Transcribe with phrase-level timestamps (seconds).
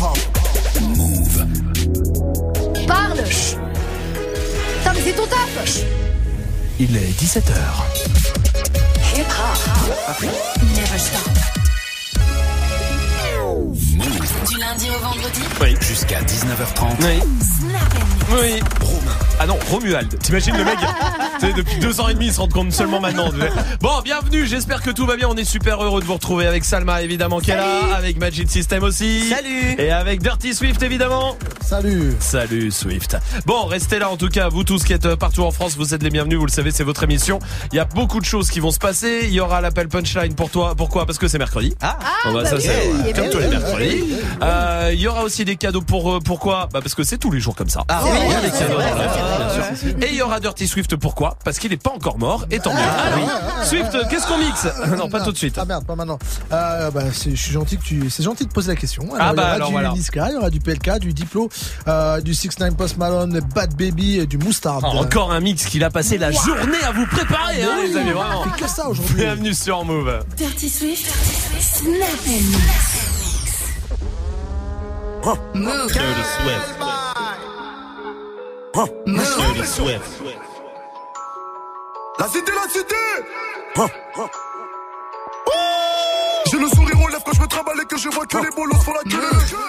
[0.00, 0.18] hip-hop.
[0.96, 1.46] Move.
[2.86, 3.58] Parle chut.
[4.78, 5.84] Putain, mais c'est ton taf
[6.78, 7.52] Il est 17h.
[9.14, 10.22] Hip hop.
[10.74, 11.28] Never stop.
[14.48, 15.76] Du lundi au vendredi Oui.
[15.80, 16.96] Jusqu'à 19h30.
[17.02, 17.20] Oui.
[17.58, 17.94] Snap
[18.30, 18.60] Oui.
[19.42, 20.18] Ah non, Romuald.
[20.18, 20.76] T'imagines le mec
[21.40, 23.30] tu sais, Depuis deux ans et demi, il se rend compte seulement maintenant.
[23.80, 24.46] Bon, bienvenue.
[24.46, 25.28] J'espère que tout va bien.
[25.30, 27.94] On est super heureux de vous retrouver avec Salma, évidemment, qui est là.
[27.96, 29.30] Avec Magic System aussi.
[29.30, 29.76] Salut.
[29.78, 31.38] Et avec Dirty Swift, évidemment.
[31.74, 32.16] Salut.
[32.18, 33.16] Salut Swift.
[33.46, 35.94] Bon, restez là en tout cas, vous tous qui êtes euh, partout en France, vous
[35.94, 37.38] êtes les bienvenus, vous le savez, c'est votre émission.
[37.72, 39.20] Il y a beaucoup de choses qui vont se passer.
[39.22, 40.74] Il y aura l'appel punchline pour toi.
[40.76, 41.06] Pourquoi?
[41.06, 41.72] Parce que c'est mercredi.
[41.80, 41.96] Ah.
[42.24, 43.50] Bon, bah, bah ça, oui, c'est eh comme ben tous les oui.
[43.50, 44.14] mercredis.
[44.42, 46.68] Euh, Il y aura aussi des cadeaux pour euh, pourquoi?
[46.72, 47.84] Bah parce que c'est tous les jours comme ça.
[47.88, 49.88] Ah, Il y a oui, des cadeaux vrai, vrai, bien sûr.
[50.02, 51.38] Et il y aura Dirty Swift pourquoi?
[51.44, 52.80] Parce qu'il n'est pas encore mort et tant mieux.
[52.82, 53.22] Ah oui.
[53.64, 54.66] Swift, qu'est-ce qu'on mixe?
[54.98, 55.56] Non, pas tout de suite.
[55.56, 56.18] Ah merde, pas maintenant.
[56.52, 59.04] Euh, bah, c'est- je suis gentil que tu, c'est gentil de poser la question.
[59.14, 59.92] Alors, Ah bah, il y aura alors du voilà.
[59.92, 61.48] Niska, il y aura du PLK, du Diplo,
[61.88, 64.80] euh, du 6 9 Post Malone, Bad Baby et du Mustard.
[64.82, 68.10] Ah, encore un mix qu'il a passé la journée à vous préparer, hein, les amis,
[68.10, 68.44] vraiment.
[68.44, 69.14] fait que ça aujourd'hui.
[69.16, 70.24] Bienvenue sur Move.
[70.36, 71.12] Dirty Swift,
[71.60, 73.10] Snap and Mix.
[75.54, 75.90] Move.
[82.18, 82.94] La cité, la cité
[87.82, 89.20] et que je vois que les bolos font la queue.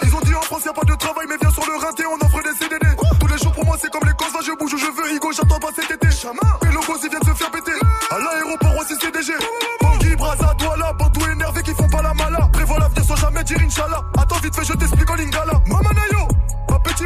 [0.04, 2.04] Ils ont dit en France y a pas de travail mais viens sur le rinté
[2.06, 2.88] on offre des CDD.
[3.20, 5.32] Tous les jours pour moi c'est comme les causes, je bouge où je veux, Igo
[5.32, 6.08] j'attends pas cet été.
[6.64, 7.74] Les logos ils viennent se faire péter.
[8.10, 9.34] À l'aéroport aussi CDG.
[9.82, 12.50] Bangui, Braza, Douala, bandou énervés qui font pas la mala.
[12.54, 14.02] Prévois l'avenir sans jamais dire Inch'Allah.
[14.18, 15.54] Attends vite fait je t'explique en lingala.
[15.68, 16.31] Mamanayo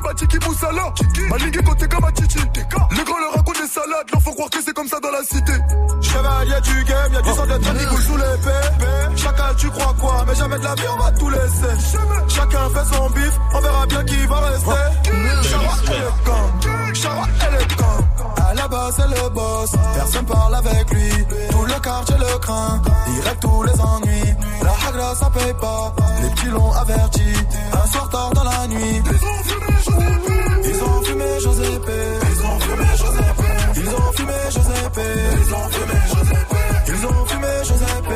[0.05, 0.93] Ma petit bati qui moussala.
[1.29, 2.37] Ma ligue est côté comme titi.
[2.37, 4.07] Les grands leur racontent des salades.
[4.13, 5.53] Leur font croire que c'est comme ça dans la cité.
[6.01, 7.13] Chevalier du game.
[7.13, 10.25] Y'a du sang d'être un sous l'épée Chacun tu crois quoi?
[10.27, 11.89] Mais jamais de la vie on va tout laisser.
[12.27, 13.31] Chacun fait son bif.
[13.53, 14.69] On verra bien qui va rester.
[15.49, 20.89] Chara et le camp Chara et le camp Base c'est le boss Personne parle avec
[20.91, 21.09] lui
[21.51, 25.93] Tout le quartier le craint Il règle tous les ennuis La hagra ça paye pas
[26.21, 27.33] Les petits l'ont averti
[27.73, 29.01] Un soir tard dans la nuit
[30.67, 31.91] ils ont fumé Giuseppe.
[32.31, 33.45] Ils ont fumé Giuseppe.
[33.75, 35.01] Ils ont fumé Giuseppe.
[35.37, 36.65] Ils ont fumé Giuseppe.
[36.87, 38.13] Ils ont fumé Giuseppe.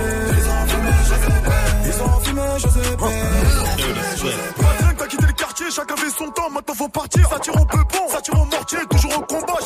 [1.85, 3.03] Ils ont fumé Giuseppe.
[3.45, 4.57] Ils ont fumé Giuseppe.
[4.57, 7.29] Pas bien que t'as quitté le quartier, chacun fait son temps, maintenant faut partir.
[7.29, 9.59] Ça tire au peupon, ça tire au mortier, toujours au combat,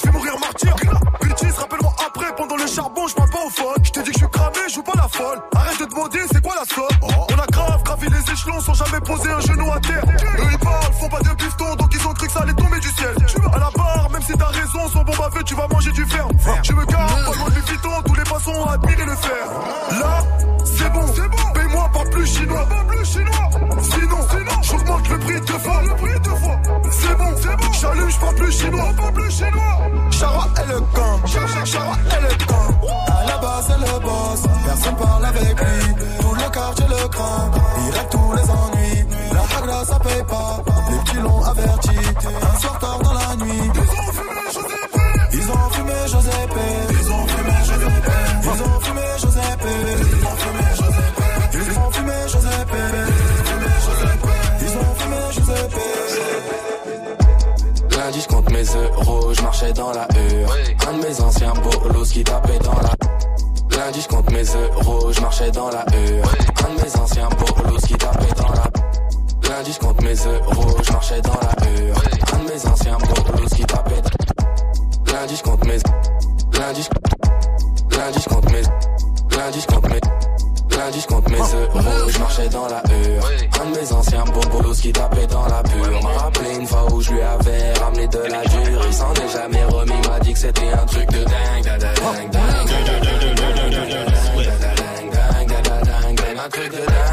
[3.56, 3.84] charbon, je parle pas au folles.
[3.84, 4.33] Je t'ai dit que je suis cramé, je
[4.74, 5.40] joue pas la folle.
[5.56, 7.10] Arrête de demander, c'est quoi la somme?
[7.30, 10.04] On a grave gravi les échelons sans jamais poser un genou à terre.
[10.06, 12.80] Eux ils parlent, font pas de piston, donc ils ont cru que ça allait tomber
[12.80, 13.16] du ciel.
[13.54, 16.28] À la barre, même si t'as raison, sans bon baveux, tu vas manger du fer.
[16.64, 19.46] Je me garde, pas loin du piton, tous les passants ont admiré le fer.
[19.92, 20.24] Là,
[20.66, 21.54] c'est bon, c'est bon.
[21.54, 23.50] Paye-moi pas plus chinois, pas plus chinois.
[23.82, 26.58] Sinon, sinon, j'augmente le prix deux fois, le prix deux fois.
[26.92, 27.72] C'est bon, c'est bon.
[27.80, 29.78] J'allume, je parle plus chinois, pas plus chinois.
[30.10, 32.54] Chara et le camp, Chara, et le camp.
[33.08, 35.94] À la base, c'est le boss, personne parle avec lui.
[36.20, 37.52] Tout le quartier le craint,
[37.86, 39.06] il règle tous les ennuis.
[39.34, 41.90] La hagra, ça paye pas, les petits l'ont averti.
[41.90, 45.00] Un soir tard dans la nuit, ils ont fumé Giuseppe.
[45.34, 46.60] Ils ont fumé Giuseppe.
[46.92, 48.08] Ils ont fumé Giuseppe.
[48.44, 49.70] Ils ont fumé Giuseppe.
[51.54, 52.78] Ils ont fumé Giuseppe.
[54.62, 55.80] Ils ont fumé Giuseppe.
[57.98, 60.56] Lundi, je compte mes euros, je marchais dans la hure.
[60.88, 63.13] Un de mes anciens bolos qui tapait dans la.
[63.78, 66.32] Lundi, je compte mes euros, je marchais dans la hure.
[66.66, 69.50] Un de mes anciens bolos qui tapait dans la.
[69.50, 71.96] Lundi, je compte mes euros, je marchais dans la hure.
[72.34, 74.02] Un de mes anciens bolos qui tapait.
[75.12, 75.80] Lundi, je compte mes.
[76.60, 77.98] Lundi, je.
[77.98, 78.62] Lundi, je compte mes.
[79.38, 80.23] Lundi, je compte mes.
[80.78, 83.30] Lundi, je compte mes euros, je marchais dans la hure.
[83.62, 86.04] Un de mes anciens bolos qui tapait dans la pure.
[86.04, 88.82] M'a rappelé une fois où je lui avais ramené de la dure.
[88.88, 91.64] Il s'en est jamais remis, m'a dit que c'était un truc de dingue.
[91.64, 92.68] da, da, dingue, dingue.
[92.68, 92.94] Dingue,
[96.72, 97.13] dingue,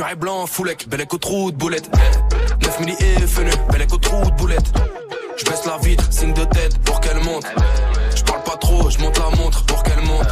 [0.00, 1.88] Est blanc, foulec, bel écho trou de boulette.
[2.62, 4.72] 9 milli et fenu, bel écho trou de boulette.
[5.36, 7.46] Je baisse la vitre, signe de tête pour qu'elle monte.
[8.14, 10.26] Je parle pas trop, je monte la montre pour qu'elle monte.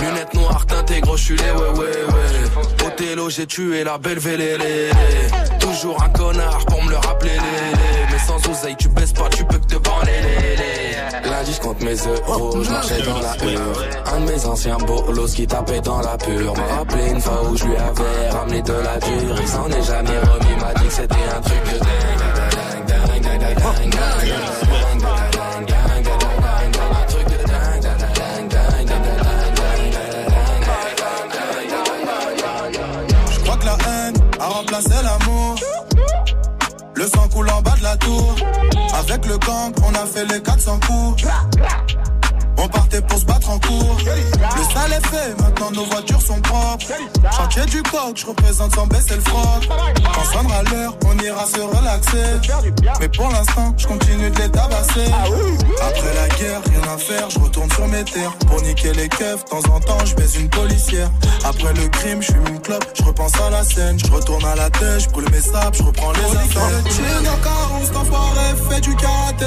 [0.00, 2.86] Lunettes noires, teintées, gros, les ouais, ouais, ouais.
[2.86, 4.90] Othello, j'ai tué la belle vélélé.
[5.60, 7.38] Toujours un connard pour me le rappeler.
[8.10, 9.71] Mais sans oseille, tu baisses pas, tu peux que
[11.62, 13.84] compte mes euros, oh, je marchais dans la hure.
[14.12, 17.56] Un de mes anciens bolos qui tapait dans la pure m'a rappelé une fois où
[17.56, 19.36] je lui avais ramené de la dure.
[19.40, 21.92] Il s'en est jamais remis, m'a dit que c'était un truc de
[34.72, 35.56] remplacer l'amour.
[36.94, 38.34] Le sang coule en bas la tour.
[38.98, 41.24] Avec le gang, on a fait les 400 coups.
[42.58, 42.68] On
[43.00, 43.96] pour se battre en cours.
[43.98, 46.86] Le sale est fait, maintenant nos voitures sont propres.
[47.36, 49.68] Chantier du coq, je représente sans baisser le froc.
[50.14, 52.50] Quand sonnera l'heure, on ira se relaxer.
[53.00, 55.06] Mais pour l'instant, je continue de les tabasser.
[55.80, 58.36] Après la guerre, rien à faire, je retourne sur mes terres.
[58.46, 61.10] Pour niquer les keufs, de temps en temps, je baise une policière.
[61.44, 63.98] Après le crime, je suis une clope, je repense à la scène.
[63.98, 66.68] Je retourne à la tête, je brûle mes sables, je reprends les affaires.
[66.84, 69.46] Le chill dans carrosse, cet enfoiré fait du karaté.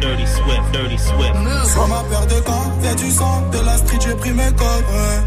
[0.00, 1.72] Dirty Swift, Dirty Swift.
[1.72, 4.84] Sur ma paire de gants, y'a du sang, de la street, j'ai pris mes codes.
[4.92, 5.20] Ouais.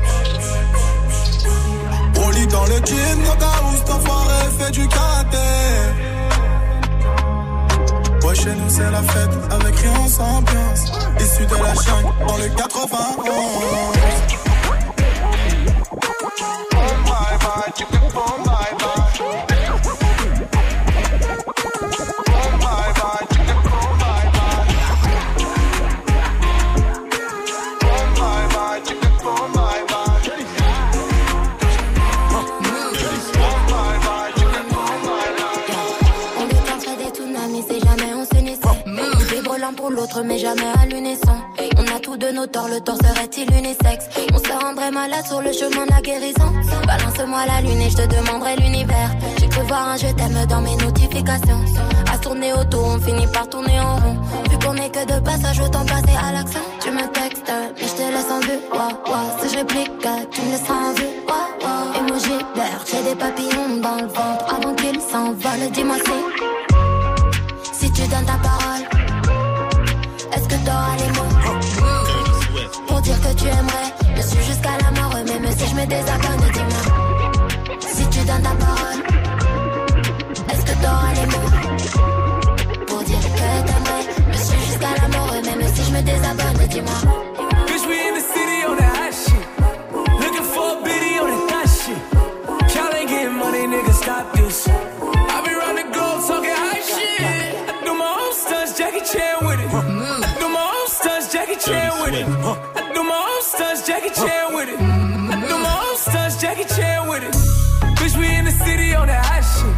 [2.13, 5.37] Broly dans le jean, no où cet enfoiré fait du karaté.
[8.23, 10.91] Ouais, chez nous c'est la fête, avec rien sans ambiance.
[11.19, 13.01] Issu de la chaîne, dans le 91.
[18.13, 18.50] On
[40.25, 41.35] mais jamais à l'unisson.
[41.77, 44.05] On a tous de nos torts, le tort serait-il unisexe?
[44.33, 46.51] On se rendrait malade sur le chemin de la guérison.
[46.85, 49.11] Balance-moi la lune et je te demanderai l'univers.
[49.39, 51.61] J'ai cru voir un je t'aime dans mes notifications.
[52.11, 54.17] À tourner autour, on finit par tourner en rond.
[54.49, 56.61] Vu qu'on est que de passage, autant passer à l'action.
[56.81, 58.59] Tu me textes, mais je te laisse en vue.
[58.73, 58.89] Ouah.
[59.41, 59.91] Si je réplique,
[60.31, 61.13] tu me laisseras en vue.
[61.27, 61.99] Ouah, ouah.
[61.99, 64.55] Emoji vert, j'ai des papillons dans le ventre.
[64.55, 66.11] Avant qu'ils s'envolent, dis-moi si.
[67.73, 68.50] Si tu donnes ta parole,
[73.41, 76.83] tu aimerais me suivre jusqu'à la mort, même si je me désabonne, dis-moi.
[77.79, 79.01] Si tu donnes ta parole,
[80.51, 81.51] est-ce que t'auras les mots
[82.87, 84.05] pour dire que t'aimerais?
[84.27, 86.99] Me suivre jusqu'à la mort, même si je me désabonne, dis-moi.
[98.77, 99.67] Jackie Chan with it.
[99.67, 102.80] I do my own stunts, Jackie Chan with it.
[103.53, 104.79] I do my own stunts, Jackie Chan with it.
[104.79, 107.33] I do my own stunts, Jackie Chan with it.
[107.99, 109.75] Bitch, we in the city on that hot shit.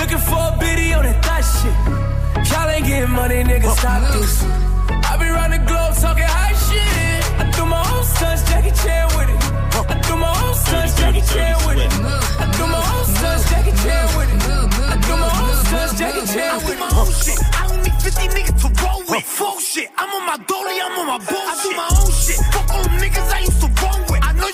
[0.00, 1.76] Looking for a biddy on that thot shit.
[2.50, 4.44] Y'all ain't getting money, nigga, stop this.
[4.88, 7.24] I be round the globe talking high shit.
[7.36, 9.40] I do my own stunts, Jackie Chan with it.
[9.92, 11.92] I do my own stunts, Jackie Chan with it.
[11.92, 14.40] I do my own stunts, Jackie Chan with it.
[14.88, 16.80] I do my own stunts, Jackie Chan with it.
[16.80, 17.38] my own shit.
[17.60, 19.24] I don't need 50 niggas to roll with.
[19.24, 19.90] Full shit.
[19.98, 21.44] I'm on my dolly, I'm on my bullshit.
[21.44, 22.65] I do my own shit.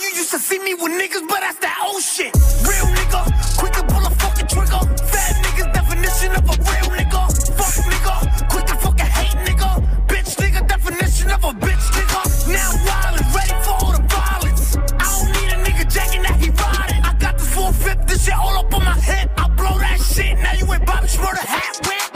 [0.02, 2.34] You used to see me with niggas, but that's that old shit.
[2.66, 3.22] Real nigga,
[3.56, 4.82] quick to pull a fucking trigger.
[5.06, 7.22] Fat niggas definition of a real nigga.
[7.54, 8.14] Fuck nigga,
[8.50, 9.70] quick to fucking hate nigga.
[10.10, 12.20] Bitch nigga definition of a bitch nigga.
[12.50, 14.76] Now wild and ready for all the violence.
[14.98, 17.02] I don't need a nigga jacking that he riding.
[17.06, 19.30] I got this full fifth, this shit all up on my head.
[19.38, 20.34] I blow that shit.
[20.42, 22.06] Now you ain't Bobby Schmurder hat with.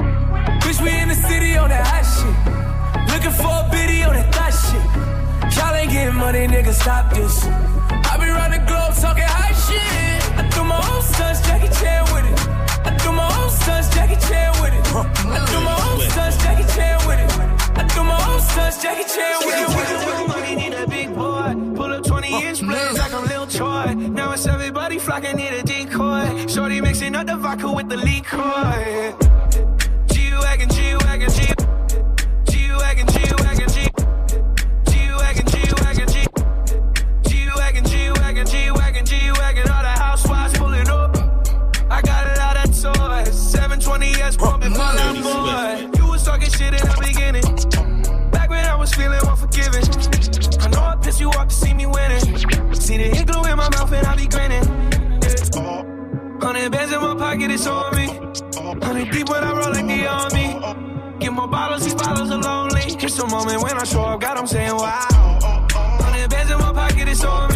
[0.62, 2.35] Bitch, we in the city on that hot shit.
[3.15, 5.56] Looking for a biddy on that thot shit.
[5.56, 7.66] Y'all ain't getting money, nigga, stop this.
[13.67, 14.85] Stunts, Jackie Chan with it.
[14.94, 17.31] I do my own stunts, Jackie Chan with it.
[17.79, 20.29] I do my own stunts, Jackie Chan with it.
[20.29, 21.51] Money need a big boy.
[21.77, 23.94] Pull up 20 inch blades like I'm Lil Troy.
[23.94, 26.46] Now it's everybody flocking, need a decoy.
[26.46, 29.26] Shorty mixing up the vodka with the liquor.
[45.46, 45.98] Boy.
[45.98, 47.46] You was talking shit in the beginning.
[48.31, 49.86] Back when I was feeling unforgiving.
[50.60, 52.74] I know I pissed you off to see me winning.
[52.74, 54.65] See the hit glue in my mouth and I be grinning.
[56.41, 58.06] Hundred bands in my pocket, it's on me.
[58.84, 61.19] Hundred people I roll like the army.
[61.19, 62.82] Get more bottles, these bottles are lonely.
[63.05, 65.38] It's a moment when I show up, God, I'm saying wow.
[66.03, 67.56] Hundred bands in my pocket, it's on me.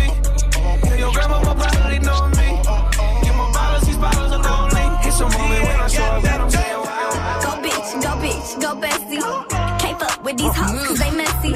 [10.40, 11.52] These hoes cause they messy.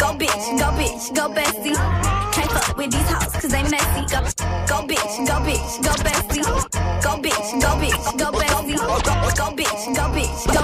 [0.00, 1.76] Go bitch, go bitch, go bestie.
[2.32, 4.02] Can't fuck with these hoes cause they messy.
[4.12, 4.20] Go,
[4.70, 6.44] go bitch, go bitch, go bestie.
[7.04, 8.76] Go bitch, go bitch, go bestie.
[8.76, 10.34] Go bitch, go bitch, go bestie.
[10.54, 10.62] Go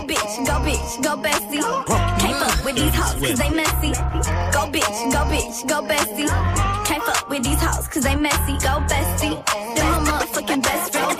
[0.00, 1.62] bitch, go bitch, go bestie.
[2.20, 3.92] Can't fuck with these hoes cause they messy.
[4.54, 6.30] Go bitch, go bitch, go bestie.
[6.86, 9.44] Can't fuck with these hoes cause they messy, go bestie.
[9.76, 11.19] Then my motherfucking best friend,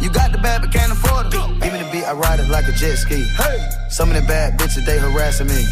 [0.00, 1.58] You got the bad, but can't afford them.
[1.60, 3.24] Give me the beat, I ride it like a jet ski.
[3.36, 3.80] Hey.
[3.90, 5.66] Some of the bad bitches, they harassing me.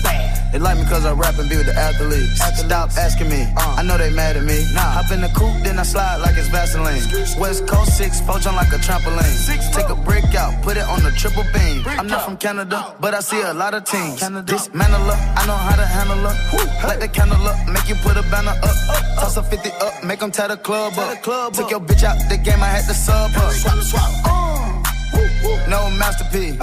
[0.53, 2.43] They like me cause I rap and be with the athletes.
[2.59, 4.65] Stop asking me, I know they mad at me.
[4.75, 7.01] Hop in the coupe, then I slide like it's Vaseline.
[7.39, 9.23] West Coast 6, poach on like a trampoline.
[9.23, 11.87] Six, Take a brick out, put it on the triple beam.
[11.87, 14.19] I'm not from Canada, but I see a lot of teams.
[14.19, 16.89] Dismantle her, I know how to handle her.
[16.89, 18.77] Light the candle up, make you put a banner up.
[19.21, 21.23] Toss a 50 up, make them tie the club up.
[21.53, 23.53] Took your bitch out the game, I had to sub up.
[23.53, 24.18] Swap, swap.
[24.25, 24.83] Uh,
[25.15, 25.67] uh, uh.
[25.69, 26.59] No masterpiece.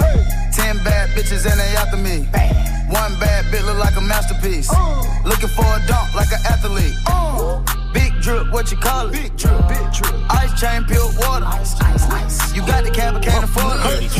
[0.54, 2.26] Ten bad bitches and they after me.
[2.88, 4.70] One bad bitch look like a masterpiece.
[5.24, 7.75] Looking for a dunk like an athlete.
[7.96, 9.12] Big drip, what you call it?
[9.12, 10.12] Big drip, big drip.
[10.28, 11.46] Ice chain, pure water.
[11.46, 12.54] Ice, ice, ice.
[12.54, 14.12] You got the cab, but can't afford it.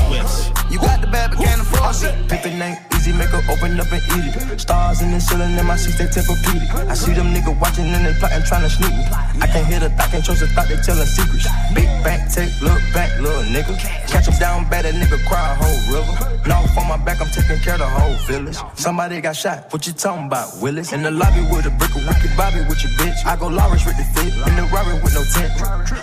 [0.73, 2.15] You got the bad, but can't afford it.
[2.27, 4.61] Pick a name, easy, make her open up and eat it.
[4.61, 6.89] Stars in the ceiling, in my seats, they tempur-pedic.
[6.89, 9.05] I see them niggas watching and they plotting, trying to sneak me.
[9.45, 11.47] I can't hear the thought, can't trust the thought, they telling secrets.
[11.75, 13.77] Big back, take, look back, little nigga.
[14.09, 16.49] Catch Catch 'em down bad, that nigga cry a whole river.
[16.49, 18.59] Now on my back, I'm taking care of the whole village.
[18.75, 20.93] Somebody got shot, what you talking about, Willis?
[20.93, 23.25] In the lobby with a brick of wicked Bobby with your bitch.
[23.25, 25.51] I go Lawrence with the fit, in the Rari with no tent.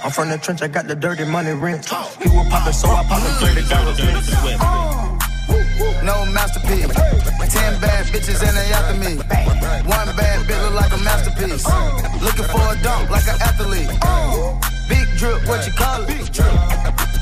[0.03, 1.87] I'm from the trench, I got the dirty money rent.
[2.19, 4.19] He was poppin', so I poppin' play the government.
[6.03, 6.91] No masterpiece.
[7.55, 9.15] Ten bad bitches and they after me.
[9.87, 11.63] One bad bitch look like a masterpiece.
[12.19, 13.87] Looking for a dunk like an athlete.
[14.89, 16.07] Big drip, what you call it?
[16.07, 16.51] Big drip.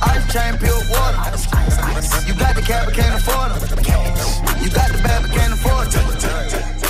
[0.02, 1.38] Ice chain, pure water.
[2.26, 3.62] You got the cab, but can't afford them.
[4.58, 6.81] You got the bad, but can't afford them.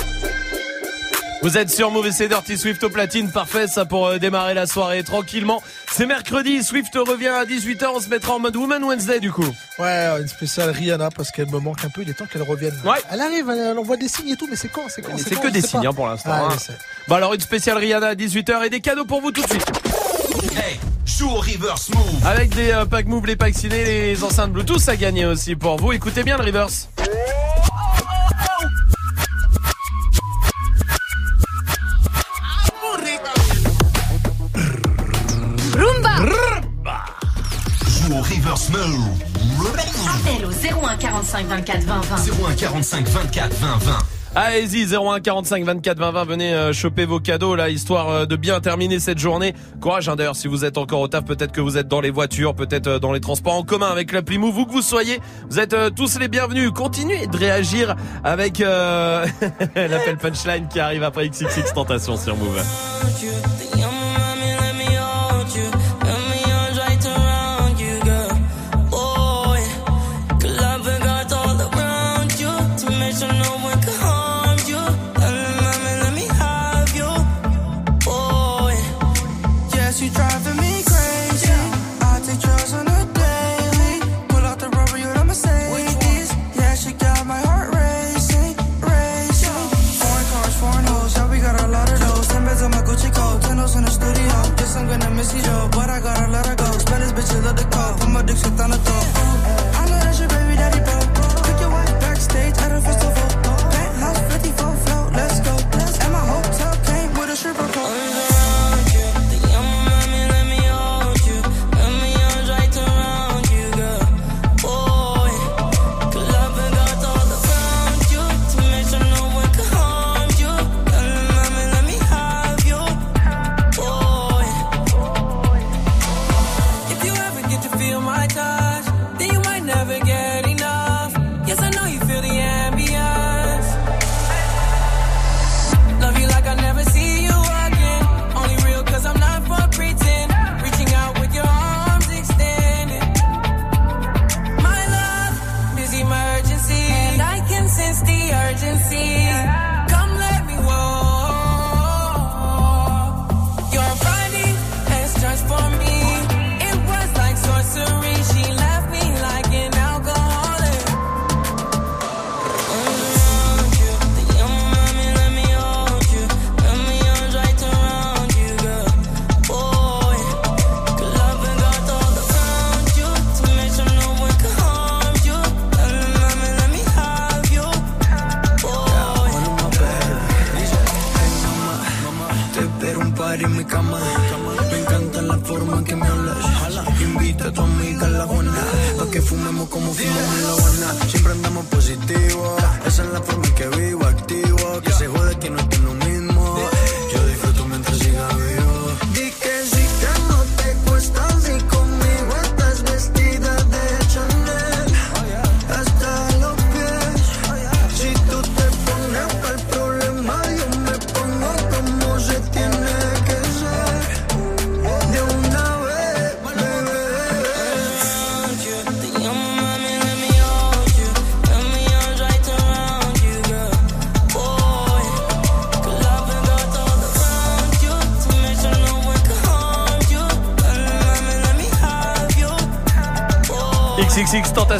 [1.42, 4.68] Vous êtes sur Mauvais c'est Dirty Swift au platine, parfait ça pour euh, démarrer la
[4.68, 5.60] soirée tranquillement.
[5.90, 9.44] C'est mercredi, Swift revient à 18h, on se mettra en mode Woman Wednesday du coup.
[9.76, 12.74] Ouais, une spéciale Rihanna parce qu'elle me manque un peu, il est temps qu'elle revienne.
[12.84, 12.98] Ouais.
[13.10, 15.34] Elle arrive, elle, elle envoie des signes et tout, mais c'est quand C'est quand c'est
[15.34, 16.30] que des signes hein, pour l'instant.
[16.32, 16.74] Ah, hein.
[17.08, 19.66] Bon alors une spéciale Rihanna à 18h et des cadeaux pour vous tout de suite.
[20.56, 22.24] Hey, joue au reverse move.
[22.24, 25.76] Avec des euh, packs move, les packs ciné, les enceintes Bluetooth à gagner aussi pour
[25.76, 25.92] vous.
[25.92, 26.88] Écoutez bien le reverse.
[38.52, 39.08] Reverse move.
[40.06, 42.48] Appel au 01 45 24 20 20.
[42.50, 43.98] 01 45 24 20 20.
[44.34, 48.36] Allez-y, 01 45 24 20 20, venez euh, choper vos cadeaux là, histoire euh, de
[48.36, 49.54] bien terminer cette journée.
[49.80, 52.10] Courage hein, d'ailleurs, si vous êtes encore au taf, peut-être que vous êtes dans les
[52.10, 55.18] voitures, peut-être euh, dans les transports en commun avec l'appli Move, où que vous soyez,
[55.48, 56.72] vous êtes euh, tous les bienvenus.
[56.74, 59.24] Continuez de réagir avec euh,
[59.76, 62.62] l'appel punchline qui arrive après XXX Tentation sur Move.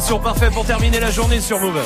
[0.03, 1.79] Tentation parfait pour terminer la journée sur Move.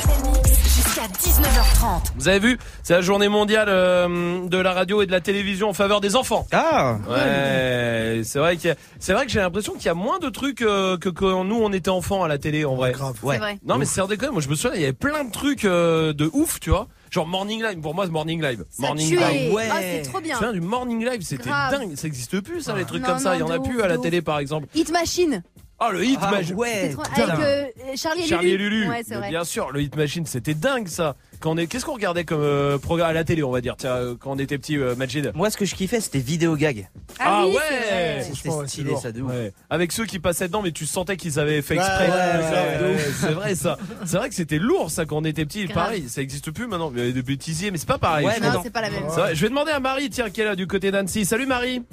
[0.63, 2.13] Jusqu'à 19h30.
[2.17, 5.69] Vous avez vu, c'est la journée mondiale euh, de la radio et de la télévision
[5.69, 6.47] en faveur des enfants.
[6.51, 10.29] Ah Ouais, c'est vrai a- c'est vrai que j'ai l'impression qu'il y a moins de
[10.29, 12.91] trucs euh, que quand nous on était enfants à la télé en vrai.
[12.91, 13.23] Grave.
[13.23, 13.37] Ouais.
[13.37, 13.59] Vrai.
[13.63, 16.11] Non mais c'est déconne, moi je me souviens, il y avait plein de trucs euh,
[16.11, 16.87] de ouf, tu vois.
[17.11, 18.65] Genre Morning Live, pour moi c'est Morning Live.
[18.71, 19.15] Ça morning.
[19.15, 19.53] Live.
[19.53, 19.69] ouais.
[19.71, 20.33] Ah, c'est trop Tu bien.
[20.33, 23.19] te souviens du Morning Live, c'était dingue, ça existe plus ça, les trucs Non, comme
[23.19, 24.67] ça, il y en a plus à la télé par exemple.
[24.73, 25.43] Hit Machine.
[25.79, 26.55] Oh le Hit Ah, Machine.
[26.55, 26.89] ouais.
[26.89, 27.03] Trop-.
[27.15, 28.89] Avec euh, Charlie et Charlie et Lulu.
[28.89, 29.29] Ouais, Mais vrai.
[29.29, 31.15] Bien sûr, le Hit Machine, c'était dingue ça.
[31.39, 33.75] Quand on est, qu'est-ce qu'on regardait comme euh, programme à la télé, on va dire,
[33.77, 35.31] tiens, euh, quand on était petit, euh, Majid?
[35.35, 36.89] Moi, ce que je kiffais, c'était vidéo gag.
[37.19, 38.23] Ah, oui, ouais.
[38.33, 39.29] C'était stylé, ça de ouf.
[39.29, 39.53] Ouais.
[39.69, 42.09] Avec ceux qui passaient dedans, mais tu sentais qu'ils avaient fait exprès.
[42.09, 43.77] ouais, Ouais, ouais, ouais, c'est vrai ça.
[44.03, 45.67] C'est vrai que c'était lourd ça quand on était petit.
[45.67, 46.91] Pareil, ça existe plus maintenant.
[46.95, 48.25] Il y avait des bêtisiers, mais c'est pas pareil.
[48.25, 48.47] Ouais, mais.
[48.47, 48.61] Non, non.
[48.63, 49.03] c'est pas la même.
[49.33, 51.23] Je vais demander à Marie, tiens, qui est là du côté d'Annecy.
[51.23, 51.83] Salut Marie.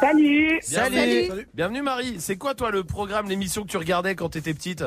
[0.00, 1.48] Salut Bienvenue.
[1.54, 2.16] Bienvenue Marie.
[2.20, 4.84] C'est quoi toi le programme, l'émission que tu regardais quand t'étais petite?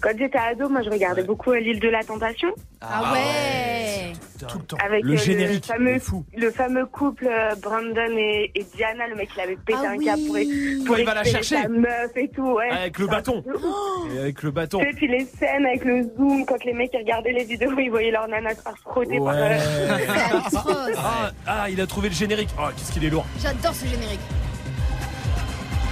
[0.00, 2.48] Quand j'étais ado, moi je regardais beaucoup euh, l'île de la Tentation.
[2.80, 4.12] Ah ouais.
[4.48, 4.76] Tout le temps.
[4.84, 6.24] Avec Le euh, générique, le, fameux, il est fou.
[6.36, 9.96] le fameux couple euh, Brandon et, et Diana, le mec il avait pété Ah un
[9.96, 10.04] oui.
[10.04, 10.34] câble pour,
[10.86, 11.62] pour Quand il va la chercher.
[11.62, 12.68] sa meuf et tout, ouais.
[12.70, 13.42] Avec le bâton.
[14.14, 14.80] Et avec le bâton.
[14.80, 17.88] Et puis les scènes avec le zoom, quand les mecs ils regardaient les vidéos, ils
[17.90, 19.58] voyaient leur nana se faire frotter par euh,
[20.50, 20.90] C'est atroce.
[20.98, 22.50] Ah, ah, il a trouvé le générique.
[22.58, 23.24] Oh, qu'est-ce qu'il est lourd.
[23.40, 24.20] J'adore ce générique.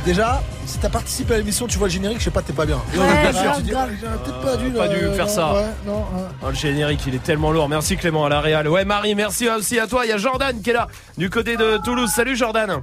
[0.04, 2.66] Déjà, si t'as participé à l'émission, tu vois le générique, je sais pas, t'es pas
[2.66, 2.76] bien.
[2.76, 3.88] Ouais, Ah, grave, tu dis, grave.
[3.92, 4.70] ah, J'aurais peut-être pas dû.
[4.72, 5.54] pas dû faire non, ça.
[5.54, 6.04] Ouais, non.
[6.42, 7.68] Oh, le générique, il est tellement lourd.
[7.68, 8.66] Merci Clément à la Réal.
[8.66, 10.04] Ouais, Marie, merci aussi à toi.
[10.04, 10.88] Il y a Jordan qui est là,
[11.18, 12.10] du côté de Toulouse.
[12.10, 12.82] Salut Jordan.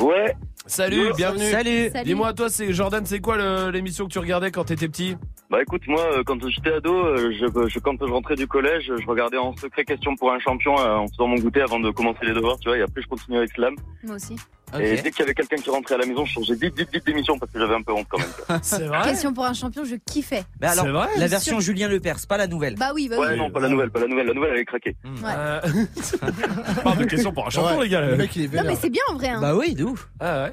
[0.00, 0.34] Ouais.
[0.66, 1.48] Salut, bienvenue.
[1.52, 1.90] Salut.
[1.92, 2.04] Salut.
[2.04, 5.16] Dis-moi, toi, c'est Jordan, c'est quoi l'émission que tu regardais quand t'étais petit?
[5.48, 8.90] Bah écoute, moi, euh, quand j'étais ado, euh, je, je- quand je rentrais du collège,
[9.00, 11.92] je regardais en secret Question pour un champion euh, en faisant mon goûter avant de
[11.92, 13.76] commencer les devoirs, tu vois, et après je continuais avec Slam.
[14.02, 14.34] Moi aussi.
[14.80, 16.88] Et dès qu'il y avait quelqu'un qui rentrait à la maison, je changeais vite, vite,
[16.92, 18.60] vite d'émission parce que j'avais un peu honte quand même.
[18.62, 20.44] C'est Question pour un champion, je kiffais.
[20.60, 22.74] Mais alors, C'est vrai la version Julien Lepers, pas la nouvelle.
[22.76, 23.38] Bah oui, bah Ouais, oui.
[23.38, 24.26] non, pas la nouvelle, pas la nouvelle.
[24.26, 24.96] La nouvelle, elle est craquée.
[25.04, 25.30] Ouais.
[25.36, 25.60] Euh,
[26.84, 28.00] parle de questions pour un champion, Ouais, les gars.
[28.02, 29.28] Le mec, il est Non, mais c'est bien en vrai.
[29.28, 29.40] Hein.
[29.40, 30.08] Bah oui, de ouf.
[30.20, 30.52] Ah ouais.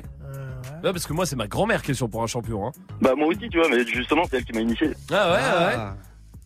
[0.83, 2.67] Ouais, parce que moi, c'est ma grand-mère question pour un champion.
[2.67, 2.71] Hein.
[3.01, 4.89] Bah moi aussi, tu vois, mais justement, c'est elle qui m'a initié.
[5.11, 5.83] Ah ouais, ouais.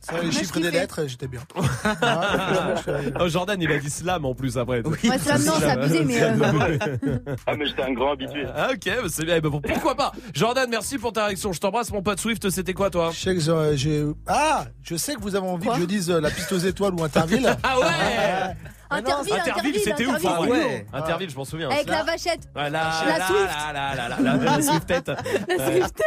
[0.10, 0.13] Ah.
[0.15, 1.41] Ça, les chiffres des lettres, j'étais bien.
[2.02, 2.76] Ah,
[3.20, 4.82] Oh, Jordan, il a dit slam en plus après.
[4.86, 5.10] Oui.
[5.10, 6.22] Ouais, slam, non, c'est abusé, mais.
[6.22, 8.46] euh, Ah, mais j'étais un grand habitué.
[8.56, 9.36] Ah ok, bah, c'est bien.
[9.38, 11.52] Eh ben, bon, pourquoi pas Jordan, merci pour ta réaction.
[11.54, 12.50] Je t'embrasse, mon pote Swift.
[12.50, 14.06] C'était quoi, toi Je sais que j'ai- j'ai.
[14.28, 16.58] Ah Je sais que vous avez envie Quoi que je dise euh, la piste aux
[16.58, 17.56] étoiles ou Interville.
[17.63, 18.56] Ah ouais
[18.89, 20.15] Interville, Interville, c'était ouf.
[20.15, 20.54] Interville,
[20.93, 21.28] hein, ouais.
[21.30, 21.70] je m'en souviens.
[21.70, 22.48] Avec la vachette.
[22.56, 23.50] La, La la, Swift.
[23.74, 25.08] la, la, la, la, la, la Swiftette.
[25.10, 25.72] La Ouais.
[25.82, 26.02] Swift.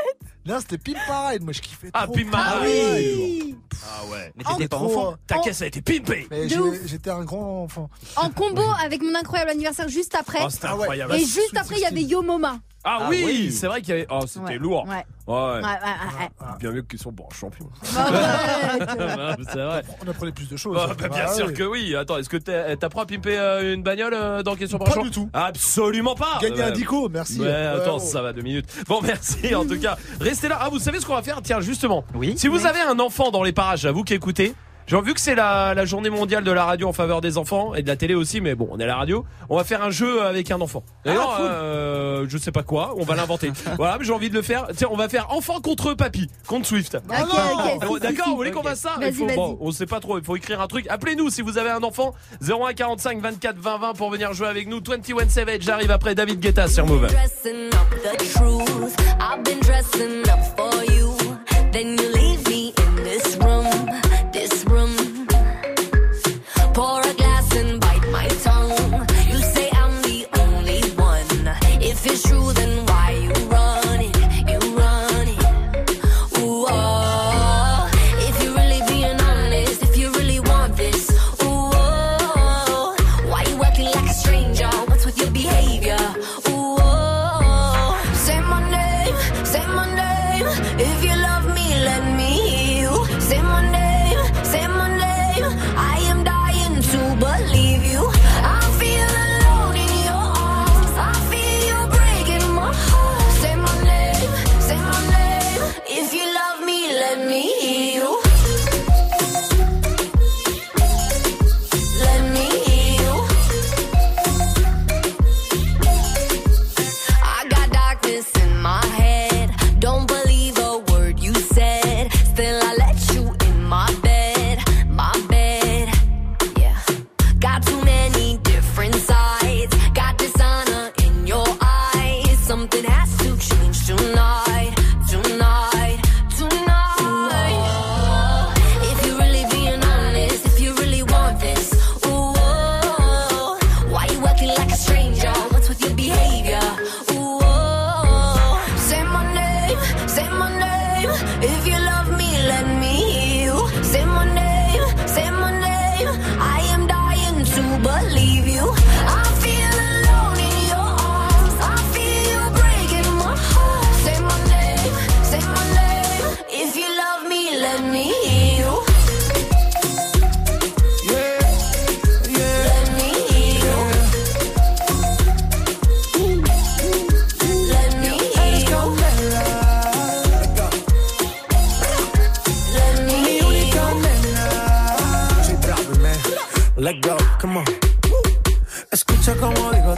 [0.47, 1.43] Non, c'était Pimp Parade.
[1.43, 2.15] Moi, je kiffais Ah, trop.
[2.15, 2.63] Pimp Ah Parade.
[2.67, 3.57] oui.
[3.85, 4.33] Ah ouais.
[4.37, 5.15] Mais t'étais pas enfant.
[5.27, 6.27] Ta En- caisse a été pimpée.
[6.31, 6.79] Mais De j'ai- ouf.
[6.87, 7.89] j'étais un grand enfant.
[8.17, 10.39] En combo avec mon incroyable anniversaire juste après.
[10.45, 10.81] Oh, c'était Ah ouais.
[10.83, 11.15] incroyable.
[11.15, 12.59] Et juste après, il y avait Yo Moma.
[12.83, 13.53] Ah, Ah oui, oui.
[13.53, 14.07] c'est vrai qu'il y avait.
[14.11, 14.57] Oh, c'était Ouais.
[14.59, 14.87] lourd.
[14.89, 15.05] Ouais.
[15.27, 15.35] Ouais.
[15.37, 16.47] Ouais, ouais, ouais.
[16.59, 17.69] Bien mieux qu'ils sont bons champions.
[17.95, 18.11] Bah,
[19.39, 19.45] ouais.
[19.53, 19.83] c'est vrai.
[20.05, 20.79] On apprenait plus de choses.
[20.81, 21.55] Oh, bah, bien Ah, sûr oui.
[21.55, 21.95] que oui.
[21.95, 25.03] Attends, est-ce que t'as- t'apprends à pimper euh, une bagnole euh, dans question par Pas
[25.03, 25.29] du tout.
[25.35, 26.39] Absolument pas.
[26.41, 26.73] Gagner un Ouais.
[26.73, 27.39] dico, merci.
[27.41, 28.67] Ouais, attends, Ouais, ça va deux minutes.
[28.89, 29.99] Bon, merci en tout cas.
[30.19, 30.59] Restez là.
[30.61, 31.41] Ah, vous savez ce qu'on va faire?
[31.43, 32.05] Tiens, justement.
[32.15, 32.35] Oui.
[32.37, 34.55] Si vous avez un enfant dans les parages, à vous qui écoutez,
[34.91, 37.77] Genre, vu que c'est la, la journée mondiale de la radio en faveur des enfants
[37.77, 39.85] et de la télé aussi, mais bon, on est à la radio, on va faire
[39.85, 40.83] un jeu avec un enfant.
[41.05, 41.45] D'ailleurs, cool.
[41.47, 43.53] euh, je sais pas quoi, on va l'inventer.
[43.77, 44.67] voilà, mais j'ai envie de le faire.
[44.77, 46.99] Tiens, on va faire enfant contre papy, contre Swift.
[47.01, 49.37] Si, D'accord, si, vous voulez qu'on fasse ça Il faut- vas-y.
[49.37, 50.87] Bon, on sait pas trop, il faut écrire un truc.
[50.89, 52.13] Appelez-nous si vous avez un enfant.
[52.43, 54.81] 01 45 24 20 20 pour venir jouer avec nous.
[54.85, 57.07] 21 Savage, j'arrive après David Guetta sur Move.
[61.73, 63.65] Then you leave me in this room,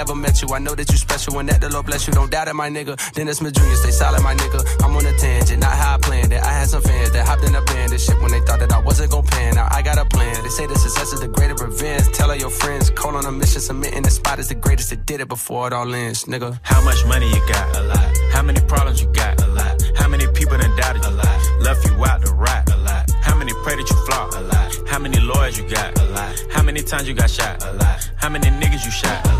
[0.00, 0.48] never met you.
[0.48, 2.12] I know that you special and that the Lord bless you.
[2.14, 2.94] Don't doubt it, my nigga.
[3.12, 4.60] Dennis my Jr., stay solid, my nigga.
[4.82, 6.40] I'm on a tangent, not how I planned it.
[6.42, 8.72] I had some fans that hopped in a band and shit when they thought that
[8.72, 9.56] I wasn't gonna pan.
[9.56, 10.42] Now I got a plan.
[10.42, 12.06] They say the success is the greatest revenge.
[12.16, 15.04] Tell all your friends, call on a mission, submitting the spot is the greatest that
[15.04, 16.58] did it before it all ends, nigga.
[16.62, 17.76] How much money you got?
[17.76, 18.10] A lot.
[18.32, 19.42] How many problems you got?
[19.42, 19.74] A lot.
[19.98, 21.04] How many people done doubted?
[21.04, 21.38] A lot.
[21.60, 22.62] Left you out to rot?
[22.72, 23.04] A lot.
[23.20, 24.32] How many pray that you flop?
[24.32, 24.88] A lot.
[24.88, 25.98] How many lawyers you got?
[26.00, 26.32] A lot.
[26.50, 27.62] How many times you got shot?
[27.62, 28.10] A lot.
[28.16, 29.26] How many niggas you shot?
[29.26, 29.39] A lot.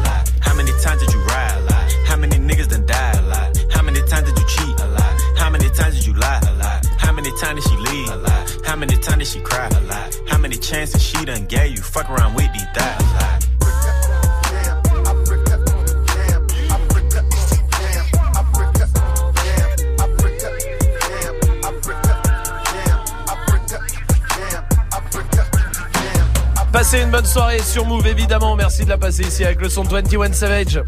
[10.70, 11.83] Many chances she done gave you?
[11.83, 12.96] Fuck around with these thighs.
[26.72, 28.56] Passez une bonne soirée sur Move évidemment.
[28.56, 30.80] Merci de la passer ici avec le son de 21 Savage.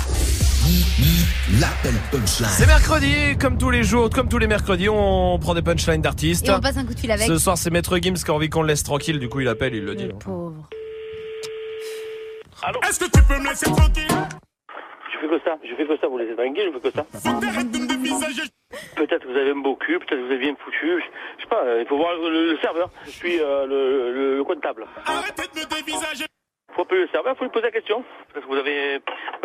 [1.60, 2.48] L'appel punchline.
[2.48, 6.46] C'est mercredi, comme tous les jours, comme tous les mercredis, on prend des punchlines d'artistes.
[6.48, 7.26] Et on passe un coup de fil avec.
[7.26, 9.18] Ce soir, c'est Maître Gims qui a envie qu'on le laisse tranquille.
[9.18, 10.08] Du coup, il appelle, il le dit.
[10.20, 10.68] Pauvre.
[12.88, 14.06] Est-ce que tu peux me laisser tranquille?
[15.12, 17.06] Je fais que ça, je fais que ça, vous laissez tranquille, je fais que ça.
[17.12, 18.42] Faut que t'arrêtes de me dévisager.
[18.96, 21.02] Peut-être que vous avez un beau cul, peut-être que vous avez bien foutu,
[21.36, 22.88] je, sais pas, euh, il faut voir le, le serveur.
[23.04, 24.86] Je suis euh, le, le, le comptable.
[25.06, 26.24] Arrêtez de me dévisager.
[26.74, 28.02] Faut appeler le serveur, faut lui poser la question.
[28.32, 29.00] Peut-être que vous avez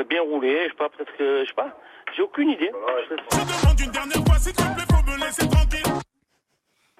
[0.07, 1.77] bien roulé, je sais pas, peut-être que, je sais pas,
[2.15, 2.71] j'ai aucune idée.
[3.09, 5.93] Je demande une dernière fois, s'il te plaît, faut me laisser tranquille.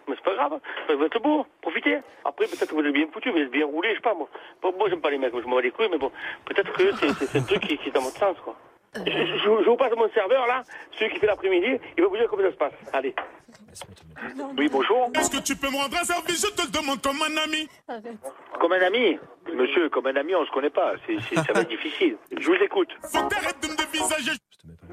[0.08, 0.60] Mais c'est pas grave,
[0.90, 2.00] vous êtes beau, profitez.
[2.26, 4.28] Après, peut-être que vous êtes bien foutu, vous êtes bien roulé, je sais pas, moi.
[4.62, 6.12] Bon, moi, j'aime pas les mecs, moi, je m'en bats les couilles, mais bon,
[6.46, 8.56] peut-être que c'est- c'est c'est un truc qui, qui est dans votre sens, quoi.
[8.96, 10.64] Je, je- je vous passe mon serveur, là,
[10.98, 12.74] celui qui fait l'après-midi, il va vous dire comment ça se passe.
[12.94, 13.14] Allez.
[14.58, 15.10] Oui, bonjour.
[15.16, 16.42] Est-ce que tu peux me rendre un service?
[16.46, 17.68] Je te le demande comme un ami.
[18.60, 19.20] Comme un ami?
[19.54, 20.94] Monsieur, comme un ami, on se connaît pas.
[21.06, 22.18] C'est, c'est- ça va être difficile.
[22.36, 22.90] Je vous écoute.
[23.04, 24.32] Faut que t'arrêtes de me dévisager.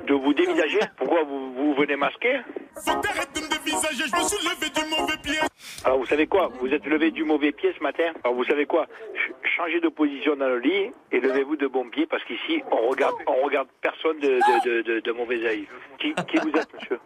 [0.07, 2.41] De vous dévisager Pourquoi vous, vous venez masquer?
[2.85, 4.05] Faut que t'arrêtes de me dévisager.
[4.07, 5.39] Je me suis levé du mauvais pied.
[5.85, 6.51] Alors, vous savez quoi?
[6.61, 8.13] Vous êtes levé du mauvais pied ce matin?
[8.23, 8.87] Alors, vous savez quoi?
[9.15, 12.89] Ch- Changez de position dans le lit et levez-vous de bon pied parce qu'ici, on
[12.89, 15.69] regarde, on regarde personne de, de, de, de, de mauvais œil.
[15.99, 16.99] Qui, qui vous êtes, monsieur?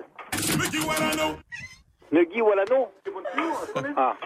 [2.11, 2.88] Negui Wallano
[3.96, 4.16] Ah,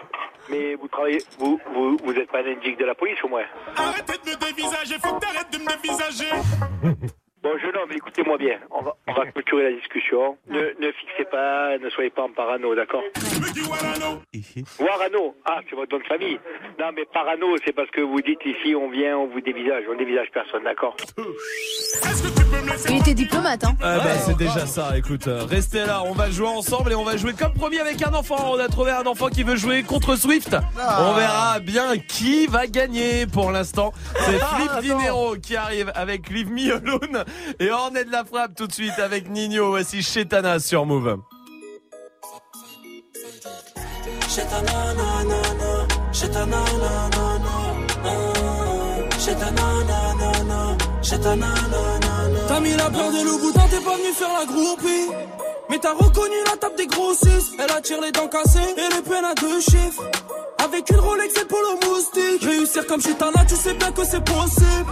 [0.49, 3.43] mais vous travaillez, vous, vous, vous êtes pas un indique de la police au moins
[3.75, 4.95] Arrêtez de me dévisager.
[5.03, 7.07] Faut que t'arrêtes de me dévisager.
[7.43, 8.57] Bon, jeune homme, écoutez-moi bien.
[8.71, 10.37] On va, on va clôturer la discussion.
[10.47, 13.03] Ne, ne fixez pas, ne soyez pas en parano, d'accord
[14.79, 15.35] Warano.
[15.45, 16.39] Ah, c'est votre nom de famille.
[16.79, 19.83] Non, mais parano, c'est parce que vous dites ici, on vient, on vous dévisage.
[19.91, 20.95] On dévisage personne, d'accord
[22.89, 23.73] Il était diplomate, hein.
[23.81, 27.03] Ah bah, c'est déjà ça, écoute, euh, restez là, on va jouer ensemble et on
[27.03, 28.53] va jouer comme promis avec un enfant.
[28.53, 30.55] On a trouvé un enfant qui veut jouer contre Swift.
[30.79, 31.09] Ah.
[31.09, 33.91] On verra bien qui va gagner pour l'instant.
[34.15, 37.25] C'est Flip Dinero qui arrive avec Leave Me Alone
[37.59, 39.69] et Ornette de la Frappe tout de suite avec Nino.
[39.69, 41.17] Voici Chetana sur Move.
[44.35, 45.41] Ta nanana,
[46.31, 47.73] ta nanana.
[52.47, 55.11] T'as mis la peur de loup boudin, t'es pas venu faire la groupie.
[55.69, 57.53] Mais t'as reconnu la table des grossistes.
[57.59, 60.03] Elle attire les dents cassées et les peines à deux chiffres.
[60.63, 62.43] Avec une Rolex et polo moustique.
[62.43, 64.91] Réussir comme Chitana, tu sais bien que c'est possible.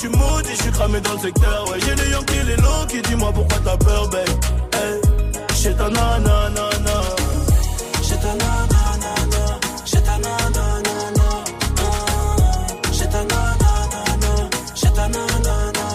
[0.00, 1.78] Je suis maudit, je suis cramé dans le secteur, ouais.
[1.80, 4.28] J'ai les Yankees, les Lonky, dis-moi pourquoi t'as peur, babe?
[4.72, 5.00] Hey,
[5.60, 7.00] j'ai ta nanana.
[8.00, 11.28] J'ai ta nanana, j'ai ta nanana,
[12.92, 15.88] j'ai ta nanana, j'ai ta nanana.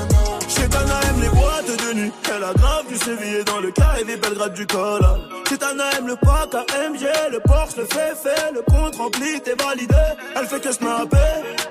[0.50, 2.12] Chetana aime les boîtes de nuit.
[2.36, 5.02] Elle a grave du sévillé dans le carré des Belgrade du col.
[5.48, 9.96] Chetana aime le pack AMG, le Porsche, le fait fait, le compte rempli, t'es validé.
[10.36, 11.18] Elle fait que snapper,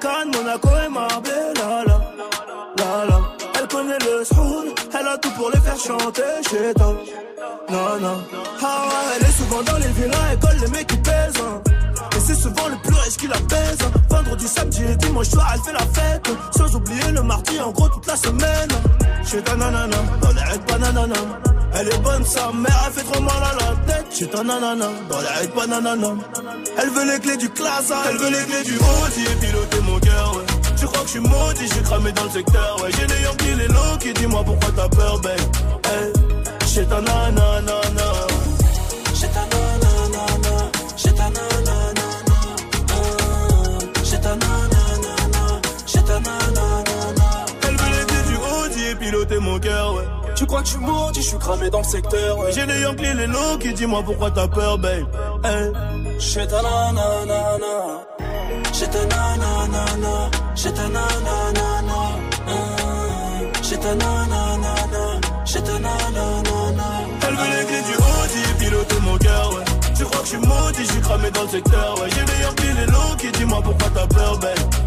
[0.00, 1.01] Cannes, Monaco et Marbella.
[4.30, 6.22] Elle a tout pour les faire chanter.
[6.48, 6.92] Chetana,
[7.70, 8.22] non, non.
[8.62, 8.84] Ah
[9.16, 11.32] elle est souvent dans les villas, elle colle les mecs qui pèsent.
[11.40, 11.60] hein.
[12.16, 13.78] Et c'est souvent le plus riche qui la baise.
[13.82, 13.90] hein.
[14.10, 16.30] Vendredi, samedi et dimanche soir, elle fait la fête.
[16.56, 18.68] Sans oublier le mardi, en gros, toute la semaine.
[19.24, 21.14] Chez ta nanana, dans les règles bananana.
[21.74, 24.06] Elle est bonne, sa mère, elle fait trop mal à la tête.
[24.16, 26.08] Chez ta nanana, dans les règles bananana.
[26.78, 29.98] Elle veut les clés du classe, elle veut les clés du Audi et piloter mon
[29.98, 30.42] cœur, ouais
[30.82, 32.76] tu crois que je suis maudit, je suis cramé dans le secteur.
[32.82, 35.38] Ouais, j'ai les qui les low qui dis-moi pourquoi t'as peur, babe.
[35.84, 36.12] Hey,
[36.74, 37.72] j'ai ta nanana.
[39.14, 40.54] J'ai ta nanana,
[40.96, 42.36] j'ai ta nanana.
[44.02, 44.34] J'ai ta
[45.86, 46.14] j'ai ta.
[47.62, 50.08] Elle veut l'été du Audi et piloter mon cœur, ouais.
[50.34, 52.38] Tu crois que je suis maudit, je suis cramé dans le secteur.
[52.50, 55.06] J'ai les Yankees, les low qui dis-moi pourquoi t'as peur, babe.
[55.44, 55.70] Hey,
[56.18, 58.04] j'ai ta nanana.
[58.72, 61.98] J'ai ta nanana j'ai ta nanana,
[63.62, 64.74] j'ai ta nanana,
[65.44, 66.84] j'ai ta nanana.
[67.26, 69.64] Elle veut les clés du Audi, piloter mon cœur, ouais.
[69.96, 72.08] Tu crois que je suis maudit, je suis cramé dans le secteur, ouais.
[72.10, 74.81] J'ai les Yankees, les low qui dis-moi pourquoi t'as peur, babe.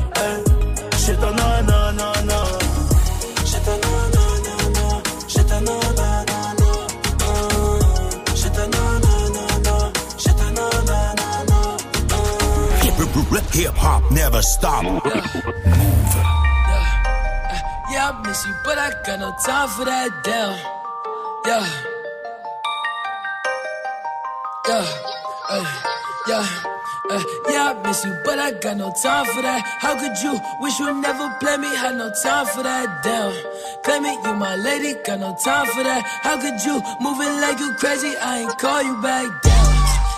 [13.56, 14.84] Hip hop never stop.
[14.84, 15.24] Yeah,
[17.90, 20.60] yeah, I miss you, but I got no time for that damn.
[21.48, 21.64] Yeah.
[24.68, 24.86] Yeah.
[25.56, 25.64] Ay,
[26.28, 26.48] yeah.
[27.10, 29.64] Uh, yeah, I miss you, but I got no time for that.
[29.80, 31.74] How could you wish you never play me?
[31.78, 33.04] Had no time for that.
[33.04, 33.32] Damn,
[33.86, 36.04] claim it, you my lady, got no time for that.
[36.24, 38.18] How could you moving like you crazy?
[38.18, 39.32] I ain't call you back.
[39.44, 39.72] Damn,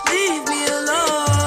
[0.09, 1.46] leave me alone.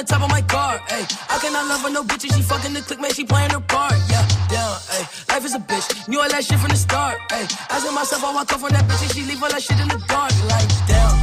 [0.00, 1.04] The top of my car, ayy.
[1.28, 2.34] I cannot love her, no bitches.
[2.34, 3.12] She fucking the click, man.
[3.12, 4.26] She playing her part, yeah.
[4.48, 5.28] Down, ayy.
[5.28, 6.08] Life is a bitch.
[6.08, 7.46] Knew all that shit from the start, ayy.
[7.70, 9.88] Asking myself, I walk off on that bitch and she leave all that shit in
[9.88, 11.16] the dark, like, damn.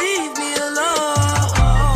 [0.00, 1.95] Leave me alone.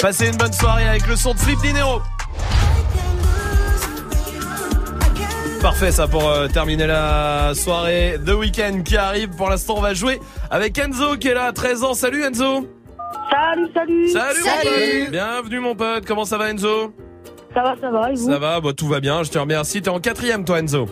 [0.00, 2.00] Passez une bonne soirée avec le son de Flip Dinero.
[5.60, 9.28] Parfait ça pour euh, terminer la soirée The Weekend qui arrive.
[9.36, 10.18] Pour l'instant on va jouer
[10.50, 11.92] avec Enzo qui est là à 13 ans.
[11.92, 12.66] Salut Enzo
[13.30, 14.08] Salut, salut.
[14.08, 16.94] Salut, mon pote Bienvenue mon pote, comment ça va Enzo?
[17.52, 18.30] Ça va, ça va, et vous?
[18.30, 19.82] Ça va, bah, tout va bien, je te remercie.
[19.82, 20.86] T'es en quatrième toi Enzo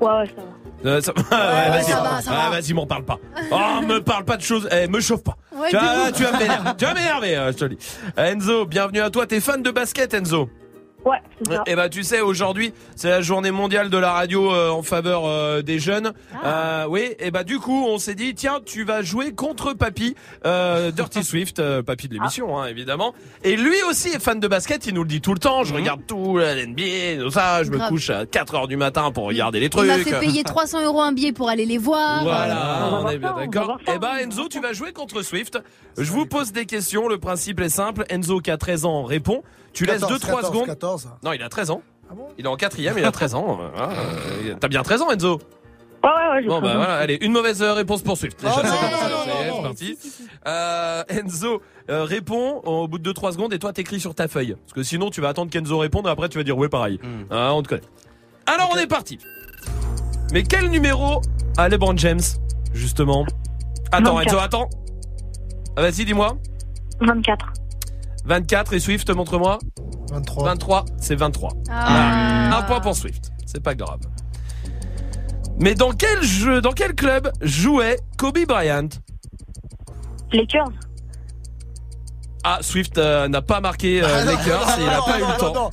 [0.00, 0.57] Ouais, ouais, ça va.
[0.84, 1.12] Euh, ça...
[1.12, 1.22] ouais,
[1.70, 2.60] vas-y, ça va, ça Ah, va.
[2.60, 3.18] vas-y, m'en parle pas.
[3.50, 4.68] Oh, me parle pas de choses.
[4.70, 5.36] Eh, me chauffe pas.
[5.54, 7.86] Ouais, tu, vas, tu vas tu vas m'énerver, euh, je te le dis.
[8.18, 9.26] Euh, Enzo, bienvenue à toi.
[9.26, 10.48] T'es fan de basket, Enzo?
[11.04, 11.62] Ouais, c'est ça.
[11.66, 15.22] Eh ben, tu sais, aujourd'hui, c'est la journée mondiale de la radio euh, en faveur
[15.26, 16.12] euh, des jeunes.
[16.34, 16.82] Ah.
[16.82, 20.16] Euh, oui, et bah du coup, on s'est dit, tiens, tu vas jouer contre Papy,
[20.44, 23.14] euh, Dirty Swift, euh, Papy de l'émission, hein, évidemment.
[23.44, 24.86] Et lui aussi est fan de basket.
[24.86, 25.62] Il nous le dit tout le temps.
[25.64, 27.62] Je regarde tout, la NBA, tout ça.
[27.62, 27.88] Je me Grave.
[27.90, 29.86] couche à 4 heures du matin pour regarder les Il trucs.
[29.86, 32.22] m'a fait payer 300 euros un billet pour aller les voir.
[32.24, 33.78] Voilà, on est bien d'accord.
[33.86, 35.58] Eh ben Enzo, tu vas jouer contre Swift.
[35.96, 38.04] Je vous pose des questions, le principe est simple.
[38.10, 39.42] Enzo qui a 13 ans répond.
[39.72, 40.66] Tu laisses 14, 2-3 14, secondes.
[40.66, 41.08] 14.
[41.22, 41.82] Non, il a 13 ans.
[42.38, 43.56] il est en quatrième, il a 13 ans.
[43.58, 43.90] Voilà,
[44.46, 45.38] euh, T'as bien 13 ans Enzo
[46.04, 48.40] Ouais, ouais, ouais, je Bon bah voilà, allez, une mauvaise réponse pour Swift.
[48.40, 48.76] Déjà, Oh, c'est non,
[49.50, 49.98] comme non, parti.
[50.46, 51.60] Euh, Enzo
[51.90, 54.54] euh, répond au bout de 2-3 secondes et toi t'écris sur ta feuille.
[54.64, 57.00] Parce que sinon tu vas attendre qu'Enzo réponde et après tu vas dire ouais pareil.
[57.02, 57.24] Hmm.
[57.30, 57.82] Ah, on te connaît.
[58.46, 59.18] Alors on est parti.
[60.32, 61.20] Mais quel numéro
[61.56, 62.20] a LeBron James,
[62.72, 63.26] justement?
[63.90, 64.28] Attends, 24.
[64.28, 64.68] Enzo, attends.
[65.76, 66.36] Ah, Vas-y, dis-moi.
[67.00, 67.44] 24.
[68.28, 69.58] 24 et Swift, montre-moi.
[70.12, 70.44] 23.
[70.44, 71.50] 23, c'est 23.
[71.70, 72.58] Ah.
[72.58, 73.30] Un point pour Swift.
[73.46, 74.00] C'est pas grave.
[75.58, 78.88] Mais dans quel jeu, dans quel club jouait Kobe Bryant?
[80.32, 80.68] Lakers.
[82.44, 85.10] Ah, Swift euh, n'a pas marqué euh, Ah, non, Lakers, non, il n'a non, pas
[85.12, 85.54] non, eu le non, temps.
[85.54, 85.70] non.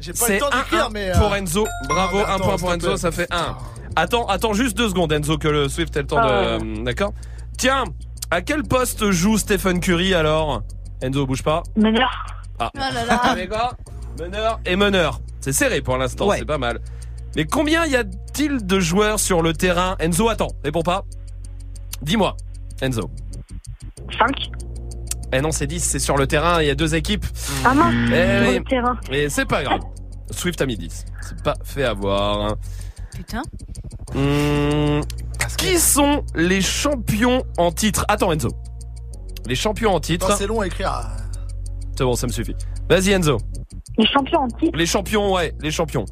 [0.00, 1.10] J'ai pas le temps 1 d'écrire, mais.
[1.10, 1.66] euh, pour Enzo.
[1.88, 3.56] Bravo, un attends, point pour Enzo, ça fait 1.
[3.96, 6.58] Attends, attends juste deux secondes, Enzo, que le Swift ait le temps Ah.
[6.58, 6.84] de.
[6.84, 7.12] D'accord
[7.58, 7.84] Tiens,
[8.30, 10.62] à quel poste joue Stephen Curry alors?
[11.02, 11.62] Enzo, bouge pas.
[11.76, 12.10] Meneur.
[12.58, 12.70] Ah.
[12.74, 13.14] Oh là là.
[13.24, 13.72] Avec quoi
[14.18, 15.20] Meneur et meneur.
[15.40, 16.38] C'est serré pour l'instant, Ouais.
[16.38, 16.80] c'est pas mal.
[17.36, 21.04] Mais combien y a-t-il de joueurs sur le terrain Enzo, attends, réponds pas.
[22.02, 22.34] Dis-moi,
[22.80, 23.10] Enzo.
[24.18, 24.50] 5.
[25.32, 27.26] Eh non, c'est 10, c'est sur le terrain, il y a deux équipes.
[27.64, 27.94] Ah mince.
[28.08, 28.58] Eh oui.
[28.58, 28.96] le terrain.
[29.10, 29.80] Et c'est pas grave.
[30.30, 31.04] Swift a mis 10.
[31.20, 32.54] C'est pas fait avoir.
[33.14, 33.42] Putain.
[34.14, 35.02] Hum,
[35.58, 38.04] qui sont les champions en titre?
[38.08, 38.48] Attends Enzo.
[39.48, 40.32] Les champions en titre.
[40.36, 40.90] C'est long à écrire.
[41.96, 42.54] C'est bon, ça me suffit.
[42.88, 43.38] Vas-y Enzo.
[43.98, 44.76] Les champions en titre.
[44.78, 46.04] Les champions, ouais, les champions.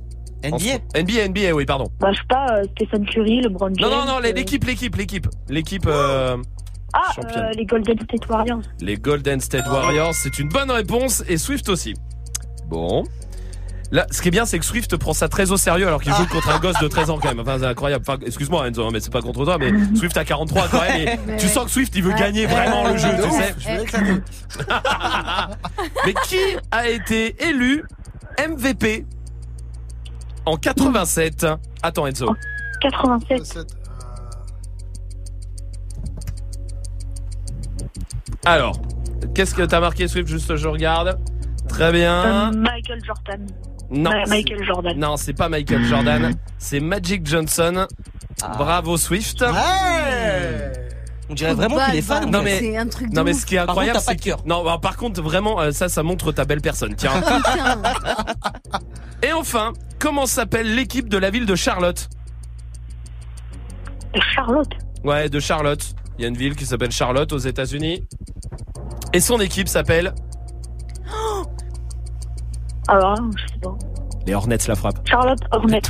[0.43, 1.87] NBA NBA, NBA, oui, pardon.
[2.01, 3.89] Bah, je sais pas, euh, Stephen Curry, LeBron James.
[3.91, 5.27] Non, non, non, euh, l'équipe, l'équipe, l'équipe.
[5.49, 6.37] L'équipe, euh,
[6.93, 7.45] Ah, championne.
[7.45, 8.61] euh, les Golden State Warriors.
[8.81, 10.15] les Golden State Warriors.
[10.15, 11.95] C'est une bonne réponse et Swift aussi.
[12.69, 13.05] Bon.
[13.93, 16.13] Là, ce qui est bien, c'est que Swift prend ça très au sérieux alors qu'il
[16.15, 17.39] joue contre un gosse de 13 ans quand même.
[17.41, 18.05] Enfin, c'est incroyable.
[18.09, 21.09] Enfin, excuse-moi Enzo, hein, mais c'est pas contre toi, mais Swift a 43 quand même.
[21.09, 23.55] Et tu sens que Swift, il veut gagner vraiment le jeu, tu sais.
[26.07, 26.39] Mais qui
[26.71, 27.85] a été élu
[28.49, 29.07] MVP
[30.47, 31.47] en 87
[31.83, 32.35] Attends Enzo.
[32.81, 33.45] 87.
[33.47, 33.61] C'est-
[38.45, 38.81] Alors,
[39.35, 40.29] qu'est-ce que t'as marqué Swift?
[40.29, 41.19] Juste je regarde.
[41.69, 42.51] Très Euh, bien.
[42.53, 43.47] Michael Jordan.
[43.95, 44.99] Non, Ma- c'est- Michael Jordan.
[44.99, 47.87] non, c'est pas Michael Jordan, c'est Magic Johnson.
[48.59, 49.41] Bravo Swift.
[49.43, 50.73] Ouais.
[51.31, 52.31] On dirait vraiment qu'il est fan.
[52.31, 54.15] Non, mais- C'est un truc de Non mais ce qui est Par contre, incroyable, c'est
[54.17, 54.43] de que cœur.
[54.45, 56.95] non, bah, par contre vraiment euh, ça, ça montre ta belle personne.
[56.97, 57.13] Tiens.
[59.23, 62.09] Et enfin, comment s'appelle l'équipe de la ville de Charlotte?
[64.35, 64.71] Charlotte.
[65.03, 65.95] Ouais, de Charlotte.
[66.19, 68.07] Il y a une ville qui s'appelle Charlotte aux États-Unis.
[69.13, 70.15] Et son équipe s'appelle
[72.89, 73.75] Alors, je sais pas.
[74.27, 74.97] les Hornets la frappe.
[75.09, 75.83] Charlotte Hornet.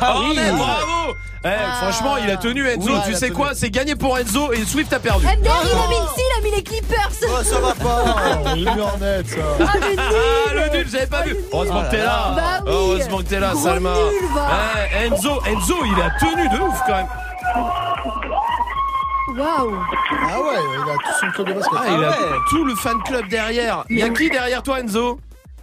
[0.00, 1.72] Ah oui, bravo Eh, Ah.
[1.82, 2.88] franchement, il a tenu Enzo.
[2.88, 3.32] Oui, tu sais tenu.
[3.32, 5.26] quoi C'est gagné pour Enzo et Swift a perdu.
[5.26, 7.10] MDR, il a mis, si, il a mis les Clippers.
[7.24, 8.54] Oh, ça va pas.
[9.00, 9.36] Net, ça.
[9.60, 9.98] Ah, le nul.
[9.98, 11.36] Ah, le nul, j'avais pas vu.
[11.52, 12.32] Heureusement Oh que t'es là.
[12.36, 12.70] Bah oui.
[12.72, 13.94] Heureusement que t'es là, Gros Salma.
[13.94, 14.48] nul, va.
[14.94, 17.06] Eh, Enzo, Enzo, il a tenu de ouf quand même.
[19.36, 19.74] Waouh.
[20.30, 21.78] Ah ouais, il a tout son club de basket.
[21.80, 22.16] Ah, il a ouais.
[22.50, 23.84] tout le fan club derrière.
[23.90, 25.18] Il y a qui derrière toi, Enzo?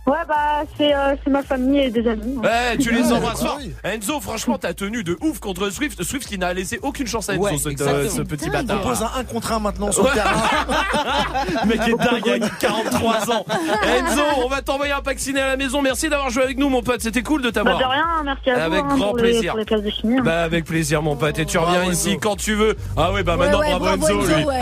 [0.09, 2.39] Ouais, bah, c'est euh, c'est ma famille et des amis.
[2.43, 2.49] hein.
[2.73, 3.59] Eh, tu les Ouais, embrasses bah fort.
[3.61, 3.73] oui.
[3.83, 6.01] Enzo, franchement, t'as tenu de ouf contre Swift.
[6.03, 8.65] Swift qui n'a laissé aucune chance à Enzo, Ouais, ce, euh, ce petit Dingue.
[8.67, 8.81] bâtard.
[8.81, 10.09] Pose un 1 contre 1 maintenant sur Ouais.
[10.15, 11.65] le terrain.
[11.65, 13.45] Mec est dingue, il a 43 ans.
[13.83, 15.81] Enzo, on va t'envoyer un pack ciné à la maison.
[15.81, 17.01] Merci d'avoir joué avec nous, mon pote.
[17.01, 17.77] C'était cool de Bah, t'avoir.
[17.79, 19.41] de rien, merci à Avec vous hein, grand pour, plaisir.
[19.41, 20.17] Les, pour les places de ciné.
[20.17, 20.21] hein.
[20.23, 22.19] Bah avec plaisir mon pote et tu reviens Bravo, ici Enzo.
[22.21, 22.75] quand tu veux.
[22.97, 24.45] Ah oui bah Ouais, maintenant ouais, bravo, bravo, Enzo, Enzo, lui.
[24.45, 24.59] ouais.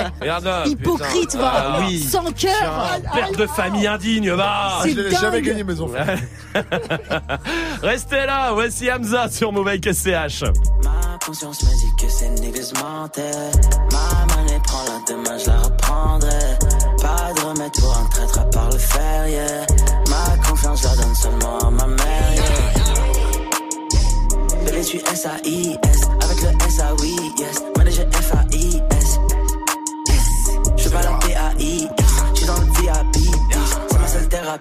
[0.65, 1.51] Hypocrite, va.
[1.55, 1.79] Ah.
[2.09, 2.99] Sans cœur.
[3.13, 4.79] Père de famille indigne, va.
[4.83, 4.93] C'est
[5.41, 5.49] dingue.
[5.49, 5.95] gagné, mes enfants.
[7.81, 10.43] Restez là, voici Hamza sur Mobile SCH.
[10.83, 13.51] Ma conscience me dit que ces niggas mentaient.
[13.91, 16.57] Ma monnaie prend la demain, je la reprendrai.
[17.01, 19.65] Pas de remède pour un traître à part le fer, yeah.
[20.09, 22.87] Ma confiance, je la donne seulement à ma mère, yeah.
[24.65, 26.06] Bébé, je suis S-A-I-S.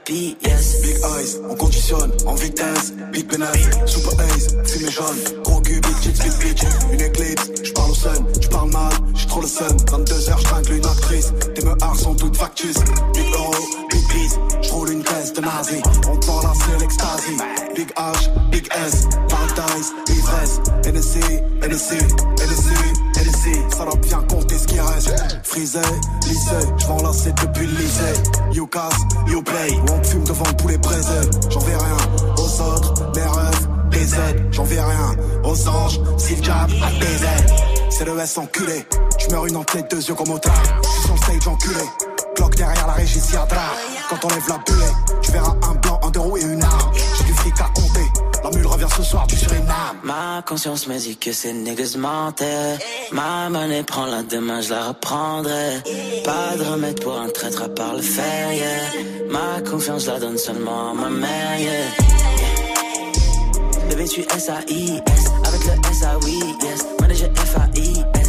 [0.04, 2.92] Big eyes, on conditionne en vitesse.
[3.12, 3.46] Big penis,
[3.86, 5.16] super ace, fumée jaune.
[5.42, 6.62] Gros cul, big tits, big bitch.
[6.92, 9.76] Une éclipse, j'parle au sun, j'parle mal, j'suis trop le sun.
[9.76, 11.32] 22h, j'tringle une actrice.
[11.54, 12.78] Tes meurs sont toutes factices.
[13.14, 13.52] Big euro,
[13.90, 15.80] big peace, j'roule une caisse de nazi.
[16.08, 17.36] On te la c'est.
[17.74, 20.60] Big H, big S, paradise, ivresse.
[20.86, 21.18] NSC,
[21.62, 21.94] NSC,
[22.40, 22.70] NSC,
[23.20, 23.76] NSC.
[23.76, 25.14] Ça doit bien compter ce qui reste.
[25.44, 25.80] Frisé,
[26.26, 27.02] lycée, j'vends
[27.42, 28.14] depuis le lycée.
[28.52, 29.78] You casse, you play.
[29.92, 31.20] On fume devant le poulet braisé.
[31.50, 31.96] J'en vais rien
[32.38, 34.46] aux autres, les rêves, les aides.
[34.52, 36.00] J'en vais rien aux anges,
[36.82, 37.52] à des aides.
[37.90, 38.86] C'est le S enculé.
[39.18, 40.38] J'meurs une en tête, deux yeux comme au
[40.82, 42.05] J'suis sur le stage enculé.
[42.36, 43.20] Cloque derrière la régie.
[44.08, 46.92] Quand on lève la bulle, tu verras un blanc, un deux et une arme.
[47.18, 48.06] J'ai du fric à compter.
[48.44, 49.98] La mule revient ce soir du Suriname.
[50.04, 52.78] Ma conscience me dit que ces niggas mentaient.
[53.10, 55.82] Ma monnaie prend la demain, je la reprendrai.
[56.24, 58.66] Pas de remède pour un traître à part le fer, yeah.
[59.30, 61.70] Ma confiance, la donne seulement à ma mère, yeah.
[63.88, 65.24] Bébé, tu S-A-I-S.
[65.44, 66.86] Avec le S-A-Oui, yes.
[67.00, 68.25] Manager F-A-I-S.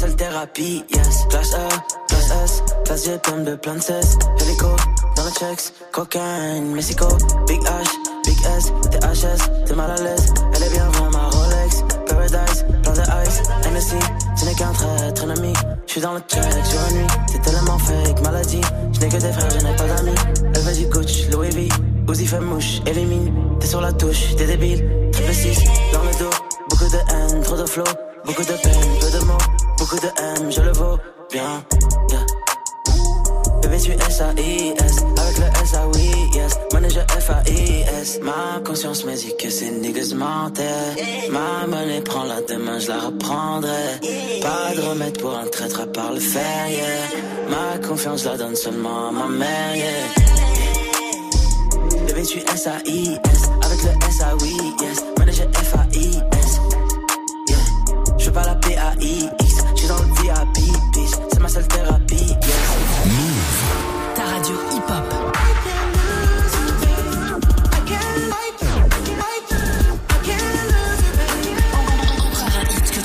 [0.00, 1.26] C'est seule thérapie, yes.
[1.28, 1.68] Classe E,
[2.08, 2.62] classe S.
[2.86, 4.16] Classe G, plein de plein de cesse.
[4.40, 4.68] Hélico,
[5.14, 5.74] dans le checks.
[5.92, 7.06] Cocaine, Mexico.
[7.46, 8.72] Big H, Big S.
[8.90, 10.32] THS, t'es mal à l'aise.
[10.54, 11.84] Elle est bien vraie, ma Rolex.
[12.06, 13.42] Paradise, plein de ice.
[13.70, 13.94] NSC,
[14.36, 15.52] ce n'est qu'un traître ennemi.
[15.86, 17.06] J'suis dans le check, jour et nuit.
[17.30, 18.62] T'es tellement fake, maladie.
[18.92, 20.14] J'n'ai que des frères, je n'ai pas d'amis.
[20.54, 21.68] Elle veut du coach, Louis V.
[22.08, 23.34] Uzi fait mouche, élimine.
[23.60, 24.82] T'es sur la touche, t'es débile.
[25.12, 25.58] Triple 6,
[25.92, 26.49] dans le dos.
[26.80, 27.84] Beaucoup de haine, trop de flow.
[28.24, 29.36] Beaucoup de peine, peu de mots.
[29.76, 30.98] Beaucoup de M, je le vaux
[31.30, 31.62] bien.
[32.08, 32.24] Yeah.
[33.60, 35.04] Bébé, tu S-A-I-S.
[35.18, 36.58] Avec le S-A-Oui, yes.
[36.72, 38.20] Manager F-A-I-S.
[38.22, 41.28] Ma conscience me dit que ces niggas mentaient.
[41.30, 44.00] Ma monnaie prend la demain, je la reprendrai.
[44.40, 46.86] Pas de remède pour un traître à part le fer, yeah.
[47.50, 50.08] Ma confiance la donne seulement à ma mère, yeah.
[52.06, 53.50] Bébé, tu S-A-I-S.
[53.66, 55.04] Avec le S-A-Oui, yes.
[55.18, 56.39] Manager F-A-I-S.
[58.98, 59.64] P-A-I-X.
[59.76, 60.58] J'suis dans le VIP,
[60.92, 61.10] bitch.
[61.32, 62.68] C'est ma seule thérapie, yes.
[64.14, 65.04] Ta radio hip-hop.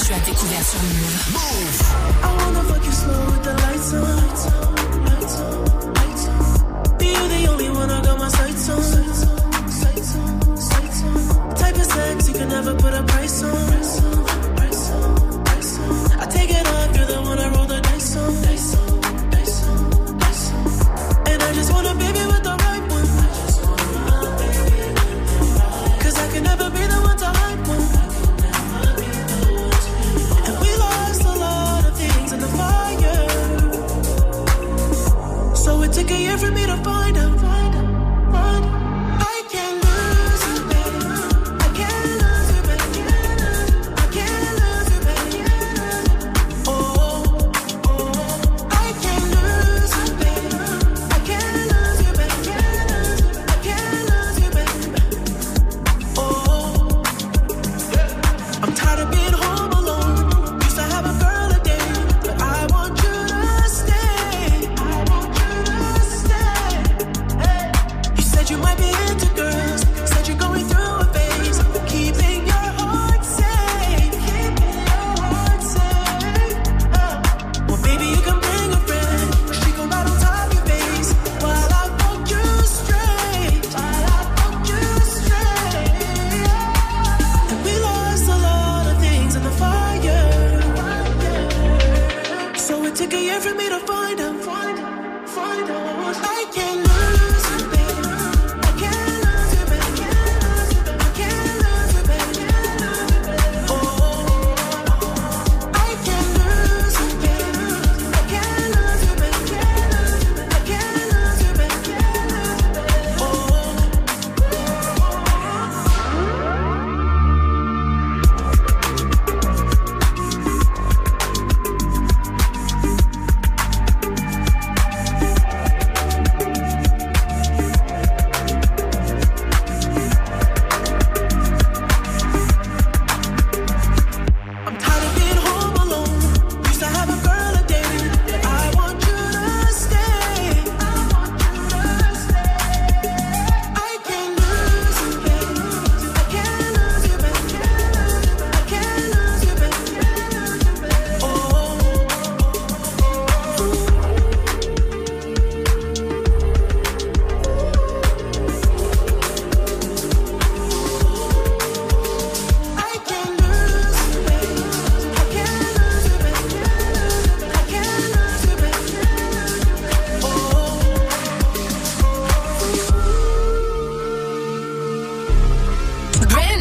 [0.08, 0.80] Tu as découvert sur
[1.34, 1.82] Move.
[2.22, 4.02] I wanna fuck you slow with the lights on.
[5.04, 5.56] Lights on,
[5.96, 6.98] lights on.
[7.00, 8.84] Be you the only one I got my sights on.
[8.84, 11.56] Sights on, sights on.
[11.56, 13.66] Type of sex you can never put a price on.
[13.66, 14.05] Price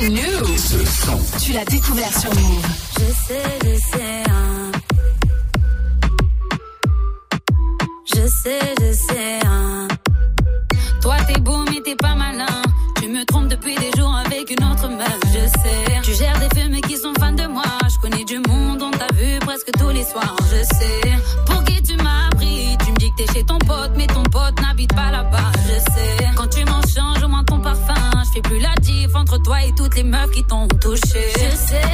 [0.06, 2.66] Tu l'as découvert sur Move.
[2.98, 4.22] Je sais, je sais.
[8.14, 9.38] Je sais, je sais.
[11.00, 12.62] Toi t'es beau mais t'es pas malin.
[13.00, 16.00] Tu me trompes depuis des jours avec une autre meuf, je sais.
[16.02, 17.64] Tu gères des films qui sont fans de moi.
[17.88, 21.03] Je connais du monde, on t'a vu presque tous les soirs, je sais.
[29.94, 31.93] Toutes les meufs qui t'ont touché.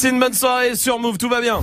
[0.00, 1.60] Passez une bonne soirée sur Move, tout va bien.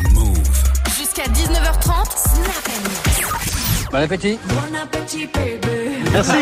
[0.97, 4.37] Jusqu'à 19h30, Snap Bon appétit.
[4.49, 5.91] Bon appétit, bébé.
[6.11, 6.33] Merci.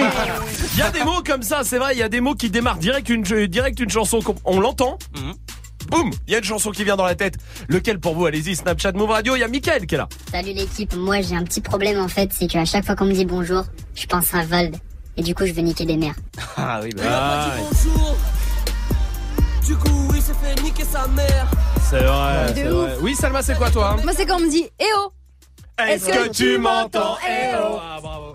[0.73, 2.49] Il y a des mots comme ça, c'est vrai, il y a des mots qui
[2.49, 4.97] démarrent direct une, direct une chanson, qu'on- on l'entend.
[5.91, 7.35] Boum, il y a une chanson qui vient dans la tête.
[7.67, 10.09] Lequel pour vous Allez-y, Snapchat Move Radio, il y a Mickaël qui est là.
[10.31, 13.13] Salut l'équipe, moi j'ai un petit problème en fait, c'est qu'à chaque fois qu'on me
[13.13, 14.77] dit bonjour, je pense à Vald.
[15.15, 16.15] Et du coup je veux niquer des mères.
[16.57, 18.17] Ah oui, Ah, bonjour.
[19.67, 21.47] Du coup, il s'est fait niquer sa mère.
[21.93, 22.89] C'est vrai, De c'est ouf.
[22.89, 22.97] vrai.
[23.01, 25.11] Oui, Salma, c'est quoi toi Moi, c'est quand on me dit Eh oh
[25.79, 28.33] Est-ce que tu m'entends Eh oh Ah, bravo.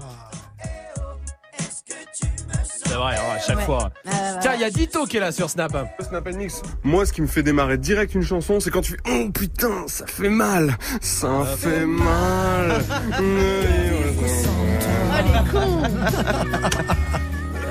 [2.86, 3.64] C'est vrai, hein, à chaque Ouais.
[3.64, 3.90] fois.
[4.06, 5.72] Ouais, ouais, Tiens, il y a Dito qui est là sur Snap.
[6.00, 6.62] Snap Mix.
[6.84, 9.88] Moi, ce qui me fait démarrer direct une chanson, c'est quand tu fais Oh putain,
[9.88, 12.78] ça fait mal, ça fait mal.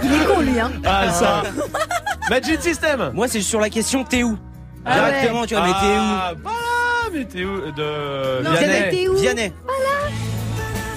[0.04, 1.44] Il est con, lui, hein Ah, ça.
[2.30, 3.12] Magic System.
[3.14, 4.38] Moi, c'est sur la question t'es où?
[4.90, 5.48] Ah Directement, ouais.
[5.48, 8.90] tu vois, mais t'es où Ah, voilà, mais t'es où De Non, Vianney.
[8.92, 9.52] t'es où Vianney.
[9.66, 9.90] Voilà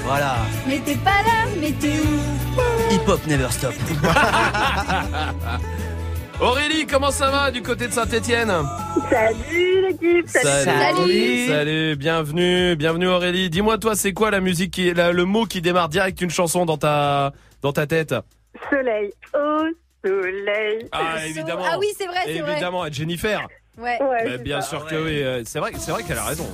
[0.04, 0.36] Voilà.
[0.66, 2.20] Mais t'es pas là, mais t'es où
[2.94, 3.74] Hip hop never stop.
[6.40, 8.50] Aurélie, comment ça va du côté de Saint-Etienne
[9.10, 11.46] Salut l'équipe Salut.
[11.48, 13.50] Salut, bienvenue, bienvenue Aurélie.
[13.50, 16.64] Dis-moi toi, c'est quoi la musique qui la- le mot qui démarre direct une chanson
[16.64, 18.14] dans ta dans ta tête?
[18.70, 20.88] Soleil, au soleil.
[20.92, 21.62] Ah évidemment.
[21.70, 22.52] Ah oui, c'est vrai, c'est vrai.
[22.52, 23.46] Évidemment, Jennifer.
[23.78, 23.98] Ouais.
[23.98, 26.46] Bah, bien sûr que oui, euh, c'est vrai, c'est vrai qu'elle a raison.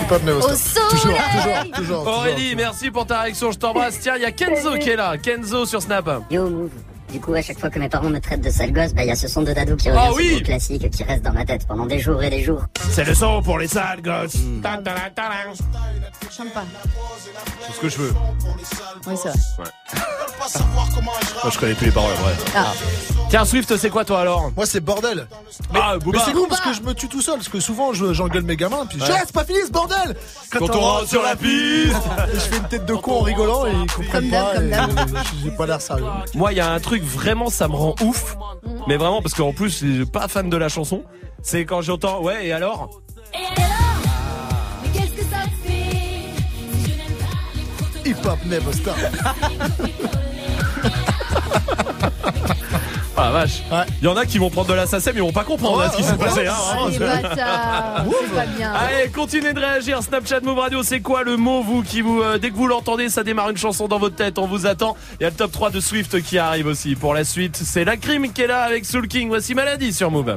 [0.00, 0.82] Hip-hop never Au stop.
[0.90, 0.90] soleil.
[0.90, 1.18] Toujours,
[1.72, 2.06] toujours, toujours.
[2.06, 3.98] Aurélie, merci pour ta réaction, je t'embrasse.
[4.00, 5.16] Tiens, il y a Kenzo qui est là.
[5.18, 6.08] Kenzo sur Snap.
[6.30, 6.70] Yo Move.
[7.10, 9.08] Du coup, à chaque fois que mes parents me traitent de sale gosse, bah il
[9.08, 11.22] y a ce son de Dadou qui revient, Ah ce oui gros classique qui reste
[11.22, 12.62] dans ma tête pendant des jours et des jours.
[12.90, 14.34] C'est le son pour les sales gosses.
[14.34, 14.60] Hmm.
[14.60, 15.30] Ta, ta, ta.
[16.30, 16.64] Je chante pas.
[17.66, 18.14] C'est ce que je veux.
[19.06, 19.38] Oui, c'est vrai.
[21.42, 22.52] Moi, je connais plus les paroles, ouais.
[22.54, 22.72] Ah.
[23.30, 24.50] Tiens, Swift, c'est quoi toi alors?
[24.56, 25.26] Moi, c'est bordel.
[25.74, 26.22] Ah, Mais Booba.
[26.24, 27.34] c'est cool parce que je me tue tout seul.
[27.36, 28.86] Parce que souvent, je- j'engueule mes gamins.
[28.88, 29.10] Puis je Ouais.
[29.18, 30.16] Ah, c'est pas fini ce bordel
[30.50, 31.94] Quand on rentre sur la piste.
[32.32, 34.54] Je fais une tête de con en rigolant et ils comprennent Comme d'hab, pas.
[34.54, 35.18] comme et d'hab.
[35.44, 36.04] J'ai pas l'air sérieux.
[36.34, 38.36] Moi, il y a un truc vraiment, ça me rend ouf.
[38.86, 41.02] Mais vraiment, parce qu'en plus, je suis pas fan de la chanson.
[41.42, 43.00] C'est quand j'entends, ouais, et alors
[43.32, 43.38] Mais
[44.92, 45.74] qu'est-ce que ça te fait
[48.10, 48.96] Hip-hop never stop.
[53.20, 53.62] Ah la vache.
[54.00, 55.90] Il y en a qui vont prendre de la SACEM, ils vont pas comprendre là,
[55.90, 56.46] ce qui s'est passé.
[56.46, 56.86] hein, Ah.
[56.92, 58.72] C'est pas bien.
[58.72, 60.02] Allez, continuez de réagir.
[60.02, 63.08] Snapchat Move Radio, c'est quoi le mot, vous, qui vous, euh, dès que vous l'entendez,
[63.08, 64.96] ça démarre une chanson dans votre tête, on vous attend.
[65.20, 66.94] Il y a le top 3 de Swift qui arrive aussi.
[66.94, 69.28] Pour la suite, c'est la crime qui est là avec Soul King.
[69.28, 70.36] Voici Maladie sur Move.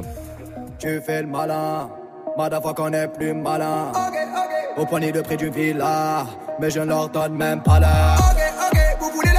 [0.78, 1.88] Tu fais le malin,
[2.36, 3.92] Madafa qu'on est plus malin.
[4.76, 6.26] Au poignet de près du villa,
[6.58, 8.16] mais je ne leur donne même pas l'heure.
[8.18, 9.31] Ok, ok, vous voulez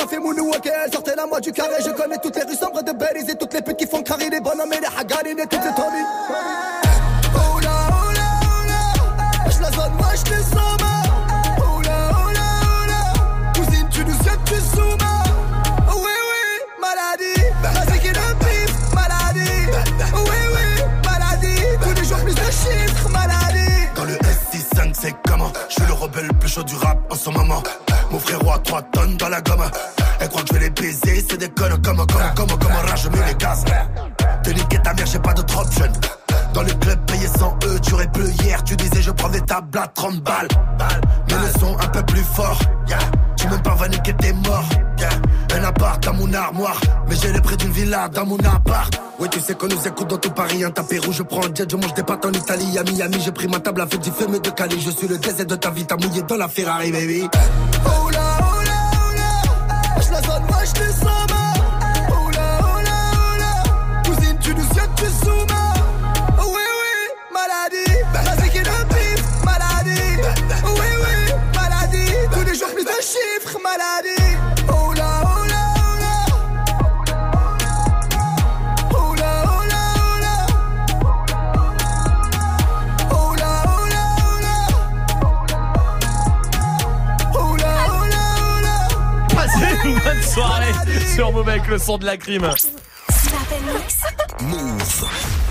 [0.00, 1.76] comparer Pousse-toi, fais mounou, ok, sortez-la moi du carré.
[1.84, 4.30] Je connais toutes les rues sombres de Belize et toutes les putes qui font carrer
[4.30, 6.06] les bonhommes et les hagarines et toutes les tomies.
[7.34, 8.92] Oh là, oh là,
[9.46, 10.88] oh la zone, moi je te somme.
[11.58, 12.30] Oh là, oh
[12.88, 13.58] oh.
[13.58, 15.04] Cousine, tu nous que tu soumets.
[15.88, 17.42] Oh oui, oui, maladie.
[17.62, 19.70] La qui de pif, maladie.
[20.14, 21.62] Oh oui, oui, maladie.
[21.82, 23.86] Tous les jours plus de chiffres, maladie.
[23.94, 25.52] Dans le S65 c'est comment?
[25.68, 27.62] Je suis le rebelle le plus chaud du rap en ce moment
[28.10, 29.64] Mon frérot a 3 tonnes dans la gomme.
[30.20, 33.02] Elle croit que je vais les baiser C'est des connes comme comme comme comme rage
[33.04, 33.64] je mets les gaz.
[34.42, 35.86] Te niquer ta mère j'ai pas d'autre option.
[36.52, 39.40] Dans le club payé 100 E, tu aurais bleu hier, tu disais je prends des
[39.42, 40.48] tables à 30 balles.
[41.28, 42.58] Mais le son un peu plus fort,
[43.36, 44.68] tu même pas vanner que t'es mort.
[45.52, 49.00] Un appart dans mon armoire, mais j'ai le prix d'une villa dans mon appart.
[49.18, 51.54] Ouais, tu sais qu'on nous écoute dans tout Paris, un tapis rouge, je prends un
[51.54, 52.78] jet, je mange des pâtes en Italie.
[52.78, 54.80] À Miami, j'ai pris ma table à fête du fumé de Cali.
[54.80, 57.28] Je suis le désert de ta vie, t'as mouillé dans la Ferrari, baby.
[57.84, 58.62] Oh là, oh
[60.10, 61.59] la zone, moi je
[90.40, 90.72] soirée
[91.14, 92.48] sur Move avec le son de la crime.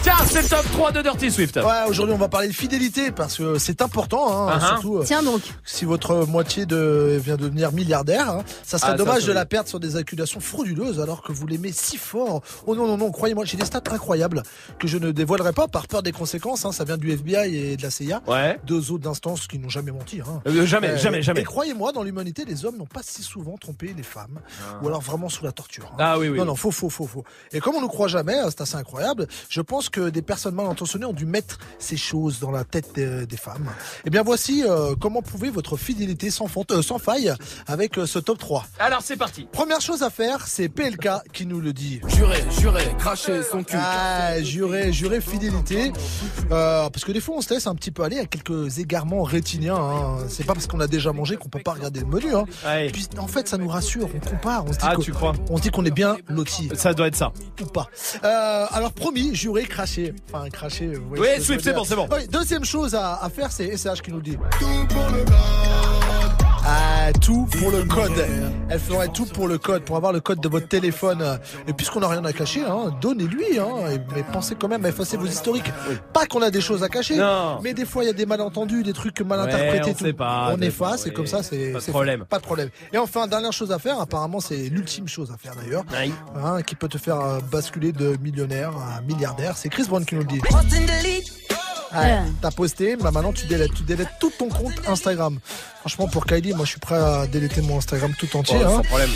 [0.02, 1.58] Tiens, c'est le top 3 de Dirty Swift.
[1.58, 4.68] Ouais, aujourd'hui on va parler de fidélité parce que c'est important, hein, Uh-huh.
[4.70, 5.42] surtout euh, Tiens donc.
[5.66, 8.30] si votre moitié de vient devenir milliardaire.
[8.30, 8.44] hein.
[8.64, 9.36] ça serait Ah, ça, dommage ça, de oui.
[9.36, 12.42] la perdre sur des accusations frauduleuses alors que vous l'aimez si fort.
[12.66, 14.44] Oh non non non, croyez-moi, j'ai des stats incroyables
[14.80, 16.64] que je ne dévoilerai pas par peur des conséquences.
[16.64, 16.72] hein.
[16.72, 18.58] ça vient du FBI et de la CIA, Ouais.
[18.66, 20.22] deux autres instances qui n'ont jamais menti.
[20.22, 20.42] hein.
[20.48, 21.42] Euh, jamais, Euh, jamais, jamais.
[21.42, 24.40] Et croyez-moi, dans l'humanité, les hommes n'ont pas si souvent trompé les femmes,
[24.82, 25.90] ou alors vraiment sous la torture.
[25.94, 25.98] hein.
[26.00, 26.38] Ah oui, oui.
[26.38, 27.26] Non, non, faux, faux, faux, faux.
[27.52, 30.56] Et comme on ne croit jamais, hein, c'est assez incroyable, je pense que des personnes
[30.56, 33.68] mal intentionnées ont dû mettre ces choses dans la tête des, des femmes.
[34.06, 37.34] Et bien voici euh, comment prouver votre fidélité sans, font- euh, sans faille
[37.68, 38.66] avec euh, ce top 3.
[38.80, 39.48] Alors c'est parti.
[39.52, 42.02] Première chose à faire, c'est PLK qui nous le dit.
[42.16, 43.78] Juré, juré, cracher son cul.
[43.80, 45.92] Ah, jurer, jurer fidélité.
[46.52, 49.24] Euh, parce que des fois, on se laisse un petit peu aller à quelques égarements
[49.24, 49.76] rétiniens.
[49.76, 50.18] Hein.
[50.28, 52.34] C'est pas parce qu'on a déjà mangé qu'on peut pas regarder le menu.
[52.36, 52.46] Hein.
[52.92, 54.10] Puis, en fait, ça nous rassure.
[54.16, 54.66] On compare.
[54.66, 55.34] On se dit Ah, qu'on- tu crois?
[55.50, 57.32] On se dit qu'on est bien loti Ça doit être ça.
[57.62, 57.88] ou pas.
[58.24, 59.79] Euh, alors promis, jurer, cracher.
[60.32, 60.88] Enfin, cracher.
[60.96, 62.08] vous voyez Oui, Swift, c'est bon, c'est bon.
[62.12, 64.38] Oui, deuxième chose à, à faire, c'est SH qui nous le dit.
[66.72, 68.12] Ah, tout pour le code.
[68.70, 71.40] Elle ferait tout pour le code, pour avoir le code de votre téléphone.
[71.68, 73.58] Et puisqu'on n'a rien à cacher, hein, donnez-lui.
[73.58, 75.72] Hein, et- mais pensez quand même à effacer vos historiques.
[76.14, 77.60] Pas qu'on a des choses à cacher, Non.
[77.64, 79.90] mais des fois il y a des malentendus, des trucs mal Ouais, interprétés.
[79.90, 80.06] on tout.
[80.06, 82.20] sait pas, on des efface et comme ça c'est Pas de problème.
[82.20, 82.26] fait.
[82.28, 82.70] Pas de problème.
[82.94, 85.84] Et enfin, dernière chose à faire, apparemment c'est l'ultime chose à faire d'ailleurs,
[86.36, 89.58] hein, qui peut te faire euh, basculer de millionnaire à milliardaire.
[89.58, 90.42] C'est Chris Brown qui nous le dit.
[91.92, 95.40] Ouais, T'as posté, bah maintenant tu délètes, tu délètes tout ton compte Instagram.
[95.80, 98.58] Franchement pour Kylie, moi je suis prêt à déléter mon Instagram tout entier.
[98.60, 98.70] Oh, hein.
[98.78, 99.10] sans problème.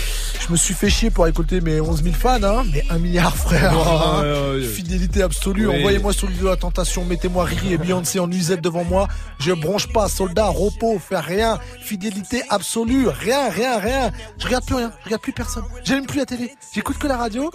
[0.46, 3.36] Je me suis fait chier pour récolter mes 11 000 fans, hein, mais un milliard
[3.36, 3.74] frère.
[3.74, 4.22] Ouais, hein.
[4.54, 4.66] ouais, ouais.
[4.68, 5.68] Fidélité absolue.
[5.68, 5.78] Oui.
[5.80, 9.08] Envoyez-moi sur l'île de la tentation, mettez-moi Riri et Beyoncé en nuisette devant moi.
[9.40, 11.60] Je bronche pas, soldat, repos, faire rien.
[11.82, 14.12] Fidélité absolue, rien, rien, rien.
[14.38, 15.64] Je regarde plus rien, je regarde plus personne.
[15.84, 17.52] J'aime plus la télé, j'écoute que la radio.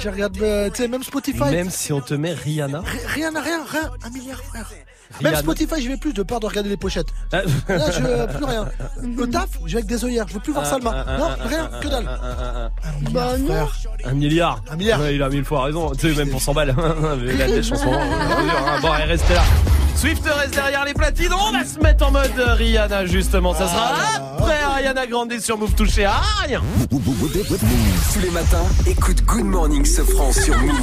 [0.00, 1.44] Je regarde, euh, tu sais, même Spotify.
[1.50, 2.80] Même si on te met Rihanna.
[2.80, 4.70] Ri- Rien, rien, rien, un milliard frère.
[5.20, 5.38] Même Rihanna.
[5.40, 7.08] Spotify, j'y vais plus de peur de regarder les pochettes.
[7.32, 7.40] Ah.
[7.68, 8.66] Là, je plus rien.
[9.16, 10.26] Le taf, je vais avec des œillères.
[10.28, 11.04] Je veux plus voir Salma.
[11.18, 12.08] Non, rien, que dalle.
[12.08, 13.46] Un milliard, Bah non.
[13.46, 13.76] frère.
[14.04, 14.62] Un milliard.
[14.70, 15.00] Un milliard.
[15.00, 15.90] Ouais, il a mille fois raison.
[15.92, 16.68] Tu sais, même pour 100 balles.
[17.38, 18.00] la ce moment.
[18.00, 18.78] hein.
[18.82, 19.42] Bon, allez, restez là.
[19.98, 21.32] Swift reste derrière les platines.
[21.32, 23.52] On va se mettre en mode Rihanna, justement.
[23.52, 23.94] Ça sera
[24.38, 26.62] après Ariana Grande sur Move touché à rien.
[26.88, 30.76] Tous les matins, écoute Good Morning Sofran sur Move.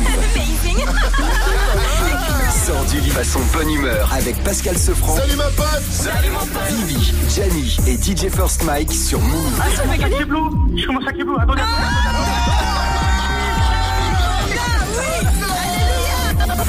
[2.66, 5.16] Sors du lit façon bonne humeur avec Pascal Sofran.
[5.16, 9.62] Salut ma pote Salut mon pote Vivi, Gianni et DJ First Mike sur Move.
[9.62, 11.62] Ah, ça fait Je commence à Kiblo, attendez.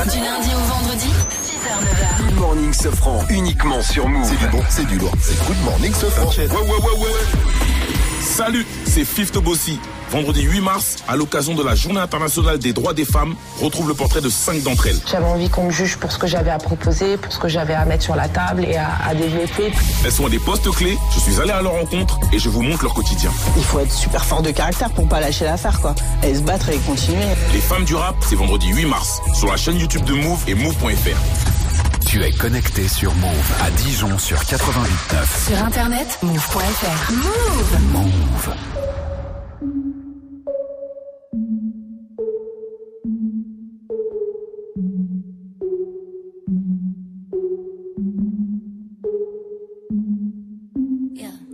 [0.06, 1.10] Du lundi au vendredi,
[1.66, 2.26] 6h, 9h.
[2.28, 4.28] Good Morning Sofran uniquement sur Move.
[4.28, 5.12] C'est du bon, c'est du lourd.
[5.20, 6.28] C'est Good Morning Sofran.
[6.28, 8.20] Ouais, ouais, ouais, ouais.
[8.20, 9.78] Salut, c'est Fifth Bossy.
[10.12, 13.94] Vendredi 8 mars, à l'occasion de la Journée internationale des droits des femmes, retrouve le
[13.94, 15.00] portrait de cinq d'entre elles.
[15.10, 17.74] J'avais envie qu'on me juge pour ce que j'avais à proposer, pour ce que j'avais
[17.74, 19.72] à mettre sur la table et à, à développer.
[20.04, 22.62] Elles sont à des postes clés, je suis allé à leur rencontre et je vous
[22.62, 23.32] montre leur quotidien.
[23.56, 25.96] Il faut être super fort de caractère pour pas lâcher l'affaire, quoi.
[26.22, 27.24] Et se battre et continuer.
[27.52, 30.54] Les femmes du rap, c'est vendredi 8 mars, sur la chaîne YouTube de Move et
[30.54, 31.55] Move.fr.
[32.06, 35.48] Tu es connecté sur Move à Dijon sur 88.9.
[35.48, 37.12] Sur internet, move.fr.
[37.12, 38.95] Move Move.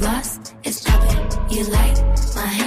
[0.00, 1.50] lost, it's dropping.
[1.50, 1.96] You like
[2.34, 2.59] my hand.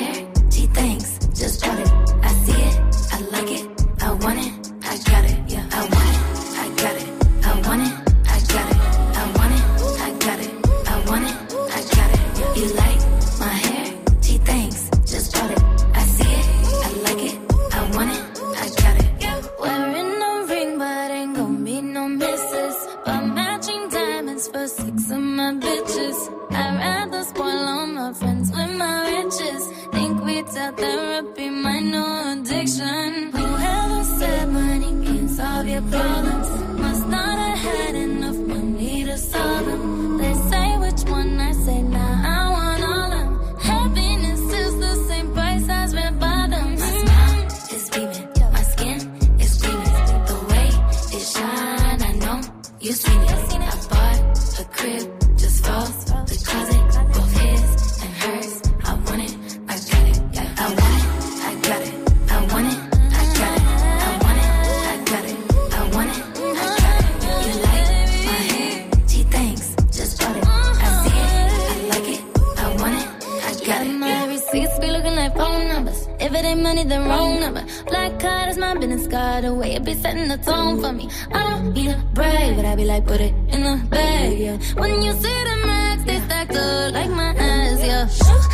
[76.84, 77.66] Money, then wrong number.
[77.86, 79.76] Black card is my business card away.
[79.76, 81.10] It be setting the tone for me.
[81.32, 84.58] I don't be the brave, but I be like, put it in the bag, yeah.
[84.76, 88.53] When you see the max, they stacked up like my ass, yeah.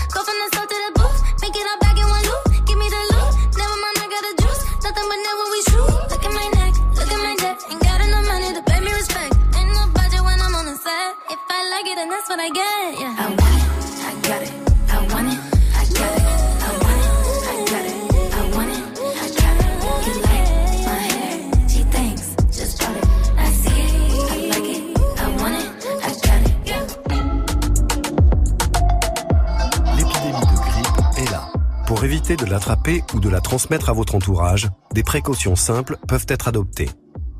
[32.35, 36.89] De l'attraper ou de la transmettre à votre entourage, des précautions simples peuvent être adoptées.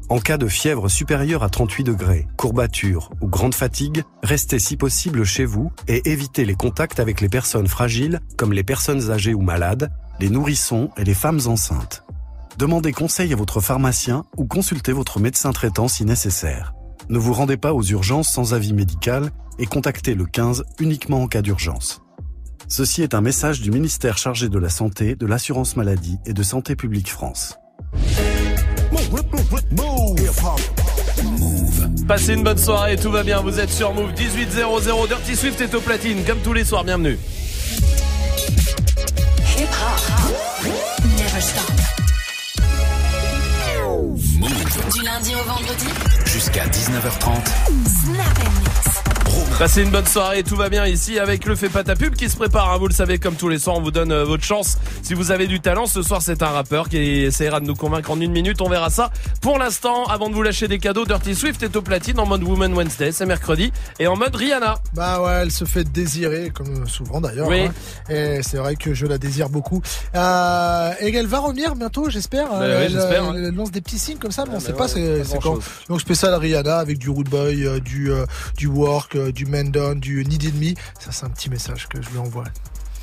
[0.10, 5.24] En cas de fièvre supérieure à 38 degrés, courbature ou grande fatigue, restez si possible
[5.24, 9.42] chez vous et évitez les contacts avec les personnes fragiles comme les personnes âgées ou
[9.42, 12.04] malades, les nourrissons et les femmes enceintes.
[12.58, 16.74] Demandez conseil à votre pharmacien ou consultez votre médecin traitant si nécessaire.
[17.08, 19.30] Ne vous rendez pas aux urgences sans avis médical
[19.60, 22.02] et contactez le 15 uniquement en cas d'urgence.
[22.72, 26.44] Ceci est un message du ministère chargé de la Santé, de l'Assurance Maladie et de
[26.44, 27.58] Santé publique France.
[32.08, 35.74] Passez une bonne soirée, tout va bien, vous êtes sur Move 1800 Dirty Swift est
[35.74, 37.18] au platine, comme tous les soirs, bienvenue.
[39.58, 40.68] Hip hop.
[41.18, 41.74] Never stop.
[44.94, 45.88] Du lundi au vendredi.
[46.26, 47.46] Jusqu'à 19h30.
[48.06, 49.19] Snap and mix.
[49.58, 52.30] Passez une bonne soirée, tout va bien ici avec le Fait pas ta pub qui
[52.30, 54.44] se prépare, hein, vous le savez comme tous les soirs, on vous donne euh, votre
[54.44, 54.78] chance.
[55.02, 58.10] Si vous avez du talent, ce soir c'est un rappeur qui essaiera de nous convaincre
[58.12, 59.12] en une minute, on verra ça.
[59.42, 62.42] Pour l'instant, avant de vous lâcher des cadeaux, Dirty Swift est au platine en mode
[62.44, 64.76] Woman Wednesday, c'est mercredi, et en mode Rihanna.
[64.94, 67.50] Bah ouais, elle se fait désirer, comme souvent d'ailleurs.
[67.50, 67.64] Oui.
[67.64, 67.74] hein.
[68.10, 69.82] Et c'est vrai que je la désire beaucoup.
[70.16, 72.48] Euh, et elle va revenir bientôt, j'espère.
[72.50, 73.44] Bah elle, oui, j'espère, elle- hein.
[73.50, 75.26] elle lance des petits signes comme ça, mais on Ah, sait pas ouais, c'est pas
[75.26, 75.60] c'est quand.
[75.90, 78.26] Donc spécial Rihanna avec du Rude Boy, euh, du, euh,
[78.56, 80.74] du Work, euh, du Mendon, du Needed Me.
[81.00, 82.44] Ça c'est un petit message que je lui envoie.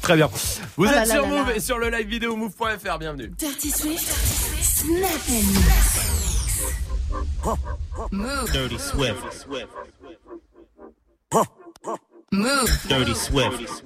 [0.02, 0.28] Très bien.
[0.76, 1.56] Vous Oh êtes là sur là Move là.
[1.56, 3.28] et sur le live vidéo move.fr, bienvenue.
[3.38, 4.06] Dirty Swift.
[4.62, 5.42] Snap and.
[8.12, 8.52] Move.
[8.52, 9.46] Dirty Swift.
[12.32, 12.68] Move.
[12.88, 13.84] Dirty Swift.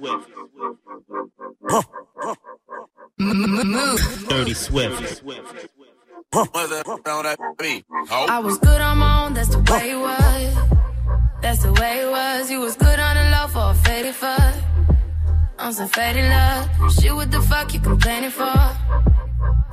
[3.17, 4.27] Move.
[4.29, 5.23] Dirty Swift.
[6.33, 10.55] I was good on my own, that's the way it was.
[11.41, 12.51] That's the way it was.
[12.51, 14.53] You was good on the low for a faded fuck.
[15.57, 16.93] On some faded love.
[16.93, 18.53] Shit, what the fuck you complaining for?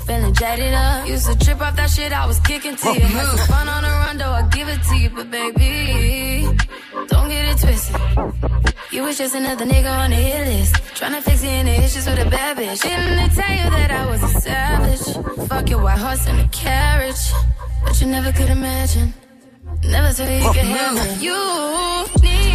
[0.06, 1.06] Feeling jaded up.
[1.06, 3.08] Used to trip off that shit I was kicking to you.
[3.52, 5.10] Fun on the run, though I give it to you.
[5.10, 6.48] But baby,
[7.08, 7.96] don't get it twisted.
[8.90, 10.74] You was just another nigga on the hit list.
[10.96, 12.80] Tryna fix any issues with a bad bitch.
[12.80, 15.48] Didn't they tell you that I was a savage?
[15.48, 17.32] Fuck your white horse and a carriage.
[17.84, 19.12] But you never could imagine
[19.84, 21.34] Never say you could have you
[22.22, 22.48] need.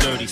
[0.00, 0.26] Dirty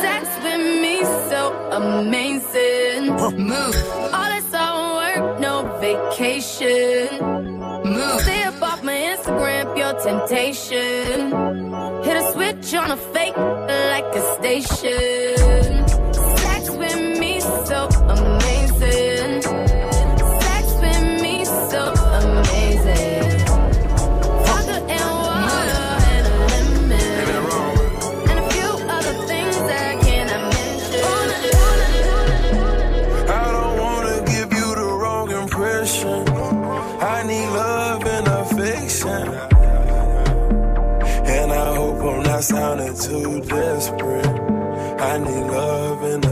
[0.00, 3.12] Sex with me so amazing.
[3.38, 3.76] Move.
[4.12, 7.08] All this all work, no vacation.
[7.84, 8.35] Move
[9.36, 11.30] program your temptation.
[12.02, 15.88] Hit a switch on a fake like a station.
[16.36, 18.45] Sex with me so amazing.
[42.46, 44.24] sounded too desperate.
[45.00, 46.24] I need love and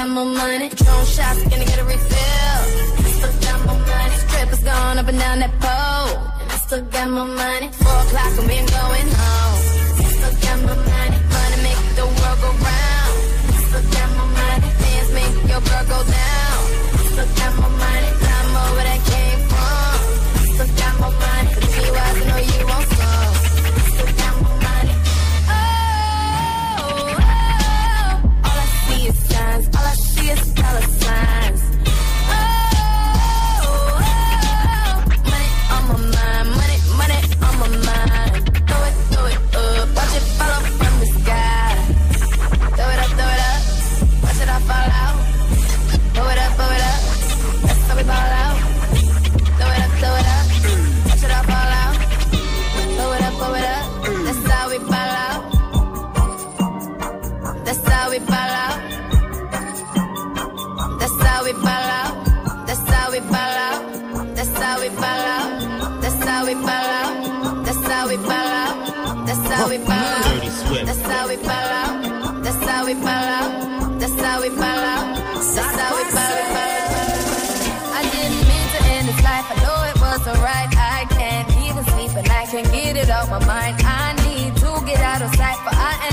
[0.00, 0.68] got more money.
[0.70, 2.60] Drone shots, gonna get a refill.
[3.04, 4.16] I still got more money.
[4.24, 6.10] Strippers going up and down that pole.
[6.40, 7.68] And I still got more money.
[7.82, 9.58] Four o'clock and we ain't going home.
[10.00, 11.18] I still got more money.
[11.36, 13.14] Money make the world go round.
[13.52, 14.68] I still got more money.
[14.80, 16.58] Fans make your girl go down.
[16.96, 18.10] I still got more money.
[18.22, 19.96] Climb over that came from.
[20.40, 21.39] I still got more money.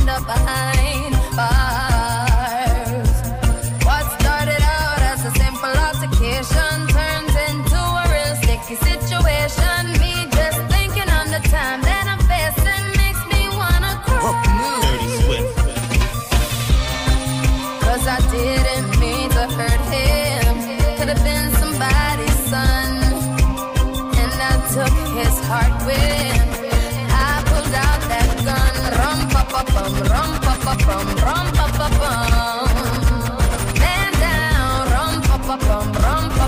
[0.10, 1.14] up behind.
[1.36, 1.77] Bye.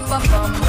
[0.10, 0.69] bum, bum.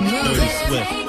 [0.00, 0.36] Move.
[0.36, 1.02] Dirty Swift.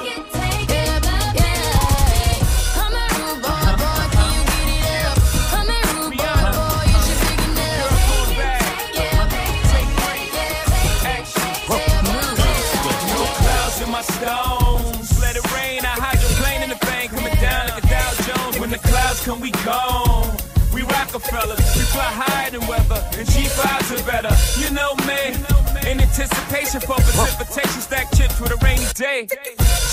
[14.04, 15.20] stones.
[15.20, 18.58] Let it rain, I hydroplane in the bank, coming down like a Dow Jones.
[18.58, 20.36] When the clouds come, we gone.
[20.72, 24.34] We Rockefellers, we fly higher than weather, and G5s are better.
[24.60, 25.63] You know me.
[25.86, 29.28] In anticipation for precipitation, stack chips with a rainy day.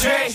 [0.01, 0.29] Jay,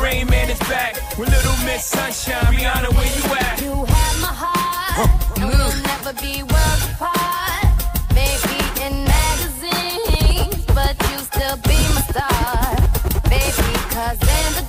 [0.00, 2.54] Rain Man is back with Little Miss Sunshine.
[2.54, 3.60] Rihanna, where you at?
[3.60, 5.82] You have my heart, and we'll mm.
[5.92, 7.68] never be worlds apart.
[8.14, 12.74] Maybe in magazines, but you still be my star.
[13.28, 14.67] Baby, cause in the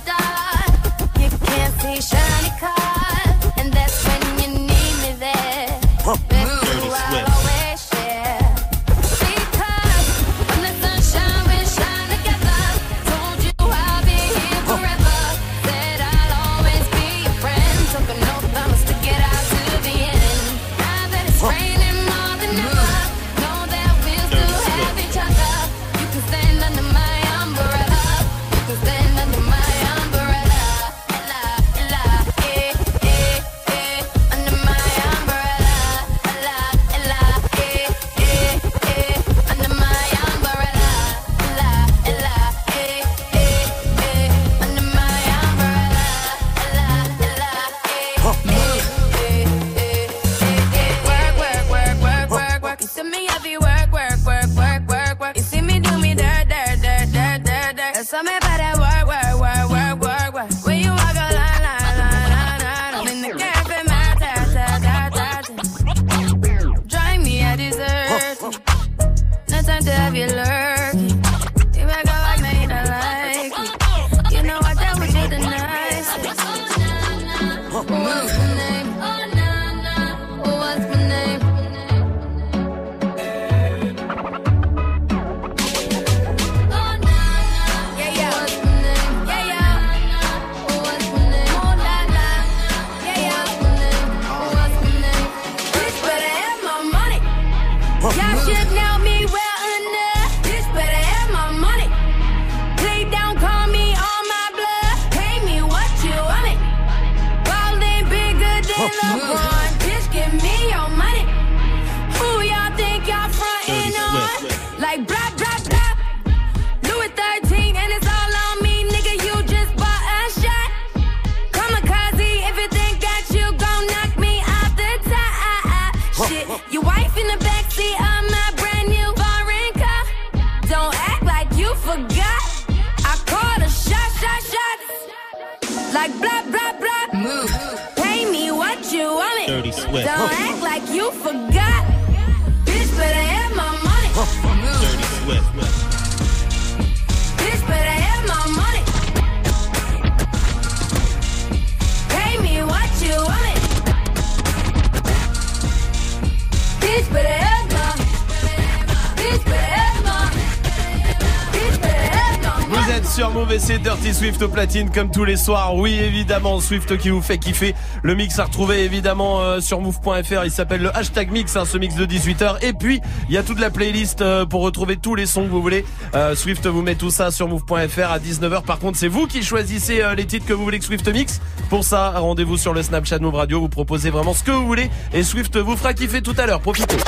[164.20, 165.74] Swift au platine comme tous les soirs.
[165.76, 167.74] Oui, évidemment, Swift qui vous fait kiffer.
[168.02, 170.44] Le mix à retrouver évidemment euh, sur move.fr.
[170.44, 172.62] Il s'appelle le hashtag mix, hein, ce mix de 18h.
[172.62, 175.48] Et puis, il y a toute la playlist euh, pour retrouver tous les sons que
[175.48, 175.86] vous voulez.
[176.14, 178.62] Euh, Swift vous met tout ça sur move.fr à 19h.
[178.64, 181.40] Par contre, c'est vous qui choisissez les titres que vous voulez que Swift mix.
[181.70, 183.58] Pour ça, rendez-vous sur le Snapchat Move Radio.
[183.58, 184.90] Vous proposez vraiment ce que vous voulez.
[185.14, 186.60] Et Swift vous fera kiffer tout à l'heure.
[186.60, 186.98] Profitez.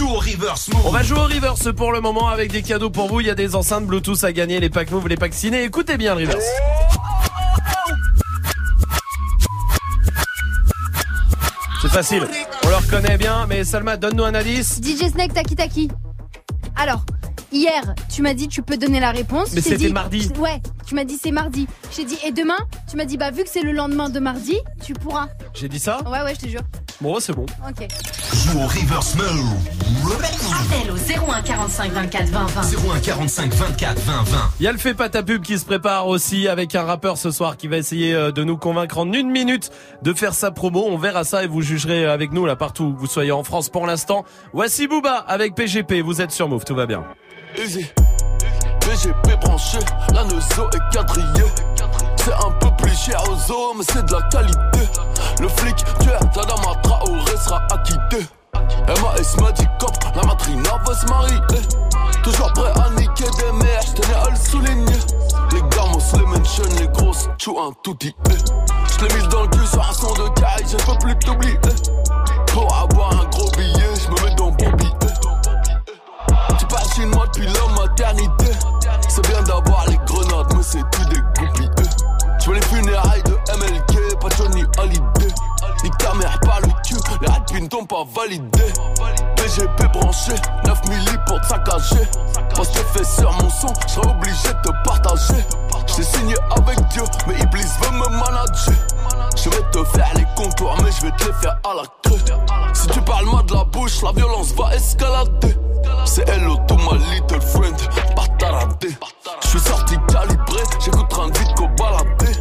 [0.00, 0.86] Joue au reverse move.
[0.86, 3.20] On va jouer au reverse pour le moment avec des cadeaux pour vous.
[3.20, 5.62] Il y a des enceintes Bluetooth à gagner, les packs move, les packs ciné.
[5.62, 6.42] Écoutez bien le reverse.
[11.82, 12.26] C'est facile.
[12.64, 14.80] On le reconnaît bien, mais Salma, donne-nous un indice.
[14.82, 15.90] DJ Snake Taki Taki.
[16.76, 17.04] Alors,
[17.52, 19.50] hier, tu m'as dit tu peux donner la réponse.
[19.52, 20.32] Mais c'était mardi.
[20.38, 21.66] Ouais, tu m'as dit c'est mardi.
[21.94, 22.56] J'ai dit et demain,
[22.88, 25.28] tu m'as dit bah vu que c'est le lendemain de mardi, tu pourras.
[25.52, 26.62] J'ai dit ça Ouais ouais, je te jure.
[27.02, 27.44] Bon, c'est bon.
[27.68, 27.86] Ok.
[28.32, 29.79] Joue au reverse move.
[29.90, 32.94] Appel au 01 45 24 20 20.
[32.94, 34.38] 01 45 24 20 20.
[34.60, 37.18] Il y a le fait pas ta pub qui se prépare aussi avec un rappeur
[37.18, 39.70] ce soir qui va essayer euh, de nous convaincre en une minute
[40.02, 40.84] de faire sa promo.
[40.88, 43.68] On verra ça et vous jugerez avec nous là partout où vous soyez en France
[43.68, 44.24] pour l'instant.
[44.52, 46.02] Voici Booba avec PGP.
[46.02, 47.04] Vous êtes sur Move, tout va bien.
[47.58, 47.84] Easy.
[48.80, 49.78] PGP branché,
[50.14, 51.50] la Neuzo est quadrillée.
[52.16, 54.88] C'est un peu plus cher aux zoo, mais c'est de la qualité.
[55.40, 58.26] Le flic, tueur, Tadama Traoré sera acquitté.
[58.88, 61.36] MAS m'a dit cop, la matrina va se marier.
[62.22, 64.98] Toujours prêt à niquer des mères, j'tenais à le souligner.
[65.52, 68.14] Les gamos, les mentions, les grosses, tchou un tout dit.
[68.98, 71.58] J'l'ai mis dans le cul sur un son de caille, je peux plus t'oublier.
[72.48, 74.90] Pour avoir un gros billet, j'me mets dans billet.
[76.58, 78.52] Tu passes chez moi depuis la maternité.
[79.08, 81.70] C'est bien d'avoir les grenades, mais c'est tout des goupilles.
[82.40, 85.34] Je veux les funérailles de MLK, pas Johnny Hallyday.
[85.82, 88.72] Ni ta mère pas le cul, les rapines t'ont pas validé.
[89.36, 90.32] PGP branché,
[90.66, 91.96] 9 milli pour te.
[92.54, 95.44] Parce que fait sur mon son, je serais obligé de te partager.
[95.86, 98.74] J'ai signé avec Dieu, mais Iblis veut me manager.
[99.36, 102.18] Je vais te faire les contours, mais je vais te les faire à la queue.
[102.74, 105.56] Si tu parles mal de la bouche, la violence va escalader.
[106.04, 107.76] C'est hello to my little friend,
[108.14, 108.88] pas taradé.
[109.42, 112.32] Je suis sorti calibré, j'écoute de vite qu'au baladé.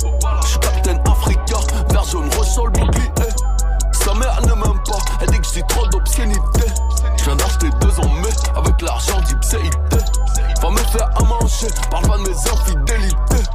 [0.41, 1.59] Je suis Captain Africa,
[1.89, 3.28] vert jaune sur le bouclier.
[4.09, 6.65] Sa mère ne m'aime pas, elle dit que j'ai trop d'obscénité.
[7.17, 9.97] Je viens d'acheter deux en mai avec l'argent d'Ipséité.
[10.63, 13.49] Va me faire à manger, parle pas de mes infidélités.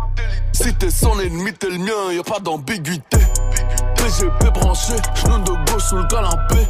[0.52, 3.18] Si t'es son ennemi, t'es le mien, y a pas d'ambiguïté.
[3.96, 6.68] PGP branché, genou de gauche sous le canapé.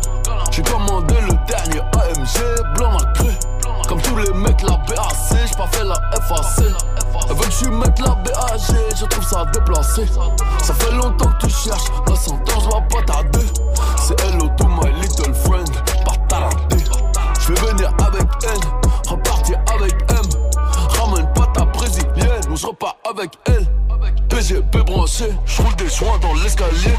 [0.51, 3.39] J'ai commandé le dernier AMG, blanc nacré.
[3.87, 4.97] Comme tous les mecs, la BAC,
[5.31, 6.65] j'ai pas fait la FAC.
[7.29, 8.61] Elle veut que je mette la BAG,
[8.97, 10.07] je trouve ça déplacé.
[10.63, 13.47] Ça fait longtemps que tu cherches, la sentence va pas tarder.
[13.99, 15.71] C'est hello to my little friend,
[16.05, 16.77] pas taradé.
[17.41, 18.61] Je vais venir avec N,
[19.09, 20.23] repartir avec M.
[20.99, 23.67] Ramène pas ta brésilienne, ou je repars avec elle.
[24.29, 26.95] PGP branché, je roule des joints dans l'escalier.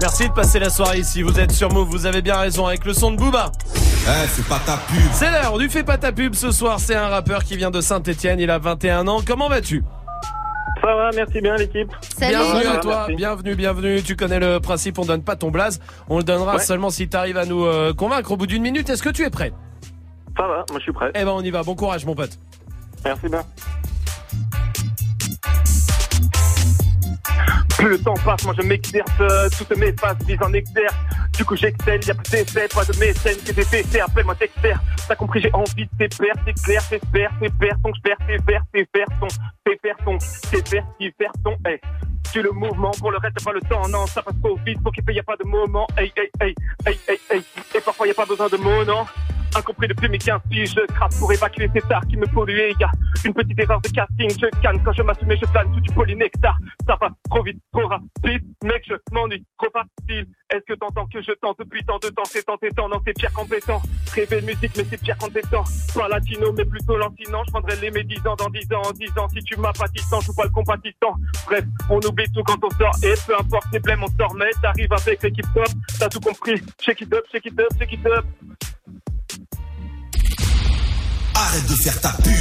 [0.00, 1.22] Merci de passer la soirée ici.
[1.22, 3.50] Vous êtes sur Move, vous avez bien raison avec le son de Booba.
[3.76, 4.98] Eh, c'est pas ta pub.
[5.12, 6.78] C'est l'heure du Fais pas ta pub ce soir.
[6.80, 8.38] C'est un rappeur qui vient de Saint-Etienne.
[8.40, 9.20] Il a 21 ans.
[9.26, 9.82] Comment vas-tu?
[10.82, 11.90] Ça va, merci bien l'équipe.
[12.18, 13.14] Bienvenue à toi, merci.
[13.16, 14.02] bienvenue, bienvenue.
[14.02, 15.80] Tu connais le principe, on donne pas ton blaze.
[16.10, 16.62] On le donnera Ouais.
[16.62, 18.90] seulement si tu arrives à nous euh, convaincre au bout d'une minute.
[18.90, 19.52] Est-ce que tu es prêt?
[20.36, 21.10] Ça va, moi je suis prêt.
[21.14, 21.62] Eh ben on y va.
[21.62, 22.38] Bon courage mon pote.
[23.04, 23.42] Merci bien.
[27.84, 30.88] Plus le temps passe, moi je m'exerce, euh, toutes mes phases visent en exergue.
[31.36, 34.72] Du coup j'excelle, y a plus d'essais, pas de mécène, que des essais, appelle-moi Dexter.
[35.06, 37.30] T'as compris, j'ai envie de tes pères, c'est clair, c'est faire
[37.84, 39.28] ton, j'perds, c'est faire ton,
[39.82, 41.78] faire ton, c'est faire ton, hey.
[42.32, 44.82] Tu le mouvement, pour le reste, t'as pas le temps, non, ça passe trop vite,
[44.82, 46.54] pour qu'il y a pas de moment, hey, hey, hey,
[46.86, 47.42] hey, hey, hey.
[47.74, 49.04] Et parfois y a pas besoin de mots, non.
[49.56, 50.74] Incompris depuis mes 15 piges.
[50.74, 52.72] Je crasse pour évacuer ces stars qui me polluaient.
[52.78, 52.90] Y a
[53.24, 56.56] une petite erreur de casting, je canne quand je m'assume, je plane tout du polynectar.
[56.86, 60.26] Ça va trop vite, trop rapide, mec, je m'ennuie, trop facile.
[60.50, 63.00] Est-ce que t'entends que je tente depuis tant de temps, c'est tant et tant, non,
[63.06, 63.80] c'est pire compétent.
[64.14, 65.64] Rêver de musique, mais c'est pire compétent.
[65.94, 67.42] Pas latino, mais plutôt lancinant.
[67.46, 69.28] Je prendrai les médisants dans 10 ans, en 10 ans.
[69.30, 71.14] Si tu m'as pas je joue pas le compatissant.
[71.46, 74.50] Bref, on oublie tout quand on sort, et peu importe les blèmes, on sort, mais
[74.62, 75.68] t'arrives avec l'équipe top.
[75.98, 76.60] T'as tout compris.
[76.80, 78.24] Check it up, check it up, check it up.
[81.44, 82.32] Arrête de faire ta pub.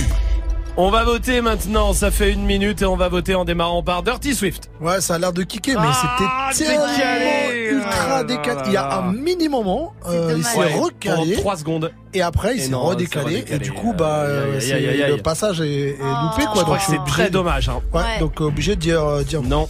[0.75, 4.01] On va voter maintenant, ça fait une minute et on va voter en démarrant par
[4.01, 4.71] Dirty Swift.
[4.81, 7.69] Ouais, ça a l'air de kicker, mais Ah, c'était tellement décalé.
[7.69, 8.61] ultra Ah, décalé.
[8.67, 11.15] Il y a un mini moment, euh, il s'est Ouais, recalé.
[11.33, 11.91] pendant 3 secondes.
[12.15, 13.45] Et après, il s'est redécalé.
[13.49, 16.53] Et du coup, bah, euh, le passage est, est loupé, quoi.
[16.55, 17.69] Je crois donc que c'est très de- dommage.
[17.69, 17.81] Hein.
[17.93, 18.19] Ouais, Ouais.
[18.19, 19.67] donc obligé de dire, euh, dire Non.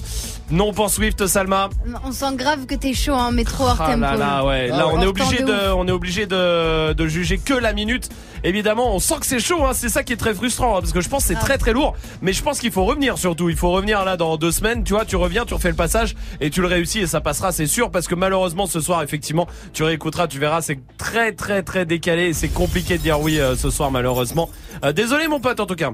[0.52, 1.70] Non pour Swift, Salma.
[2.06, 4.02] On sent grave que t'es chaud, hein, mais trop hors Ah tempo.
[4.02, 4.68] là là, ouais.
[4.68, 8.10] Là, on est obligé de de, on est obligé de, de juger que la minute.
[8.44, 9.72] Évidemment, on sent que c'est chaud, hein.
[9.74, 11.44] C'est ça qui est très frustrant, hein, parce que je pense que c'est Ah.
[11.44, 11.96] très très lourd.
[12.22, 13.50] Mais je pense qu'il faut revenir surtout.
[13.50, 14.84] Il faut revenir là dans deux semaines.
[14.84, 17.52] Tu vois, tu reviens, tu refais le passage et tu le réussis et ça passera,
[17.52, 21.64] c'est sûr, parce que malheureusement ce soir, effectivement, tu réécouteras, tu verras, c'est très très
[21.64, 24.50] très décalé et c'est compliqué de dire oui euh, ce soir malheureusement.
[24.84, 25.92] Euh, désolé mon pote en tout cas.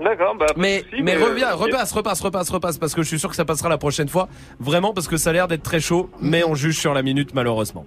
[0.00, 0.46] D'accord, bah.
[0.56, 1.60] Mais, mais euh, reviens, ok.
[1.60, 4.28] repasse, repasse, repasse, repasse, parce que je suis sûr que ça passera la prochaine fois.
[4.58, 7.34] Vraiment, parce que ça a l'air d'être très chaud, mais on juge sur la minute,
[7.34, 7.84] malheureusement.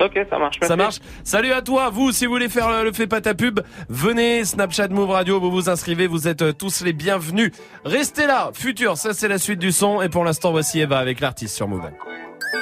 [0.00, 0.58] Ok, ça marche.
[0.60, 1.00] Ça merci.
[1.00, 1.10] marche.
[1.24, 4.44] Salut à toi, vous, si vous voulez faire le, le fait pas ta pub, venez,
[4.44, 7.50] Snapchat Move Radio, vous vous inscrivez, vous êtes euh, tous les bienvenus.
[7.84, 11.20] Restez là, futur, ça c'est la suite du son, et pour l'instant, voici Eva avec
[11.20, 11.90] l'artiste sur Move.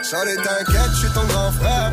[0.02, 1.92] Charlie t'inquiète, je suis ton grand frère.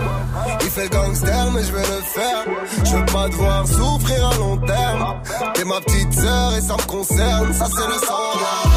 [0.61, 2.45] Il fait gangster mais je vais le faire.
[2.83, 5.21] Je veux pas devoir souffrir à long terme.
[5.53, 7.53] T'es ma petite sœur et ça me concerne.
[7.53, 8.70] Ça c'est le sang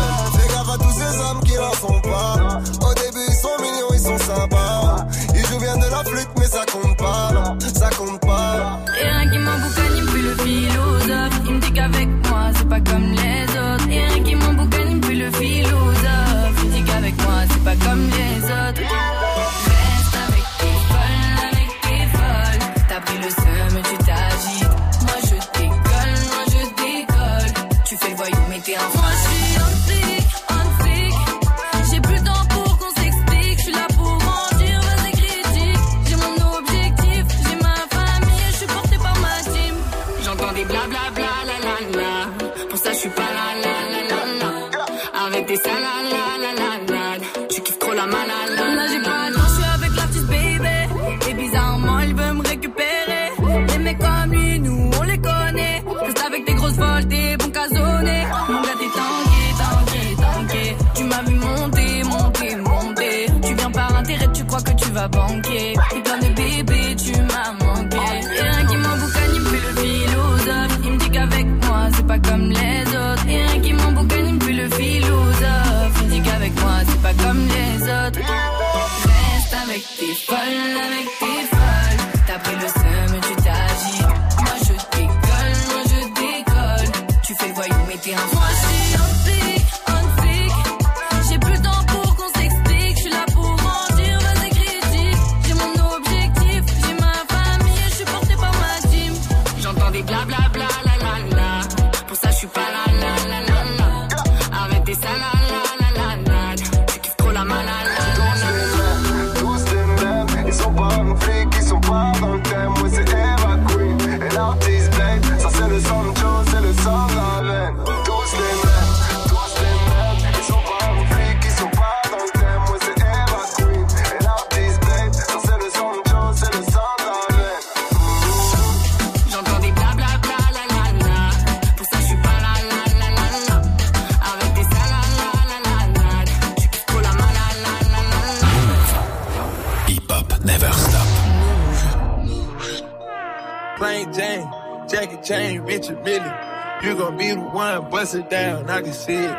[148.05, 149.37] bust it down, I can see it.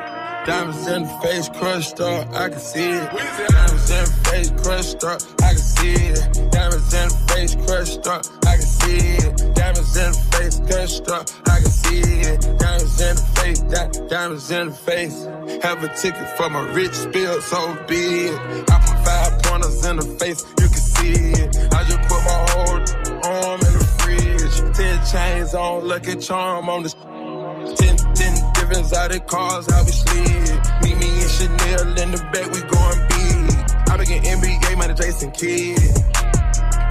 [0.47, 3.11] Diamonds in the face, crushed up, I can see it.
[3.11, 6.51] Diamonds in the face, crushed up, I can see it.
[6.51, 9.55] Diamonds in the face, crushed up, I can see it.
[9.55, 12.01] Diamonds in the face, crushed up, I can see
[12.31, 12.41] it.
[12.57, 15.17] Diamonds in the face, di- diamonds in the face.
[15.61, 18.71] Have a ticket for my rich spill, so be it.
[18.71, 21.49] I put five pointers in the face, you can see it.
[21.71, 22.81] I just put my whole
[23.29, 24.75] arm in the fridge.
[24.75, 26.95] Ten chains on, lucky charm on Ten,
[28.65, 30.59] ten different exotic cars, how we slid.
[30.83, 33.89] Meet me in Chanel in the back, we going big.
[33.89, 35.79] I begin NBA, man, Jason Kidd.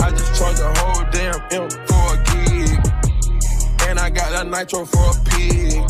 [0.01, 2.35] I just charge a whole damn M for a gig.
[3.97, 5.81] I got that nitro for a pig.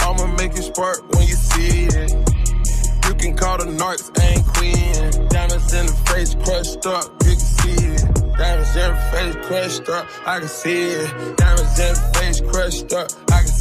[0.00, 2.10] I'ma make it spark when you see it.
[3.06, 5.28] You can call the narcs ain't queen.
[5.28, 8.38] Diamonds in the face crushed up, you can see it.
[8.38, 11.36] Diamonds in the face crushed up, I can see it.
[11.36, 13.10] Diamonds in the face crushed up,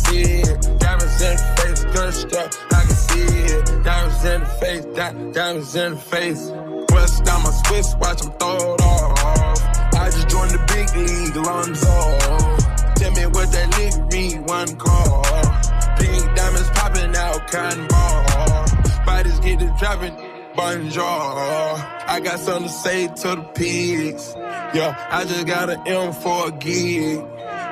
[0.09, 0.79] see it.
[0.79, 3.83] Diamonds in the face up, I can see it.
[3.83, 6.51] Diamonds in the face, di- diamonds in the face.
[6.87, 9.93] Bust down my Swiss, watch them throw it off.
[9.93, 11.95] I just joined the big league, Lonzo.
[12.99, 15.23] Tell me what that league read, one call.
[15.99, 19.05] Pink diamonds popping out, cotton ball.
[19.05, 20.15] Bodies get to dropping,
[20.55, 21.03] bonjour.
[21.03, 24.33] I got something to say to the pigs.
[24.73, 27.19] Yeah, I just got an M for a gig.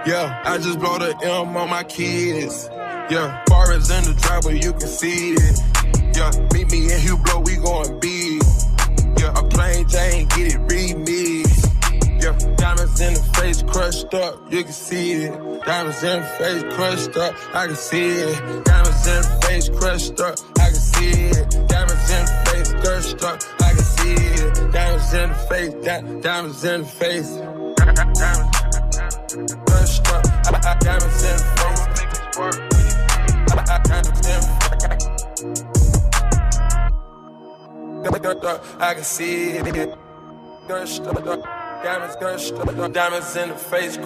[0.08, 2.70] Yeah, I just blow the M on my kids.
[3.12, 5.60] Yeah, bar is in the driveway, you can see it.
[6.16, 8.42] Yeah, meet me in Hublot, we going big.
[9.20, 12.24] Yeah, a plain Jane, get it remixed.
[12.24, 15.66] Yeah, diamonds in the face crushed up, you can see it.
[15.66, 18.64] Diamonds in the face crushed up, I can see it.
[18.64, 21.68] Diamonds in the face crushed up, I can see it.
[21.68, 24.72] Diamonds in the face crushed up, I can see it.
[24.72, 27.32] Diamonds in the face, di- diamonds in the face.
[28.16, 28.47] Diamonds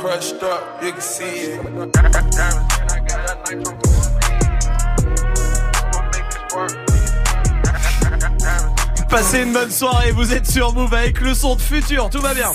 [0.01, 1.57] crushed up, you can see
[9.09, 12.33] Passez une bonne soirée, vous êtes sur Move avec le son de futur, tout va
[12.33, 12.51] bien.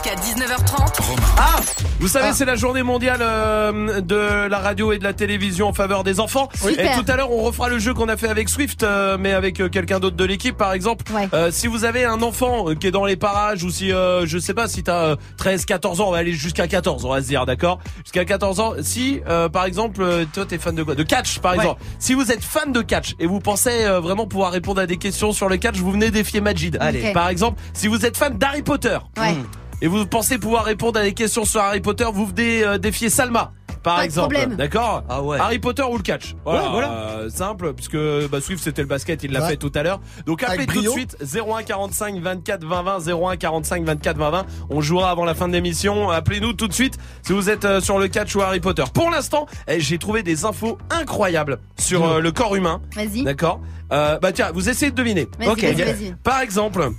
[0.00, 1.02] Jusqu'à 19h30.
[1.38, 1.56] Ah
[1.98, 5.72] Vous savez, c'est la journée mondiale euh, de la radio et de la télévision en
[5.72, 6.48] faveur des enfants.
[6.54, 6.96] Super.
[6.96, 9.32] Et tout à l'heure, on refera le jeu qu'on a fait avec Swift, euh, mais
[9.32, 11.04] avec euh, quelqu'un d'autre de l'équipe, par exemple.
[11.34, 14.38] Euh, si vous avez un enfant qui est dans les parages ou si, euh, je
[14.38, 17.20] sais pas, si t'as euh, 13, 14 ans, on va aller jusqu'à 14, on va
[17.20, 17.80] se dire, d'accord?
[18.04, 18.74] Jusqu'à 14 ans.
[18.82, 20.94] Si, euh, par exemple, toi, t'es fan de quoi?
[20.94, 21.58] De catch, par Ouais.
[21.58, 21.82] exemple.
[21.98, 24.98] Si vous êtes fan de catch et vous pensez euh, vraiment pouvoir répondre à des
[24.98, 26.76] questions sur le catch, vous venez défier Majid.
[26.80, 27.12] Allez.
[27.12, 28.98] Par exemple, si vous êtes fan d'Harry Potter.
[29.18, 29.32] Ouais.
[29.32, 29.42] hmm,
[29.82, 33.10] et vous pensez pouvoir répondre à des questions sur Harry Potter, vous venez euh, défier
[33.10, 33.52] Salma.
[33.80, 34.56] Par Pas de exemple, problème.
[34.58, 35.38] d'accord Ah ouais.
[35.38, 36.90] Harry Potter ou le catch Voilà, Ouais, voilà.
[36.92, 37.96] euh, simple, puisque
[38.28, 39.50] bah, Swift c'était le basket, il l'a Ouais.
[39.50, 40.00] fait tout à l'heure.
[40.26, 40.92] Donc appelez Avec tout de brio.
[40.92, 42.98] suite 01 45 24 20 20
[43.30, 44.46] 01 45 24 20 20.
[44.70, 46.10] On jouera avant la fin de l'émission.
[46.10, 48.84] Appelez-nous tout de suite si vous êtes euh, sur le catch ou Harry Potter.
[48.92, 52.82] Pour l'instant, eh, j'ai trouvé des infos incroyables sur euh, le corps humain.
[52.96, 53.22] Vas-y.
[53.22, 53.60] D'accord
[53.92, 55.28] euh, Bah tiens, vous essayez de deviner.
[55.38, 55.62] Vas-y, Ok.
[55.62, 56.14] vas-y, vas-y.
[56.24, 56.90] Par exemple,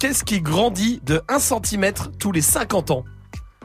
[0.00, 3.04] qu'est-ce qui grandit de 1 cm tous les 50 ans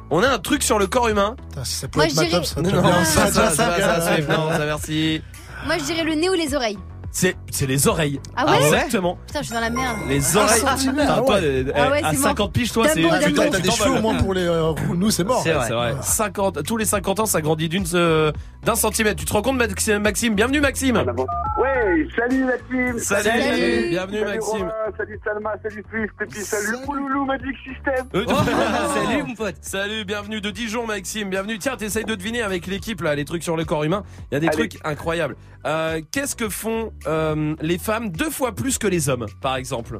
[0.09, 1.35] On a un truc sur le corps humain.
[1.49, 3.49] Putain, si ça Moi, peut être je ma dirais- top, ça Non, non, ça, ça,
[3.49, 5.21] ça, ça, ça, ça, non, ça, merci.
[5.65, 6.77] Moi, je dirais le nez ou les oreilles.
[7.15, 8.19] C'est, c'est les oreilles.
[8.35, 9.19] Ah ouais Exactement.
[9.27, 9.97] Putain, je suis dans la merde.
[10.09, 10.63] Les oreilles.
[10.65, 11.41] ah toi, ouais.
[11.43, 12.51] euh, Ah ouais, à c'est 50 mort.
[12.51, 13.01] piges, toi, c'est.
[13.03, 15.41] Tu t'as des cheveux au moins pour les euh, nous, c'est mort.
[15.43, 15.67] C'est vrai.
[15.67, 15.93] C'est vrai.
[16.01, 18.31] 50, tous les 50 ans, ça grandit d'une, euh,
[18.63, 19.19] d'un centimètre.
[19.19, 20.33] Tu te rends compte, Max- Maxime?
[20.33, 20.97] Bienvenue, Maxime.
[20.97, 23.89] Ouais, salut Maxime Salut, Salut.
[23.89, 24.57] bienvenue, Salut Maxime.
[24.57, 28.25] Romain, salut Salma, salut Swift, et puis salut Pouloulou Magic System Euh,
[29.05, 29.55] Salut mon pote.
[29.61, 31.29] Salut, bienvenue de Dijon, Maxime.
[31.29, 31.59] Bienvenue.
[31.59, 34.03] Tiens, t'essayes de deviner avec l'équipe là, les trucs sur le corps humain.
[34.31, 34.57] Il y a des Allez.
[34.69, 35.35] trucs incroyables.
[35.65, 39.99] Euh, Qu'est-ce que font euh, les femmes deux fois plus que les hommes, par exemple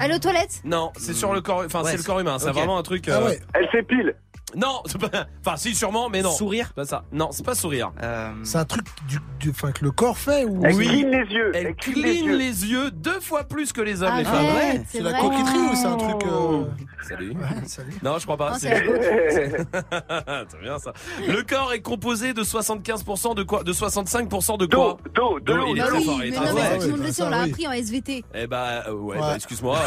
[0.00, 1.62] Aller aux toilettes Non, c'est sur le corps.
[1.64, 2.38] Enfin, Ouais, c'est le corps humain.
[2.38, 2.54] C'est ok.
[2.54, 3.06] vraiment un truc.
[3.08, 3.40] Ah euh, ouais.
[3.54, 4.14] Elle s'épile
[4.56, 6.30] Non, c'est pas- enfin si sûrement, mais non.
[6.32, 6.66] Sourire.
[6.68, 7.04] C'est pas ça.
[7.12, 7.92] Non, c'est pas sourire.
[8.02, 10.86] Euh, C'est un truc du, du, enfin, que le corps fait ou Elle Oui.
[10.88, 12.36] clean les yeux Elle les cligne yeux.
[12.36, 14.44] les yeux deux fois plus que les hommes, Ah les ouais, femmes.
[14.56, 14.82] ouais.
[14.88, 15.20] c'est la vrai.
[15.20, 16.64] coquetterie ou c'est un truc euh,
[17.02, 17.30] Salut.
[17.32, 17.92] ouais, salut.
[18.02, 18.54] Non, je crois pas.
[18.58, 18.70] C'est
[20.62, 20.92] bien ça.
[21.26, 23.62] Le corps est composé de 75% de quoi?
[23.62, 24.98] De 65% de quoi?
[25.14, 27.00] D'eau, d'eau, de D'eau, l'eau, il est Bah oui, mais non, mais tout le monde
[27.00, 28.24] Ouais, le sait, ça, on l'a appris en SVT.
[28.34, 29.78] Eh bah euh, ouais, bah, excuse-moi.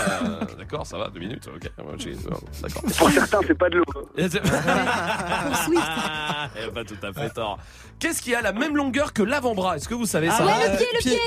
[0.58, 1.48] d'accord, ça va, deux minutes.
[1.54, 1.72] Ok,
[2.62, 2.82] d'accord.
[2.98, 3.84] Pour certains, c'est pas de l'eau.
[5.48, 5.82] Pour Swift.
[6.68, 7.58] Eh, pas tout à fait tort.
[8.00, 9.78] Qu'est-ce qui a la même longueur que l'avant-bras?
[9.78, 10.46] Est-ce que vous savez Ah ça?
[10.46, 11.20] Ouais, ouais, le pied, le pied.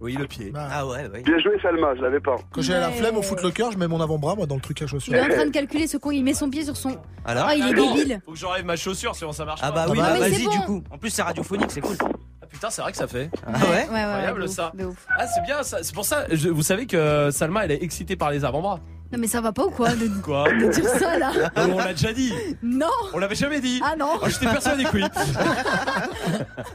[0.00, 0.50] Oui, le pied.
[0.52, 1.22] Bah, Ah ouais, ouais.
[1.22, 2.36] Bien joué Salma, je l'avais pas.
[2.52, 4.86] Quand j'ai la flemme au footlocker, je mets mon avant-bras moi dans le truc à
[4.86, 5.12] chaussures.
[5.12, 6.96] Il est en train de calculer ce con, il met son pied sur son.
[7.24, 8.20] Alors Oh, il est débile.
[8.24, 9.86] Faut que j'enlève ma chaussure sinon ça marche Ah pas.
[9.86, 10.84] bah oui, Ah bah bah, mais c'est vas-y du coup.
[10.92, 11.96] En plus c'est radiophonique, c'est cool.
[12.40, 13.28] Ah, putain, c'est vrai que ça fait.
[13.44, 13.98] Ah ouais Ouais, ouais, ouais.
[14.00, 14.72] Incroyable, de ouf, ça.
[14.72, 15.06] de ouf.
[15.18, 15.78] Ah, c'est bien ça.
[15.82, 16.26] C'est pour ça.
[16.30, 18.78] je- vous savez que Salma, elle est excitée par les avant-bras.
[19.10, 21.78] Non, mais ça va pas ou quoi de, Quoi de dire ça là Oh, On
[21.78, 22.32] l'a déjà dit.
[22.62, 23.80] Non On l'avait jamais dit.
[23.82, 25.04] Ah non Oh, J'étais persuadé que oui.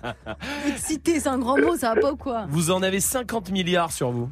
[0.68, 3.92] Excité, c'est un grand mot, ça va pas ou quoi Vous en avez 50 milliards
[3.92, 4.30] sur vous.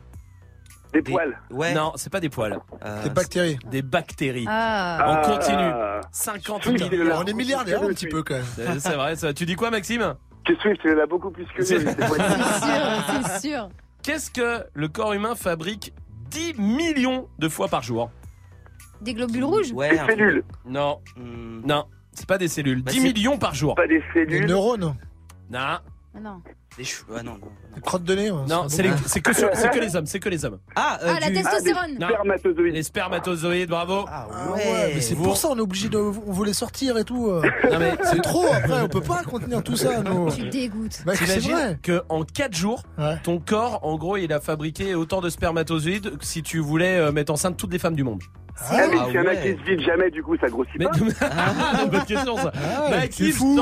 [0.94, 1.38] Des poils.
[1.49, 1.73] Ouais.
[1.73, 2.60] Non, c'est pas des poils.
[2.86, 3.57] Euh, Des bactéries.
[3.69, 4.45] Des bactéries.
[4.49, 5.56] Ah On continue.
[5.57, 6.02] Ah.
[6.11, 7.22] 50 Swift, milliards.
[7.22, 8.44] On est milliardaires un petit peu quand même.
[8.60, 9.15] Euh, C'est vrai.
[9.15, 9.34] ça.
[9.34, 10.15] Tu dis quoi, Maxime?
[10.45, 11.65] Que Swift, il en a beaucoup plus que nous.
[11.65, 13.69] C'est sûr, c'est sûr.
[14.03, 15.94] Qu'est-ce que le corps humain fabrique
[16.32, 18.10] 10 millions de fois par jour.
[19.02, 19.90] Des globules rouges Ouais.
[19.91, 20.44] Des cellules.
[20.66, 21.62] Non, Hmm.
[21.66, 22.82] non, c'est pas des cellules.
[22.84, 23.76] Bah, 10 millions par jour.
[23.76, 24.95] Pas des Des neurones.
[25.49, 25.82] Non, ah
[26.22, 26.41] non.
[26.77, 27.34] Des cheveux, ah non.
[27.34, 27.52] non.
[27.76, 28.69] Une crotte de nez ouais, Non, ah.
[28.69, 30.60] c'est que, les hommes, c'est que les hommes.
[30.76, 31.98] Ah, euh, ah la testostérone.
[32.02, 32.23] Ah,
[32.64, 34.06] les spermatozoïdes, bravo.
[34.07, 36.98] Ah, ah ouais, ouais mais c'est pour ça on est obligé de on voulait sortir
[36.98, 37.27] et tout.
[37.27, 37.41] Euh.
[37.69, 40.31] Non mais c'est trop après, on peut pas contenir tout ça nous.
[40.31, 41.02] Tu dégoûtes.
[41.06, 42.84] Bah, T'imagines que en 4 jours,
[43.23, 47.11] ton corps en gros, il a fabriqué autant de spermatozoïdes que si tu voulais euh,
[47.11, 48.22] mettre enceinte toutes les femmes du monde.
[48.69, 50.86] Ah, mais s'il y en a qui se vident jamais, du coup, ça grossit mais,
[50.86, 50.91] pas.
[51.22, 52.52] Ah, bonne question, ça.
[52.56, 53.02] Ah, bah,
[53.34, 53.56] fou.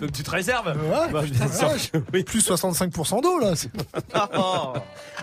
[0.00, 0.68] Donc tu te réserves.
[0.68, 1.46] Ouais, bah, putain,
[2.12, 2.22] ouais.
[2.22, 3.52] Plus 65% d'eau, là.
[4.38, 4.72] Oh.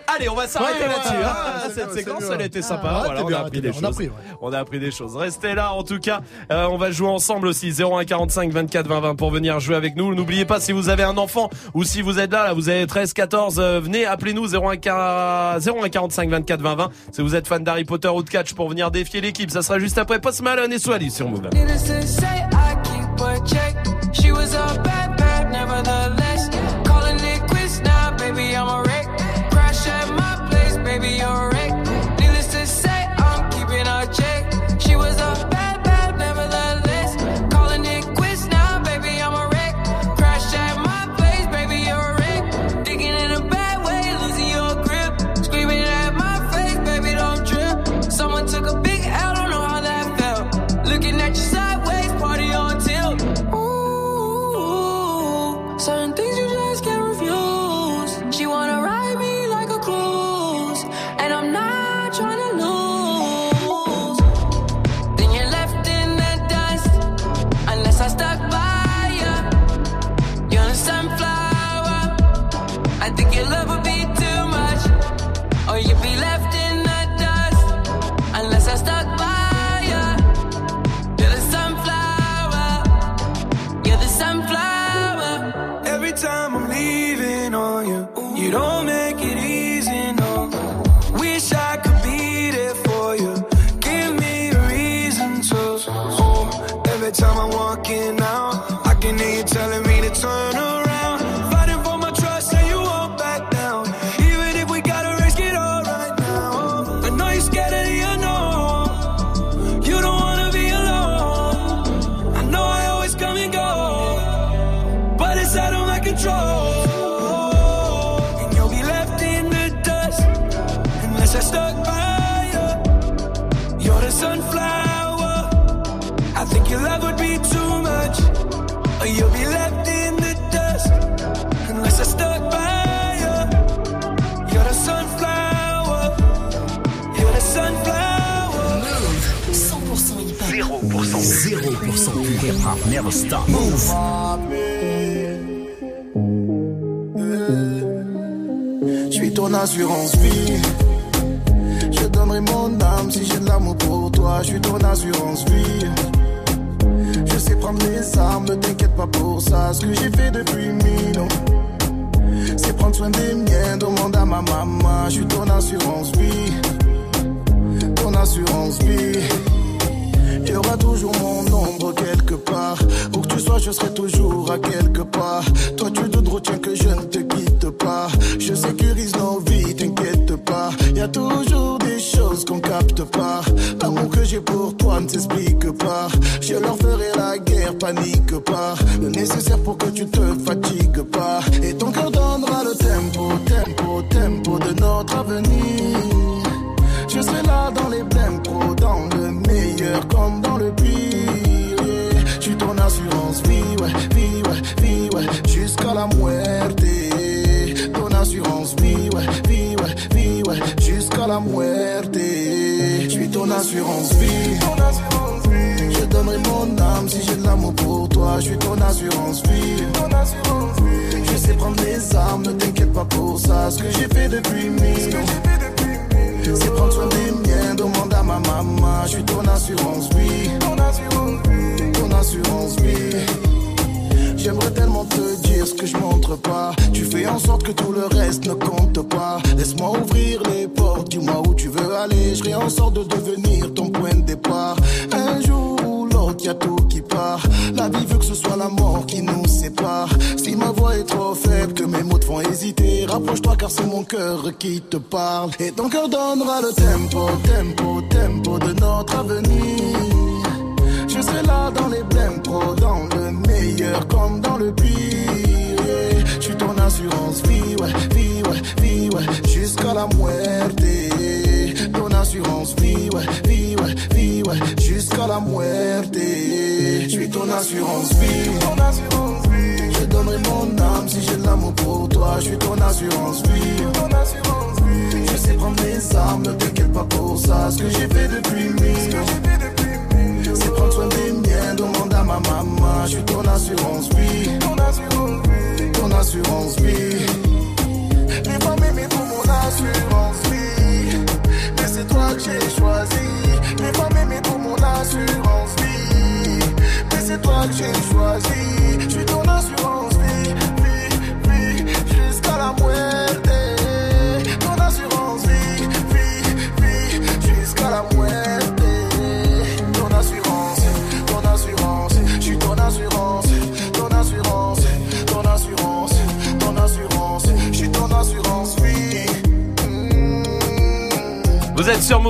[0.08, 1.24] Allez, on va s'arrêter ouais, là-dessus.
[1.24, 1.70] Hein.
[1.74, 3.04] Cette bien, séquence, elle était sympa.
[3.06, 4.10] Voilà, on, bien, a appris des choses.
[4.42, 5.16] On a appris, des choses.
[5.16, 6.22] Restez là, en tout cas.
[6.52, 7.72] Euh, on va jouer ensemble aussi.
[7.72, 10.14] 0145 24 20 20 pour venir jouer avec nous.
[10.14, 12.86] N'oubliez pas, si vous avez un enfant ou si vous êtes là, là vous avez
[12.86, 16.92] 13, 14, euh, venez, appelez-nous 0145 24 20 20.
[17.12, 19.52] Si vous êtes d'Harry Potter ou de catch pour venir défier l'équipe.
[19.52, 21.50] Ça sera juste après Post Malone et Swally sur Move.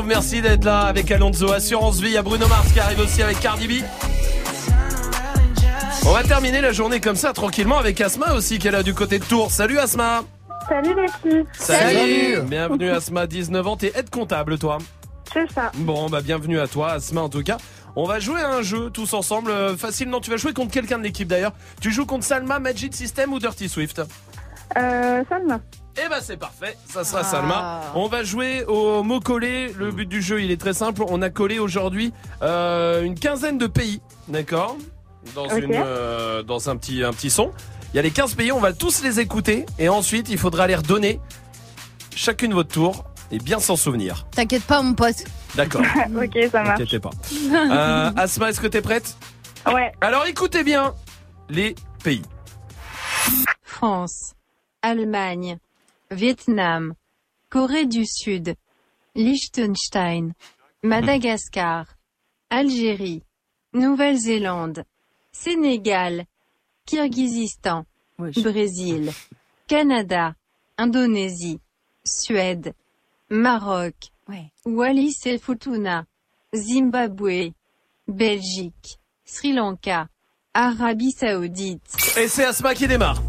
[0.06, 2.08] Merci d'être là avec Alonso Assurance Vie.
[2.10, 3.84] Il y a Bruno Mars qui arrive aussi avec Cardi B.
[6.06, 8.94] On va terminer la journée comme ça tranquillement avec Asma aussi qui est là du
[8.94, 9.52] côté de Tours.
[9.52, 10.24] Salut Asma
[10.68, 11.46] Salut les filles.
[11.54, 14.80] Salut Bienvenue Asma, 19 ans, t'es aide comptable toi
[15.34, 15.72] C'est ça.
[15.76, 17.58] Bon bah bienvenue à toi Asma en tout cas.
[17.96, 20.72] On va jouer à un jeu tous ensemble, euh, facile non Tu vas jouer contre
[20.72, 21.54] quelqu'un de l'équipe d'ailleurs.
[21.80, 24.02] Tu joues contre Salma, Magic System ou Dirty Swift?
[24.78, 25.60] Euh, Salma.
[25.96, 27.24] Eh ben c'est parfait, ça sera Ah.
[27.24, 27.82] Salma.
[27.96, 29.72] On va jouer au mot collé.
[29.78, 31.04] Le but du jeu, il est très simple.
[31.08, 32.12] On a collé aujourd'hui
[32.42, 34.76] euh, une quinzaine de pays, d'accord?
[35.36, 37.52] Dans une euh, dans un petit un petit son.
[37.94, 40.66] Il y a les 15 pays, on va tous les écouter et ensuite il faudra
[40.66, 41.20] les redonner
[42.16, 44.26] chacune votre tour et bien s'en souvenir.
[44.32, 45.24] T'inquiète pas, mon pote.
[45.56, 45.82] D'accord.
[46.16, 46.80] ok, ça marche.
[46.80, 47.12] T'inquiète pas.
[47.54, 49.16] Euh, Asma, est-ce que t'es prête?
[49.72, 49.92] Ouais.
[50.02, 50.96] Alors écoutez bien
[51.50, 52.24] les pays.
[53.62, 54.34] France,
[54.82, 55.58] Allemagne,
[56.14, 56.94] Vietnam,
[57.50, 58.56] Corée du Sud,
[59.16, 60.34] Liechtenstein,
[60.84, 61.86] Madagascar,
[62.50, 63.24] Algérie,
[63.74, 64.86] Nouvelle-Zélande,
[65.32, 66.26] Sénégal,
[66.86, 67.86] Kirghizistan,
[68.18, 69.12] Brésil,
[69.68, 70.36] Canada,
[70.78, 71.60] Indonésie,
[72.04, 72.74] Suède,
[73.30, 73.96] Maroc,
[74.66, 76.06] Wallis et Futuna,
[76.54, 77.52] Zimbabwe,
[78.08, 80.08] Belgique, Sri Lanka,
[80.54, 82.18] Arabie Saoudite.
[82.18, 83.22] Et c'est Asma qui démarre.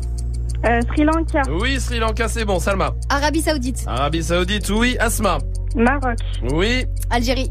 [0.67, 1.43] Euh, Sri Lanka.
[1.51, 2.59] Oui, Sri Lanka, c'est bon.
[2.59, 2.93] Salma.
[3.11, 3.85] Arabie Saoudite.
[3.87, 4.97] Arabie Saoudite, oui.
[4.99, 5.39] Asma.
[5.77, 6.17] Maroc.
[6.53, 6.87] Oui.
[7.11, 7.51] Algérie.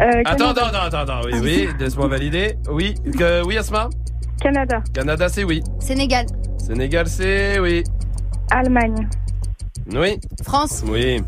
[0.00, 1.20] Euh, Attends, attends, attends, attends.
[1.24, 1.68] Oui, oui.
[1.80, 2.54] Laisse-moi valider.
[2.70, 2.94] Oui.
[3.18, 3.88] Que- oui, Asma.
[4.40, 4.82] Canada.
[4.94, 5.62] Canada, c'est oui.
[5.80, 6.26] Sénégal.
[6.58, 7.82] Sénégal, c'est oui.
[8.50, 9.08] Allemagne.
[9.92, 10.18] Oui.
[10.44, 10.84] France.
[10.86, 11.22] Oui.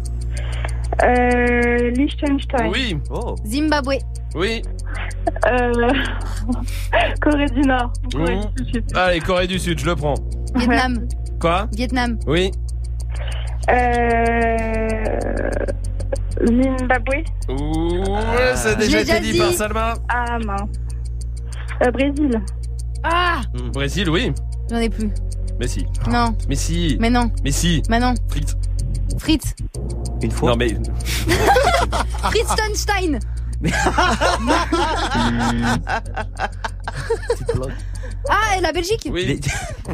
[1.02, 2.70] Euh, Liechtenstein.
[2.70, 2.98] Oui.
[3.10, 3.34] Oh.
[3.46, 3.98] Zimbabwe.
[4.34, 4.62] Oui.
[5.46, 5.72] Euh,
[7.20, 7.92] Corée du Nord.
[8.12, 8.62] Corée Mmh.
[8.64, 8.84] du Sud.
[8.96, 10.14] Allez, Corée du Sud, je le prends.
[10.56, 11.06] Vietnam.
[11.40, 11.68] Quoi?
[11.72, 12.18] Vietnam.
[12.26, 12.50] Oui.
[13.70, 15.50] Euh,
[16.46, 17.24] Zimbabwe.
[17.48, 19.38] Ouais, ça a Je déjà l'ai été déjà dit dit.
[19.38, 19.94] par Salma.
[20.08, 20.68] Ah mince.
[21.82, 22.40] Euh, Brésil.
[23.02, 23.40] Ah
[23.72, 24.32] Brésil, oui.
[24.70, 25.10] J'en ai plus.
[25.58, 25.86] Mais si.
[26.10, 26.34] Non.
[26.48, 26.96] Mais si.
[27.00, 27.30] Mais non.
[27.44, 27.82] Mais si.
[27.88, 28.14] Mais non.
[28.28, 28.56] Frites.
[29.18, 29.56] Frites.
[30.22, 30.50] Une fois.
[30.50, 30.74] Non, mais.
[32.30, 33.18] Fritztenstein.
[38.28, 39.40] ah, et la Belgique Oui.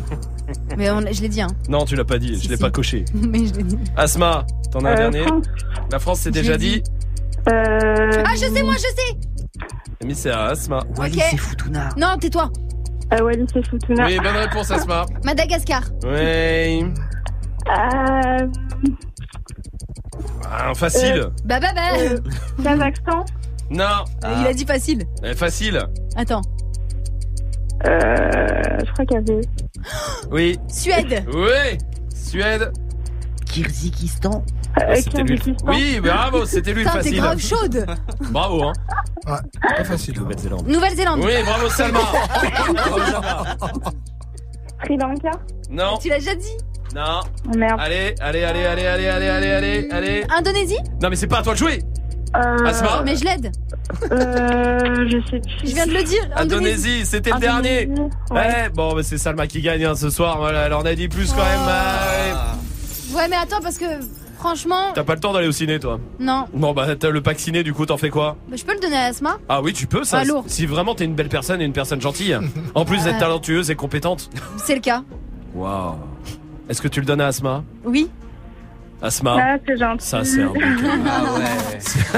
[0.76, 1.48] Mais on- je l'ai dit, hein.
[1.68, 2.40] Non, tu l'as pas dit.
[2.40, 3.04] Je l'ai pas coché.
[3.14, 3.78] Mais je l'ai dit.
[3.96, 5.44] Asma, t'en as un Euh, dernier France.
[5.90, 6.82] La France, c'est déjà dit.
[7.48, 9.18] Euh, Ah, je sais, moi, je sais.
[10.04, 10.84] Mais c'est à Asma.
[10.98, 11.96] ok.
[11.96, 12.50] Non, tais-toi.
[13.12, 14.06] Euh, Wallis et Futuna.
[14.06, 15.06] Oui, bonne réponse, Asma.
[15.24, 15.82] Madagascar.
[16.04, 16.84] Oui.
[17.68, 18.46] Euh,
[20.48, 21.30] Ah, facile.
[21.44, 21.98] Bah, bah, bah.
[21.98, 22.18] euh,
[22.62, 23.24] Kazakhstan.
[23.70, 24.04] Non.
[24.40, 25.02] Il a dit facile.
[25.24, 25.80] Eh, facile.
[26.16, 26.42] Attends.
[27.86, 29.40] Euh, je crois qu'il y avait.
[30.30, 30.58] Oui.
[30.68, 31.24] Suède.
[31.32, 31.78] Oui.
[32.14, 32.72] Suède.
[33.46, 34.44] Kyrgyzstan.
[34.82, 35.40] Euh, C'était lui.
[35.66, 37.20] Oui, bravo, c'était lui le Putain, t'es facile.
[37.20, 37.86] grave chaude.
[38.30, 38.72] Bravo, hein.
[39.26, 39.36] Ouais,
[39.78, 40.18] pas facile.
[40.18, 40.66] Nouvelle-Zélande.
[40.68, 41.20] Nouvelle-Zélande.
[41.24, 42.00] Oui, bravo, Salma.
[42.74, 43.56] Bravo, Salma.
[44.84, 45.30] Sri Lanka.
[45.70, 45.98] Non.
[46.00, 46.56] Tu l'as déjà dit.
[46.94, 47.20] Non.
[47.46, 47.80] Oh, merde.
[47.80, 50.24] Allez, allez, allez, allez, allez, allez, allez, allez, allez.
[50.36, 51.82] Indonésie Non, mais c'est pas à toi de jouer.
[52.36, 53.02] Euh, Asma.
[53.04, 53.52] Mais je l'aide.
[54.10, 55.68] Euh, je sais plus.
[55.68, 56.28] Je viens de le dire.
[56.36, 57.88] Indonésie, c'était le dernier.
[58.30, 58.36] Ouais.
[58.36, 58.68] ouais.
[58.74, 60.38] bon, bah, c'est Salma qui gagne hein, ce soir.
[60.38, 61.60] Voilà, elle en a dit plus quand même.
[61.66, 62.56] Ah,
[63.12, 63.16] ouais.
[63.16, 63.84] Ouais, mais attends, parce que
[64.38, 64.92] Franchement.
[64.94, 66.46] T'as pas le temps d'aller au ciné, toi Non.
[66.52, 68.80] Bon, bah, t'as le pack ciné, du coup, t'en fais quoi bah, Je peux le
[68.80, 70.18] donner à Asma Ah oui, tu peux, ça.
[70.18, 70.44] Ah, lourd.
[70.46, 72.38] Si vraiment t'es une belle personne et une personne gentille.
[72.74, 73.20] en plus d'être euh.
[73.20, 74.30] talentueuse et compétente.
[74.58, 75.02] C'est le cas.
[75.54, 75.94] Waouh.
[76.68, 78.10] Est-ce que tu le donnes à Asma Oui.
[79.02, 79.36] Asma.
[79.38, 80.06] Ah, c'est gentil.
[80.06, 80.54] Ça, c'est un bon
[81.06, 81.24] ah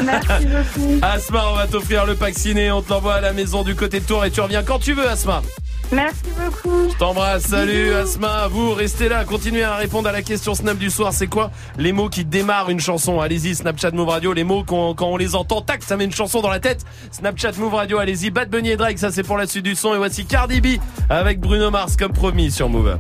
[0.01, 0.99] ouais.
[1.03, 2.71] Asma, on va t'offrir le pack ciné.
[2.71, 4.93] On te l'envoie à la maison du côté de Tours et tu reviens quand tu
[4.93, 5.43] veux, Asma.
[5.91, 6.89] Merci beaucoup.
[6.91, 7.45] Je t'embrasse.
[7.45, 8.49] Salut Asma.
[8.49, 9.25] Vous restez là.
[9.25, 11.13] Continuez à répondre à la question Snap du soir.
[11.13, 13.21] C'est quoi les mots qui démarrent une chanson?
[13.21, 14.33] Allez-y, Snapchat Move Radio.
[14.33, 16.85] Les mots quand, quand on les entend, tac, ça met une chanson dans la tête.
[17.11, 17.99] Snapchat Move Radio.
[17.99, 18.31] Allez-y.
[18.31, 19.95] Bad Bunny et Drake, ça c'est pour la suite du son.
[19.95, 20.79] Et voici Cardi B
[21.09, 22.97] avec Bruno Mars comme promis sur Move.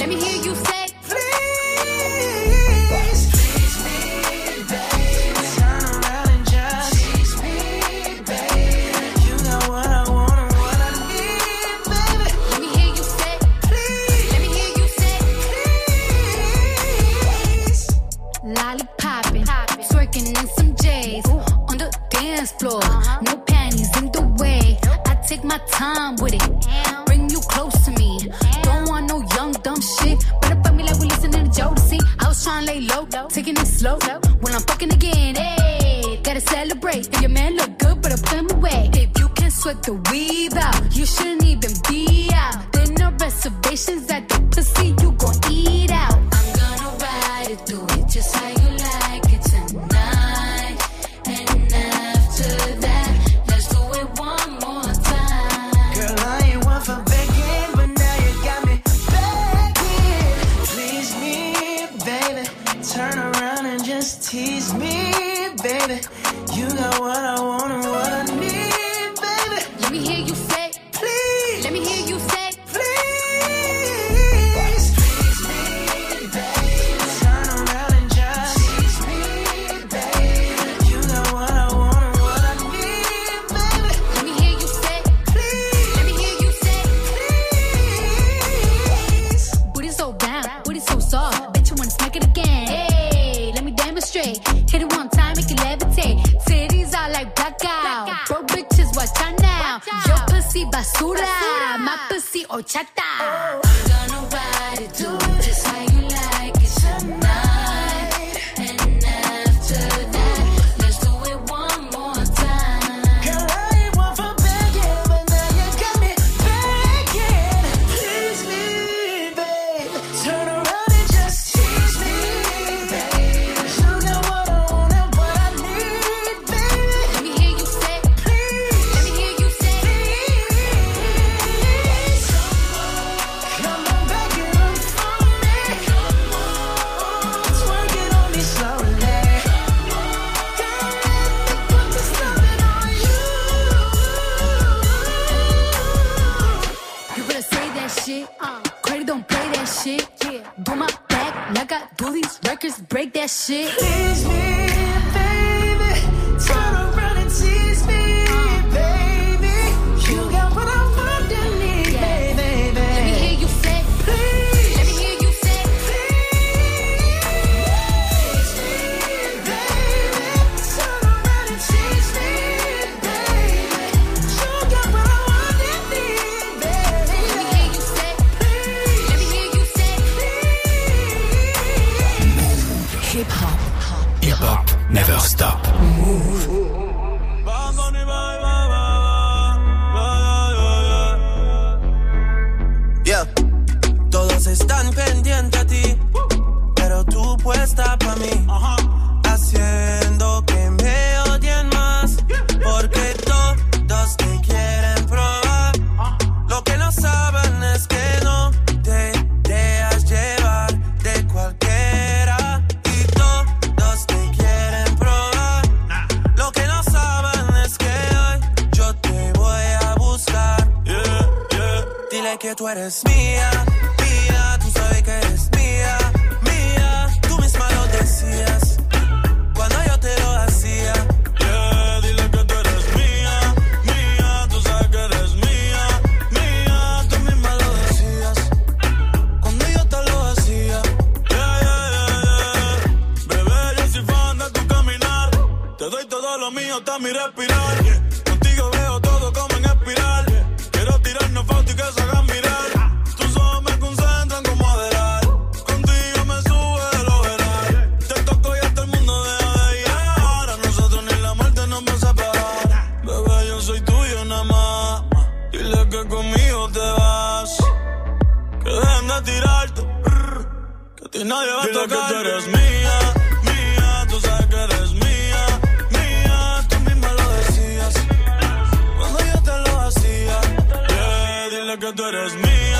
[0.00, 0.79] Let me hear you say.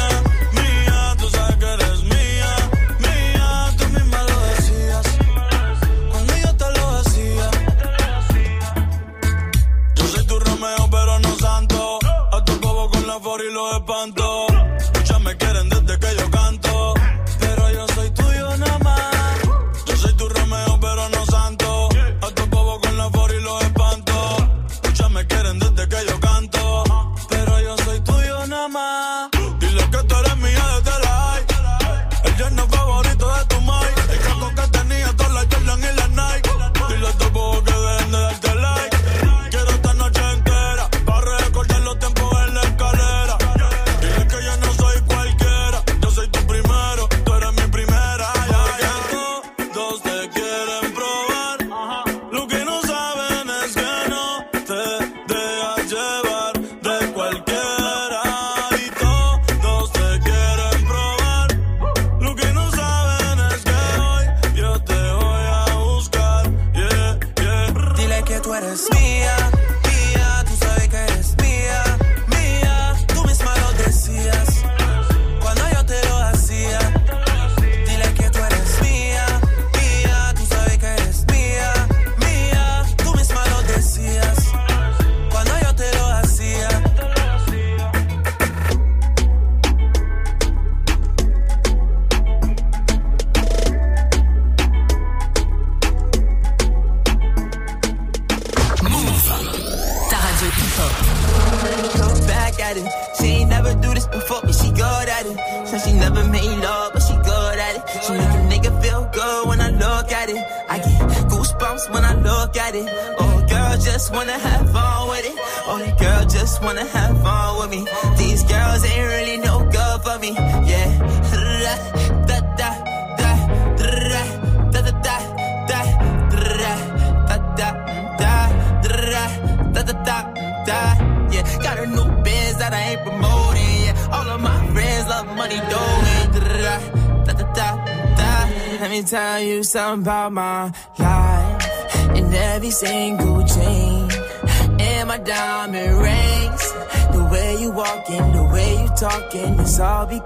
[0.09, 1.90] Mía, mía, tú sabes que eres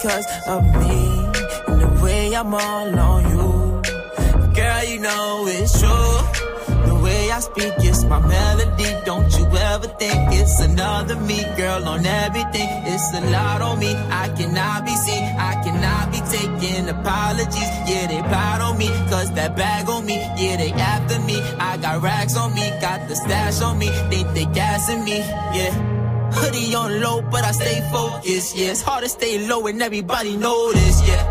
[0.05, 1.01] because of me
[1.66, 3.82] and the way I'm all on you
[4.55, 6.18] Girl, you know it's true.
[6.86, 8.86] The way I speak is my melody.
[9.05, 12.68] Don't you ever think it's another me, girl, on everything.
[12.86, 13.97] It's a lot on me.
[13.97, 15.24] I cannot be seen.
[15.24, 17.72] I cannot be taking apologies.
[17.89, 18.89] Yeah, they proud on me.
[19.10, 20.18] Cause that bag on me.
[20.36, 21.40] Yeah, they after me.
[21.59, 22.70] I got racks on me.
[22.81, 23.89] Got the stash on me.
[24.10, 25.18] Think they gassing me.
[25.18, 26.03] Yeah.
[26.45, 28.57] Hoodie on low, but I stay focused.
[28.57, 31.09] Yeah, it's hard to stay low and everybody know this.
[31.09, 31.23] Yeah,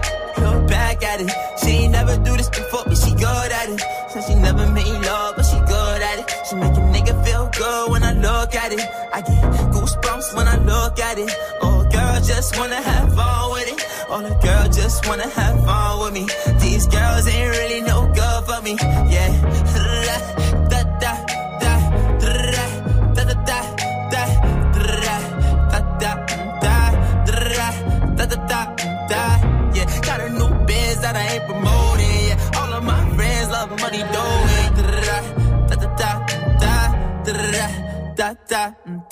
[0.41, 1.29] look back at it.
[1.59, 3.79] She ain't never do this before, but she good at it.
[4.09, 6.25] Said she never made love, but she good at it.
[6.49, 8.81] She make a nigga feel good when I look at it.
[9.13, 11.29] I get goosebumps when I look at it.
[11.61, 13.79] Oh, girl, just wanna have fun with it.
[14.09, 16.25] Oh, the girl just wanna have fun with me.
[16.59, 18.02] These girls ain't really no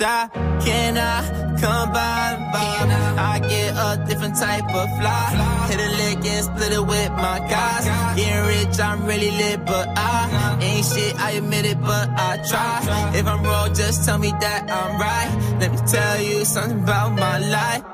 [0.02, 0.28] da
[0.66, 1.22] can I
[1.62, 2.72] come by by?
[3.34, 5.28] I get a different type of fly.
[5.70, 7.86] Hit a lick and split it with my guys.
[8.18, 13.12] Getting rich I'm really lit but I ain't shit I admit it but I try.
[13.14, 15.60] If I'm wrong just tell me that I'm right.
[15.60, 17.91] Let me tell you something about my life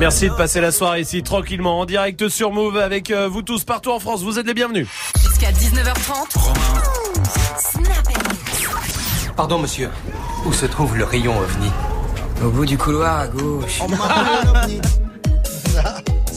[0.00, 3.64] Merci de passer la soirée ici tranquillement en direct sur Move avec euh, vous tous
[3.64, 4.22] partout en France.
[4.22, 4.88] Vous êtes les bienvenus.
[5.20, 6.38] Jusqu'à 19h30.
[9.36, 9.90] Pardon, monsieur.
[10.46, 11.70] Où se trouve le rayon ovni?
[12.42, 13.82] Au bout du couloir à gauche.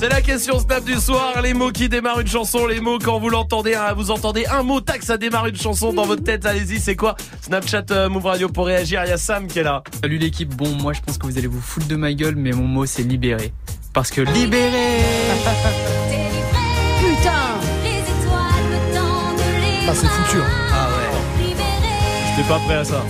[0.03, 1.41] C'est la question Snap du soir.
[1.41, 4.61] Les mots qui démarrent une chanson, les mots quand vous l'entendez, hein, vous entendez un
[4.61, 6.45] mot, tac, ça démarre une chanson dans votre tête.
[6.45, 7.15] Allez-y, c'est quoi?
[7.39, 9.01] Snapchat euh, Move Radio pour réagir.
[9.05, 9.81] Il y a Sam qui est là.
[10.01, 12.51] Salut l'équipe, bon moi je pense que vous allez vous foutre de ma gueule mais
[12.51, 13.53] mon mot c'est libéré.
[13.93, 14.99] Parce que libéré.
[16.99, 17.31] Putain
[19.87, 20.37] Ah, c'est foutu.
[20.37, 20.69] hein.
[20.73, 21.55] Ah ouais.
[22.35, 23.05] J'étais pas prêt à ça.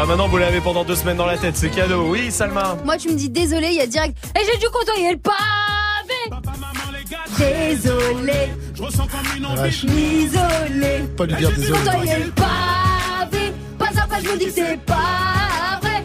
[0.00, 2.06] Ah maintenant vous l'avez pendant deux semaines dans la tête, c'est cadeau.
[2.08, 2.78] Oui Salma.
[2.86, 4.16] Moi, tu me dis désolé, il y a direct.
[4.34, 5.61] Et j'ai dû côtoyer le pavé
[7.42, 8.50] Désolé
[9.56, 9.84] Vache.
[9.84, 11.78] Désolé Pas lui dire J'ai dû désolé.
[11.84, 16.04] côtoyer le pavé Pas à pas, je me dis que c'est pas vrai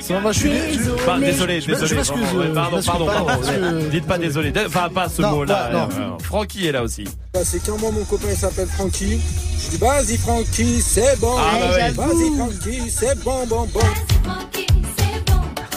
[0.00, 1.02] Ça va, je suis Désolé.
[1.06, 1.88] Pas désolé, Je m'ex- désolé.
[1.88, 3.42] je m'excuse, vraiment, ouais, euh, Pardon, je m'excuse, pardon, pardon, pardon.
[3.42, 4.52] parce que- Dites pas désolé.
[4.66, 5.70] Enfin pas ce Non, mot-là.
[5.72, 5.88] non, non.
[6.14, 7.04] Euh, Francky est là aussi.
[7.32, 9.20] Bah, c'est qu'un mois, mon copain il s'appelle Francky.
[9.62, 11.34] Je dis, vas-y, Francky, c'est bon.
[11.38, 11.52] Ah,
[11.96, 12.14] bah oui.
[12.16, 13.80] Vas-y, Francky, c'est bon, bon, bon.
[13.84, 14.66] Oui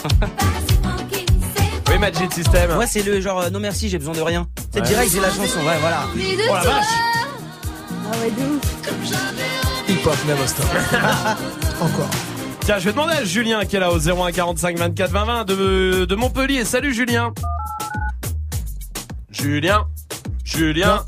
[2.04, 2.74] Magic System.
[2.74, 4.46] Moi, c'est le genre, euh, non merci, j'ai besoin de rien.
[4.70, 4.86] C'est Ouais.
[4.86, 6.04] direct, j'ai la chanson, ouais, voilà.
[6.14, 6.84] De Oh la vache.
[6.92, 10.66] Ah ouais, de ouf Hip hop never stop.
[11.80, 12.10] Encore.
[12.60, 15.44] Tiens, je vais demander à Julien qui est là au 01 45 24 20 20
[15.46, 16.66] de, de Montpellier.
[16.66, 17.32] Salut Julien.
[19.30, 19.86] Julien.
[20.44, 21.04] Julien.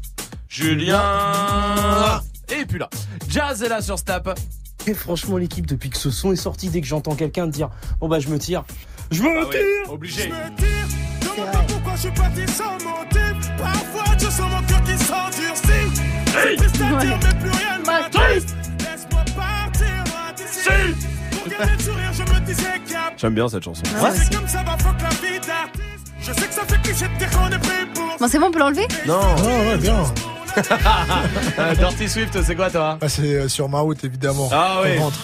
[0.49, 2.23] Julien.
[2.59, 2.89] Et puis là.
[3.29, 4.39] Jazz est là sur Snap.
[4.87, 7.69] Et franchement, l'équipe, depuis que ce son est sorti, dès que j'entends quelqu'un dire,
[8.01, 8.65] bon bah je me tire.
[9.11, 10.29] Je me Ah ouais, tire obligé.
[10.29, 13.51] Demande-moi pourquoi je suis parti sans motif.
[13.59, 16.03] Parfois, je sens mon cœur qui s'endurcit.
[16.27, 18.57] C'est triste à dire, mais plus rien ne m'attriste.
[18.81, 20.97] Laisse-moi partir, moi, d'ici.
[21.31, 23.83] Pour garder le sourire, je me disais qu'il y a J'aime bien cette chanson.
[23.85, 26.13] Si c'est comme ça va fuck la vie d'artiste.
[26.21, 28.17] Je sais que ça fait cliché de dire qu'on est pris pour.
[28.19, 29.21] Bon, c'est bon, on peut l'enlever Non.
[29.23, 30.05] Ah ouais, bien.
[31.59, 32.99] Euh, Dirty Swift, c'est quoi toi?
[33.01, 34.49] Ah, c'est euh, sur ma route, évidemment.
[34.53, 34.91] Ah oui.
[34.99, 35.19] On rentre.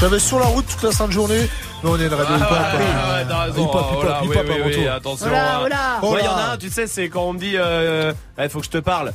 [0.00, 1.48] J'avais sur la route toute la sainte journée,
[1.82, 2.48] mais on est une radio hip-hop.
[2.50, 3.42] Ah ouais, hein.
[3.46, 3.64] raison.
[3.64, 4.88] Hip-hop, Oh hip-hop, hip-hop avant tout.
[4.88, 5.26] attention.
[5.28, 5.30] Oh
[5.68, 6.16] là, hein.
[6.20, 8.60] il y en a un, tu sais, c'est quand on me dit, euh, il faut
[8.60, 9.12] que je te parle.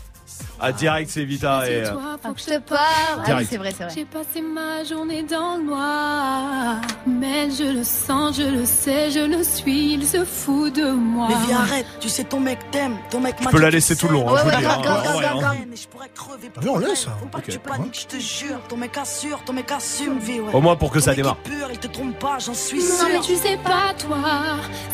[0.59, 1.83] Ah, direct, c'est Vita et.
[1.85, 1.91] euh,
[2.23, 3.93] Faut que je te parle Ah oui, c'est vrai, c'est vrai.
[3.93, 6.75] J'ai passé ma journée dans le noir.
[7.05, 11.27] Mais je le sens, je le sais, je le suis, il se fout de moi.
[11.29, 13.95] Mais viens, arrête, tu sais, ton mec t'aime, ton mec m'a peux dit la laisser
[13.97, 16.61] tout le long, hein, je vous le dis, hein, hein.
[16.69, 17.11] on laisse, hein.
[17.19, 18.59] Faut pas que tu paniques, je te jure.
[18.69, 20.53] Ton mec assure, ton mec assume, vie, ouais.
[20.53, 21.37] Au moins pour que Ton ça démarre.
[21.45, 23.07] Il pur, il te trompe pas, j'en suis Non sûr.
[23.11, 24.17] mais tu sais pas toi,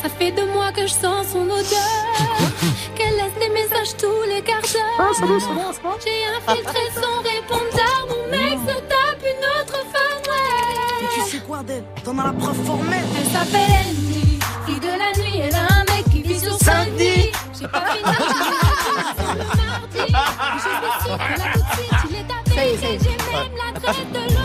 [0.02, 1.60] ça fait deux mois que je sens son odeur
[3.20, 5.12] laisse des messages tous les quarts d'heure.
[6.04, 10.22] J'ai infiltré son répondeur, mon mec se tape une autre femme
[11.02, 11.14] Mais ouais.
[11.14, 13.06] tu sais quoi d'elle T'en as la preuve formelle.
[13.18, 17.32] Elle s'appelle Annie, fille de la nuit, elle a un mec qui vit sur Saint-Denis
[17.60, 20.14] J'ai pas fini, j'ai le mardi.
[20.56, 23.56] Je suis sûre que là tout de suite il est Ça ça elle, j'ai même
[23.58, 24.39] l'adresse de l'hôtel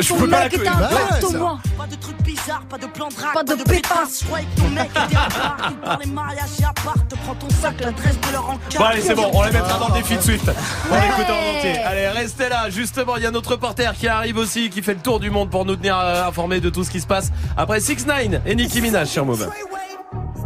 [0.00, 0.76] je ton mec était un.
[0.76, 1.58] Bah pacte au moins.
[1.76, 4.20] Pas de trucs bizarres, pas de plan de drague, Pas de pétasse.
[4.20, 5.56] Je croyais que ton mec était un bar.
[5.70, 8.78] Il parle les mariages et à part, te prends ton sac, l'adresse de leur encart.
[8.78, 10.50] Bon allez c'est bon, on les mettra dans le défi de Swift.
[10.90, 11.78] On l'écoute en entier.
[11.78, 15.00] Allez restez là, justement il y a notre reporter qui arrive aussi, qui fait le
[15.00, 17.30] tour du monde pour nous tenir euh, informés de tout ce qui se passe.
[17.56, 19.48] Après 6 9 et Nicki Minaj sur Move.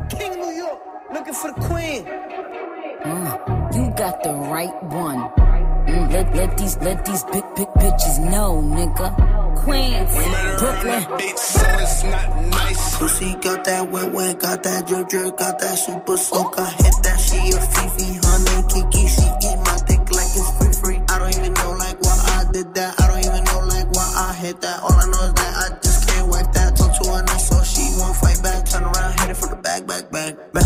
[0.09, 0.79] King New York,
[1.13, 2.05] looking for the queen.
[3.73, 5.46] You got the right one.
[5.97, 9.09] Let, let these let these big big bitches know, nigga.
[9.57, 10.13] Queens,
[10.61, 11.03] Brooklyn.
[11.19, 11.55] bitch.
[11.55, 12.99] That's not nice.
[12.99, 16.59] Pussy got that wet wet, got that drip drip, got that super soak.
[16.59, 19.09] I hit that she a Fifi, honey Kiki.
[19.09, 21.01] She eat my dick like it's free free.
[21.09, 23.01] I don't even know like why I did that.
[23.01, 24.83] I don't even know like why I hit that.
[24.83, 26.77] All I know is that I just can't wipe that.
[26.77, 28.69] Talk to her nice so she won't fight back.
[28.69, 30.37] Turn around, hit it from the back, back, back.
[30.53, 30.65] Bet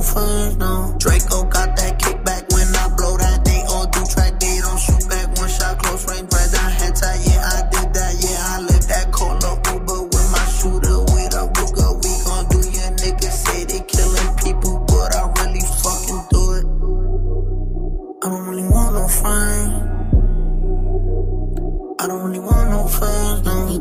[0.00, 0.94] no.
[0.98, 2.17] Draco got that kick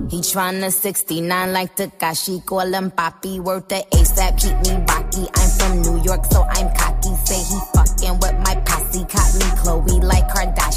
[0.09, 5.27] He, tryna 69 like Takashi, call him Papi, worth the ASAP, keep me rocky.
[5.35, 7.13] I'm from New York, so I'm cocky.
[7.25, 10.76] Say he fucking with my posse, caught me Chloe like Kardashian.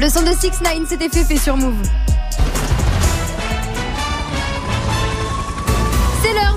[0.00, 1.82] Le son de 6 9 c'était fait fait sur Move.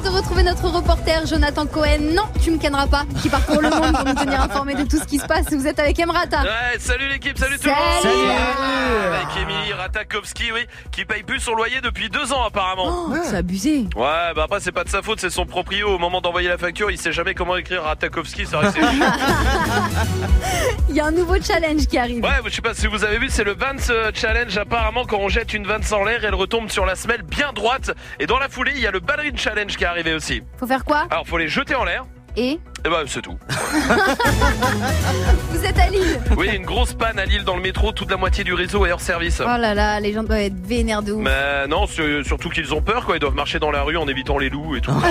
[0.01, 1.99] De retrouver notre reporter Jonathan Cohen.
[2.13, 4.97] Non, tu me canneras pas, qui parcourt le monde pour nous tenir informés de tout
[4.97, 5.45] ce qui se passe.
[5.51, 6.41] Vous êtes avec Emrata.
[6.41, 8.15] Ouais, salut l'équipe, salut tout le Salut.
[8.15, 13.07] monde Avec Émilie Ratakowski, oui, qui paye plus son loyer depuis deux ans apparemment.
[13.09, 13.85] Oh, c'est abusé.
[13.95, 15.89] Ouais, bah après c'est pas de sa faute, c'est son proprio.
[15.89, 18.57] Au moment d'envoyer la facture, il sait jamais comment écrire Ratakowski, que c'est...
[20.89, 22.23] Il y a un nouveau challenge qui arrive.
[22.23, 24.55] Ouais, je sais pas si vous avez vu, c'est le Vance euh, Challenge.
[24.57, 27.91] Apparemment, quand on jette une Vance en l'air, elle retombe sur la semelle bien droite.
[28.19, 30.41] Et dans la foulée, il y a le Ballerine Challenge qui est aussi.
[30.57, 31.07] Faut faire quoi?
[31.09, 32.05] Alors, faut les jeter en l'air.
[32.37, 32.59] Et?
[32.83, 33.37] Et bah, c'est tout.
[35.51, 36.19] vous êtes à Lille.
[36.35, 38.91] Oui, une grosse panne à Lille dans le métro, toute la moitié du réseau est
[38.91, 39.39] hors service.
[39.39, 41.21] Oh là là, les gens doivent être vénères de ouf.
[41.23, 43.17] Mais non, sur- surtout qu'ils ont peur, quoi.
[43.17, 44.91] Ils doivent marcher dans la rue en évitant les loups et tout.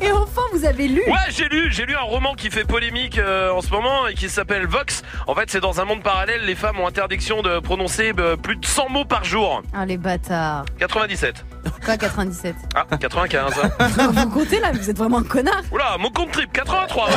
[0.00, 3.18] Et enfin, vous avez lu Ouais, j'ai lu, j'ai lu un roman qui fait polémique
[3.18, 5.02] euh, en ce moment et qui s'appelle Vox.
[5.28, 8.56] En fait, c'est dans un monde parallèle, les femmes ont interdiction de prononcer euh, plus
[8.56, 9.62] de 100 mots par jour.
[9.72, 10.64] Ah les bâtards.
[10.80, 11.44] 97.
[11.84, 13.52] Quoi 97 Ah, 95.
[14.12, 15.61] Vous comptez là, vous êtes vraiment un connard.
[15.70, 17.06] Oula, mon compte trip, 83.
[17.06, 17.12] ouais.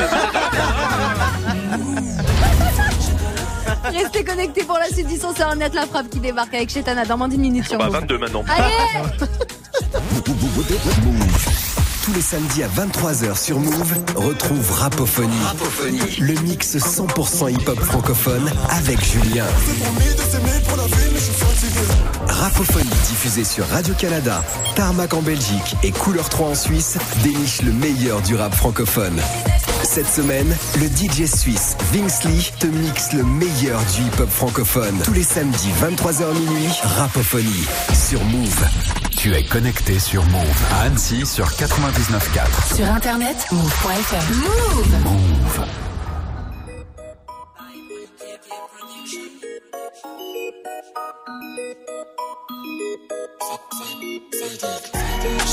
[3.92, 7.06] Restez connectés pour la suite du son, c'est Ornette La Frappe qui débarque avec Chetana
[7.06, 7.94] dans moins d'une minute sur Bah, Move.
[8.02, 8.44] 22 maintenant.
[8.48, 9.20] Allez
[12.06, 15.34] Tous les samedis à 23h sur Move, retrouve Rapophonie.
[16.20, 19.46] Le mix 100% hip-hop francophone avec Julien.
[22.28, 24.44] Rapophonie diffusée sur Radio-Canada,
[24.76, 29.20] Tarmac en Belgique et Couleur 3 en Suisse déniche le meilleur du rap francophone.
[29.86, 35.00] Cette semaine, le DJ suisse Vince Lee te mixe le meilleur du hip-hop francophone.
[35.04, 38.66] Tous les samedis 23h minuit, Rapophonie sur Move.
[39.16, 42.76] Tu es connecté sur Move à Annecy sur 99.4.
[42.76, 44.34] Sur internet, move.fr.
[44.34, 45.04] Move.
[45.04, 45.66] Move.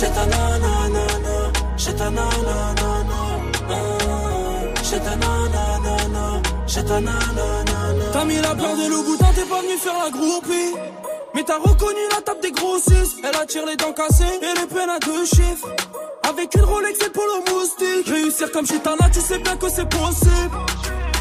[0.00, 1.06] J'ai ta nanana,
[1.76, 2.72] j'ai ta nanana,
[3.68, 4.01] j'ai
[5.04, 5.12] ta
[6.66, 8.12] j'ai ta nanana.
[8.12, 10.74] T'as mis la peur de loup boutin, t'es pas venu faire la groupie.
[11.34, 13.18] Mais t'as reconnu la table des grossistes.
[13.22, 15.68] Elle attire les dents cassées et les peines à deux chiffres.
[16.28, 18.06] Avec une Rolex et le polo moustique.
[18.06, 20.56] Réussir comme Chitana, tu sais bien que c'est possible.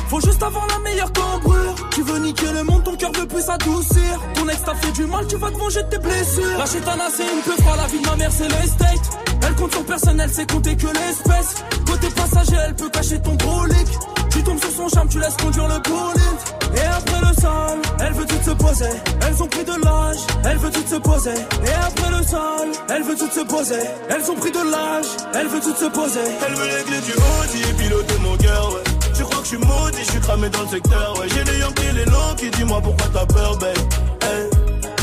[0.10, 1.71] Faut juste avoir la meilleure cambrure.
[2.02, 4.20] Tu veux niquer le monde, ton cœur veut plus s'adoucir.
[4.34, 6.58] Ton ex t'a fait du mal, tu vas te venger de tes blessures.
[6.58, 9.20] La chétana, c'est une peu froide, la vie de ma mère, c'est l'estate.
[9.46, 11.64] Elle compte sur personne, elle sait compter que l'espèce.
[11.86, 13.88] Côté passager, elle peut cacher ton brolic.
[14.32, 16.40] Tu tombes sur son charme, tu laisses conduire le bolide.
[16.76, 18.94] Et après le sol, elle veut tout se poser.
[19.28, 21.38] Elles ont pris de l'âge, elle veut tout se poser.
[21.68, 23.84] Et après le sol, elle veut tout se poser.
[24.10, 25.06] Elles ont pris de l'âge,
[25.36, 26.20] elle veut tout se poser.
[26.48, 28.91] Elle veut clés du Audi et piloter mon cœur, ouais.
[29.22, 31.28] Tu crois que je suis maudit, je suis cramé dans le secteur, ouais.
[31.30, 33.78] J'ai les Yankees, les Lonky, dis-moi pourquoi t'as peur, babe.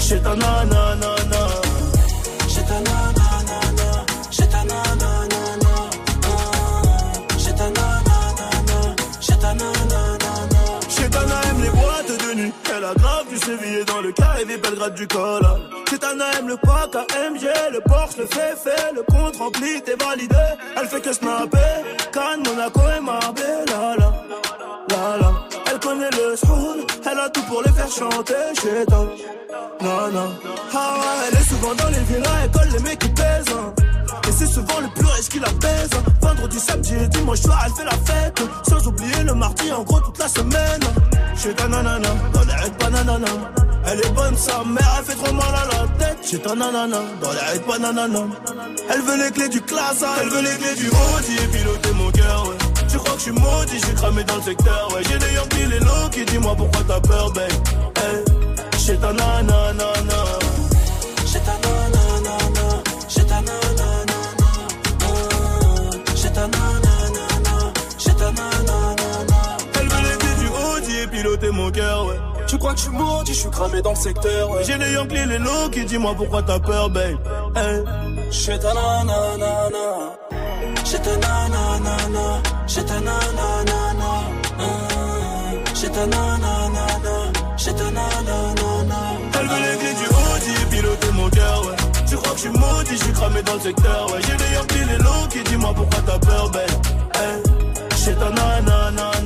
[0.01, 0.97] J'ai ta nanana,
[2.49, 5.75] J'ai ta nanana, j'ai ta nanana,
[7.39, 8.97] j'ai ta nanana,
[9.29, 10.59] j'ai ta nanana.
[10.89, 12.53] Chetana aime les boîtes de nuit.
[12.77, 15.43] Elle a grave du sévillé dans le carré Belgrade du col.
[15.89, 20.35] Chetana aime le pack AMG, le Porsche, le fait fait, le compte rempli, t'es validé.
[20.77, 21.59] Elle fait que snapper,
[22.13, 23.28] Cannes, Monaco et Marbella.
[27.33, 28.35] Tout pour les faire chanter.
[28.55, 29.05] Chetana,
[29.81, 30.29] non, non.
[30.75, 33.45] Ah ouais, elle est souvent dans les villas, elle colle les mecs qui pèsent.
[33.57, 33.73] hein.
[34.29, 35.91] Et c'est souvent le plus riche qui la baise.
[36.21, 38.43] Vendredi, samedi et dimanche soir, elle fait la fête.
[38.69, 40.81] Sans oublier le mardi, en gros, toute la semaine.
[41.37, 43.27] Chez ta nanana, dans les règles bananana.
[43.91, 46.19] Elle est bonne, sa mère, elle fait trop mal à la tête.
[46.29, 48.21] Chez ta nanana, dans les règles bananana.
[48.91, 52.11] Elle veut les clés du classe, elle veut les clés du Audi et piloter mon
[52.11, 52.57] cœur, ouais.
[52.91, 55.03] Tu crois que je suis maudit, j'ai cramé dans le secteur Ouais.
[55.09, 57.51] J'ai des Yorkies, les low qui dis-moi pourquoi t'as peur babe.
[57.97, 58.25] Eh, hey,
[58.79, 59.85] J'ai ta nanana.
[61.27, 62.67] J'ai ta nanana.
[63.09, 64.19] J'ai ta nanana.
[66.17, 67.73] J'ai ta nanana.
[67.99, 69.57] J'ai ta nanana.
[69.81, 72.19] Elle veut les du Audi et piloter mon cœur ouais.
[72.47, 74.49] Tu crois que je suis maudit, je suis cramé dans le secteur.
[74.63, 77.19] J'ai des Yankees, les low qui dis-moi pourquoi t'as peur babe.
[77.55, 77.83] Eh, hey.
[78.31, 80.17] J'ai ta nanana.
[80.85, 82.43] J'ai ta nanana.
[82.79, 84.13] J'suis ta nanana.
[85.75, 86.87] J'suis ta nanana.
[87.57, 89.01] J'suis ta nanana.
[89.35, 91.77] Elle veut les clés du Audi, piloter mon cœur, ouais.
[92.09, 94.21] Tu crois que je suis maudit, je cramé dans le secteur, ouais.
[94.23, 96.71] J'ai les Yankees, les low qui dis-moi pourquoi t'as peur, babe.
[97.17, 97.43] Hey.
[97.97, 99.18] J'suis ta nanana.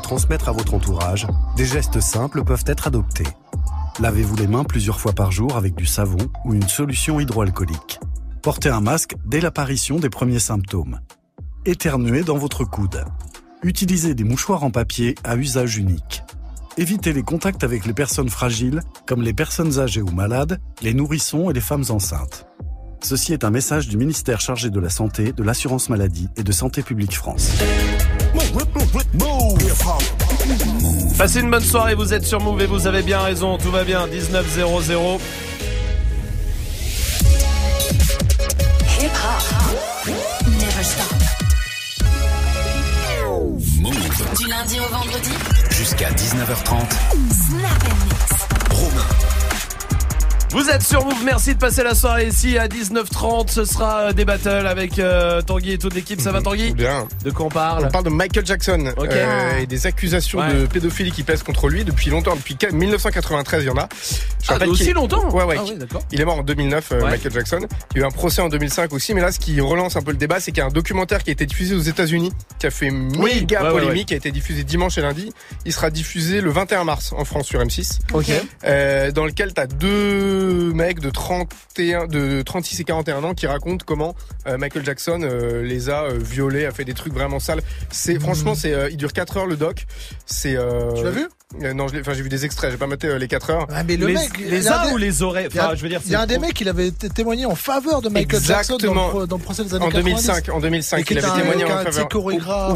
[0.00, 3.26] Transmettre à votre entourage, des gestes simples peuvent être adoptés.
[4.00, 7.98] Lavez-vous les mains plusieurs fois par jour avec du savon ou une solution hydroalcoolique.
[8.42, 11.00] Portez un masque dès l'apparition des premiers symptômes.
[11.64, 13.04] Éternuez dans votre coude.
[13.62, 16.22] Utilisez des mouchoirs en papier à usage unique.
[16.76, 21.50] Évitez les contacts avec les personnes fragiles, comme les personnes âgées ou malades, les nourrissons
[21.50, 22.46] et les femmes enceintes.
[23.02, 26.52] Ceci est un message du ministère chargé de la Santé, de l'Assurance Maladie et de
[26.52, 27.50] Santé Publique France.
[31.18, 33.84] Passez une bonne soirée, vous êtes sur Move et vous avez bien raison, tout va
[33.84, 35.18] bien, 19.00.
[39.00, 40.14] Hip hop.
[40.46, 41.16] Never stop.
[44.38, 45.30] Du lundi au vendredi.
[45.70, 46.76] Jusqu'à 19h30.
[47.30, 48.26] Snap and mix.
[48.70, 49.15] Romain.
[50.56, 53.50] Vous êtes sur Move, merci de passer la soirée ici à 19h30.
[53.50, 56.18] Ce sera euh, des battles avec euh, Tanguy et toute l'équipe.
[56.18, 57.06] Ça va Tanguy Bien.
[57.22, 59.08] De quoi on parle On parle de Michael Jackson Ok.
[59.12, 60.54] euh, et des accusations Ouais.
[60.54, 63.86] de pédophilie qui pèsent contre lui depuis longtemps, depuis 1993 il y en a.
[64.42, 65.56] Je Ah, aussi longtemps Ouais ouais.
[65.58, 66.00] Ah oui, d'accord.
[66.10, 67.10] il est mort en 2009, euh, Ouais.
[67.10, 67.60] Michael Jackson.
[67.94, 70.02] Il y a eu un procès en 2005 aussi, mais là ce qui relance un
[70.02, 72.32] peu le débat, c'est qu'il y a un documentaire qui a été diffusé aux États-Unis,
[72.58, 75.32] qui a fait Oui, méga ouais, polémique, qui a été diffusé dimanche et lundi.
[75.66, 77.98] Il sera diffusé le 21 mars en France sur M6.
[78.14, 78.30] Ok.
[78.64, 83.84] Euh, dans lequel t'as deux mecs de 31, de 36 et 41 ans qui racontent
[83.86, 84.14] comment
[84.46, 87.62] euh, Michael Jackson euh, les a euh, violés, a fait des trucs vraiment sales.
[87.90, 89.86] C'est franchement, c'est, il dure 4 heures le doc.
[90.26, 90.56] C'est.
[90.96, 91.28] Tu l'as vu?
[91.62, 92.72] Euh, Non, j'ai vu des extraits.
[92.72, 93.66] J'ai pas maté euh, les 4 heures.
[93.72, 95.66] Ah, mais le les mec, il les uns des- ou les oreilles Il y a,
[95.66, 98.02] Enfin, je veux dire, il y a un des mecs qui avait témoigné en faveur
[98.02, 100.26] de Michael Jackson dans le, dans le procès des années En 90.
[100.26, 102.08] 2005, en 2005, Et qui il avait témoigné en faveur.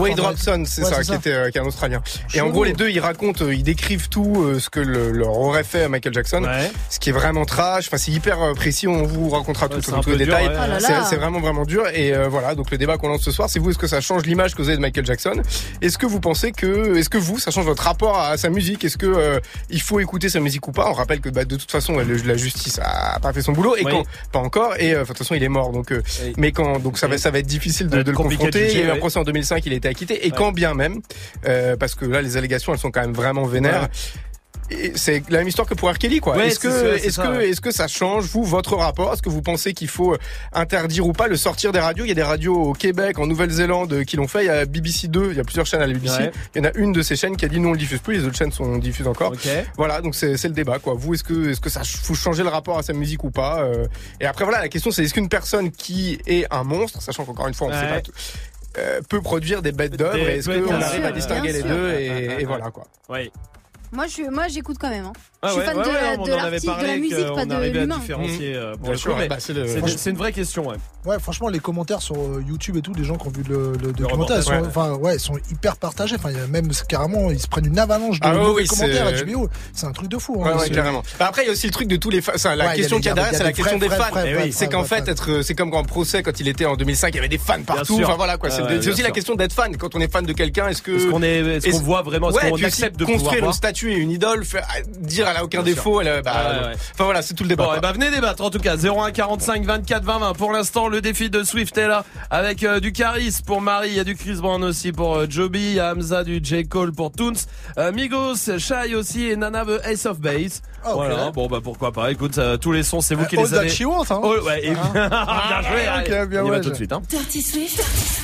[0.00, 1.14] Wade Robson, c'est ouais, ça, c'est qui ça.
[1.16, 2.00] était, euh, qui est un Australien.
[2.32, 5.36] Et en gros, les deux, ils racontent, euh, ils décrivent tout ce que le- leur
[5.36, 6.44] aurait fait à Michael Jackson.
[6.44, 6.70] Ouais.
[6.90, 7.88] Ce qui est vraiment trash.
[7.88, 8.86] Enfin, c'est hyper précis.
[8.86, 10.46] On vous racontera Ouais, tout, détails.
[10.48, 10.54] ouais.
[10.80, 11.86] Oh C'est vraiment vraiment dur.
[11.92, 12.54] Et voilà.
[12.54, 13.70] Donc le débat qu'on lance ce soir, c'est vous.
[13.70, 15.42] Est-ce que ça change l'image que vous avez de Michael Jackson?
[15.82, 18.59] Est-ce que vous pensez que, est-ce que vous, ça change votre rapport à, sa musique?
[18.60, 20.88] Est-ce que euh, il faut écouter sa musique ou pas?
[20.88, 23.76] On rappelle que bah, de toute façon, le- la justice a pas fait son boulot
[23.76, 23.92] et Oui.
[23.92, 24.74] quand pas encore.
[24.78, 25.72] Et euh, de toute façon, il est mort.
[25.72, 26.32] Donc, euh, Oui.
[26.36, 28.68] mais quand donc ça va ça va être difficile de, le confronter.
[28.68, 30.26] juger, il y a eu un procès en 2005, il a été acquitté.
[30.26, 31.00] Et quand bien même,
[31.78, 33.82] parce que là, les allégations, elles sont quand même vraiment vénères.
[33.82, 33.88] Ouais.
[34.94, 35.98] C'est la même histoire que pour R.
[35.98, 36.36] Kelly, quoi.
[36.36, 37.48] Ouais, est-ce que, est-ce que, ouais.
[37.50, 39.12] est-ce que ça change, vous, votre rapport?
[39.12, 40.18] Est-ce que vous pensez qu'il faut euh,
[40.52, 42.04] interdire ou pas le sortir des radios?
[42.04, 44.44] Il y a des radios au Québec, en Nouvelle-Zélande euh, qui l'ont fait.
[44.44, 46.18] Il y a BBC 2, il y a plusieurs chaînes à la BBC.
[46.18, 46.30] Ouais.
[46.54, 48.00] Il y en a une de ces chaînes qui a dit non, on le diffuse
[48.00, 48.18] plus.
[48.18, 49.32] Les autres chaînes sont diffusent encore.
[49.32, 49.48] Ok.
[49.76, 50.94] Voilà, donc c'est c'est le débat, quoi.
[50.96, 53.62] Vous, est-ce que, est-ce que ça faut changer le rapport à sa musique ou pas
[53.62, 53.86] Euh,
[54.20, 57.48] Et après, voilà, la question, c'est est-ce qu'une personne qui est un monstre, sachant qu'encore
[57.48, 58.12] une fois, on ne sait pas tout,
[58.78, 60.16] euh, peut produire des bêtes d'œuvre?
[60.16, 62.84] Est-ce qu'on arrive à distinguer les deux et, et voilà, quoi?
[63.08, 63.30] Oui.
[63.92, 64.06] Moi,
[64.48, 65.06] j'écoute quand même.
[65.06, 65.12] hein.
[65.42, 66.86] Ah je suis ouais, fan ouais, de, ouais, la- on de en avait l'artiste, de
[66.86, 67.98] la que musique, pas on de l'humain.
[67.98, 70.16] différencier euh, pour Bien le sûr, coup, mais bah, c'est le- c'est franchement- c'est une
[70.18, 70.76] vraie question, ouais.
[71.06, 73.72] Ouais, franchement, les commentaires sur euh, YouTube et tout, les gens qui ont vu le,
[73.82, 76.16] le documentaire, ils sont, enfin, ouais, ils sont hyper partagés.
[76.16, 79.06] Enfin, il y a même carrément, ils se prennent une avalanche de Ah oui, commentaires
[79.06, 79.48] à c'est- HBO.
[79.72, 80.42] C'est un truc de fou.
[80.44, 81.02] Hein, ouais, c'est- carrément.
[81.18, 82.32] Bah, après, il y a aussi le truc de tous les fans.
[82.36, 84.10] Ça, la question qu'il y a derrière, c'est la question des fans.
[84.26, 87.16] Eh C'est qu'en fait, être, c'est comme quand procès, quand il était en 2005, il
[87.16, 87.98] y avait des fans partout.
[88.04, 88.50] Enfin voilà, quoi.
[88.50, 89.74] C'est aussi la question d'être fan.
[89.78, 90.90] Quand on est fan de quelqu'un, est-ce que.
[90.96, 94.10] Est-ce qu'on est, qu'on voit vraiment, est-ce qu'on accepte de construire une statue et une
[94.10, 94.44] idole,
[94.98, 96.32] dire elle a aucun défaut, elle a- bah,
[96.62, 96.74] Ouais, ouais.
[96.94, 97.64] Enfin voilà, c'est tout le débat.
[97.66, 98.76] Bon, et bah venez débattre en tout cas.
[98.76, 100.32] 01 45 24 20 20.
[100.34, 103.94] Pour l'instant, le défi de Swift est là avec euh, du Caris pour Marie, il
[103.96, 106.66] y a du Chris Brown aussi pour euh, Joby, il y a Hamza du J
[106.68, 107.32] Cole pour Toons,
[107.78, 110.62] euh, Migos, Shai aussi et Nana the Ace of Base.
[110.84, 110.92] Ah.
[110.94, 111.30] Voilà.
[111.30, 112.10] Bon bah pourquoi pas.
[112.10, 113.68] Écoute, euh, tous les sons, c'est vous qui All les avez.
[113.68, 114.20] she wants, hein.
[114.22, 115.00] Oh, ouais, et- bien joué.
[115.12, 116.20] Ah, allez.
[116.22, 116.92] ok, bien On y va tout de suite.
[116.92, 117.02] Hein.
[117.08, 117.80] Dirty Swift.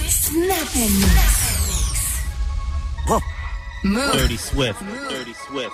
[0.09, 1.47] Snap and mix.
[3.85, 4.13] Move.
[4.13, 4.77] Dirty Swift.
[5.11, 5.71] Dirty Swift.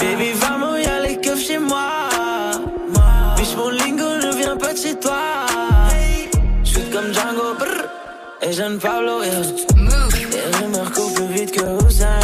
[0.00, 2.08] Baby, vamos, y'a les keufs chez moi.
[3.36, 5.46] Biche, mon lingo ne vient pas de chez toi.
[6.64, 7.88] Shoot comme Django, brr.
[8.40, 9.42] Et jeune Pablo, yeah.
[10.30, 12.20] Les rumeurs courent plus vite que Hussein.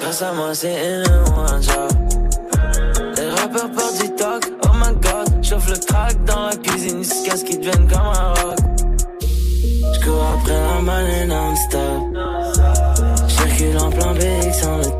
[0.00, 1.04] Grâce à moi, c'est une
[1.36, 1.92] one job.
[3.16, 5.44] Les rappeurs portent du talk, oh my god.
[5.44, 8.56] Chauffe le track dans la cuisine jusqu'à ce qu'ils deviennent comme un rock.
[9.92, 12.00] J'cours après la money non-stop.
[13.28, 14.97] J'circule en plein BX sans le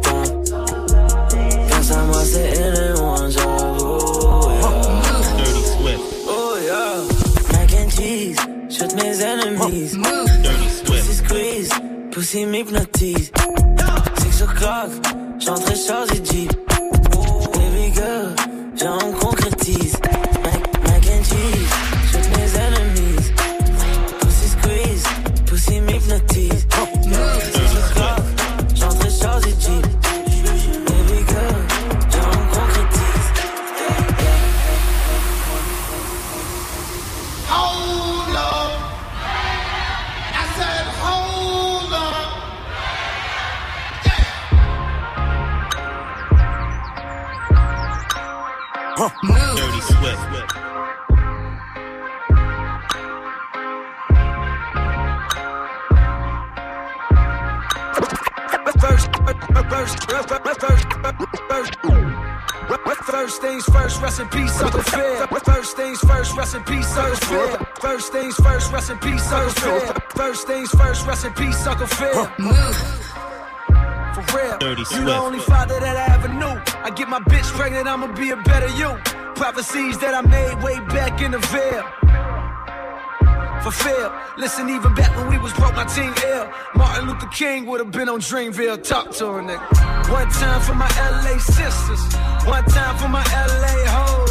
[8.79, 9.97] shoot mes ennemis.
[10.85, 11.71] Pussy squeeze,
[12.13, 13.33] pussy m'hypnotise.
[14.19, 14.91] Six o'clock,
[15.39, 16.53] j'entre chargé Jeep.
[17.55, 18.35] Baby girl,
[19.03, 19.97] on concrétise.
[64.19, 65.27] Rest in peace, Uncle Fair.
[65.27, 67.59] First things first, rest in peace, Uncle Fair.
[67.81, 69.95] First things first, rest in peace, Uncle Fair.
[70.11, 72.15] First things first, rest in peace, Uncle Fair.
[72.15, 72.75] Mm.
[74.15, 75.05] For real, Dirty you Swift.
[75.05, 76.61] the only father that I ever knew.
[76.83, 78.97] I get my bitch pregnant, I'ma be a better you.
[79.35, 81.85] Prophecies that I made way back in the veil
[83.63, 84.13] fulfill.
[84.37, 86.51] Listen, even back when we was broke, my team ill.
[86.75, 88.83] Martin Luther King would have been on Dreamville.
[88.83, 90.11] Talk to her, nigga.
[90.11, 92.15] One time for my LA sisters.
[92.49, 94.31] One time for my LA hoes.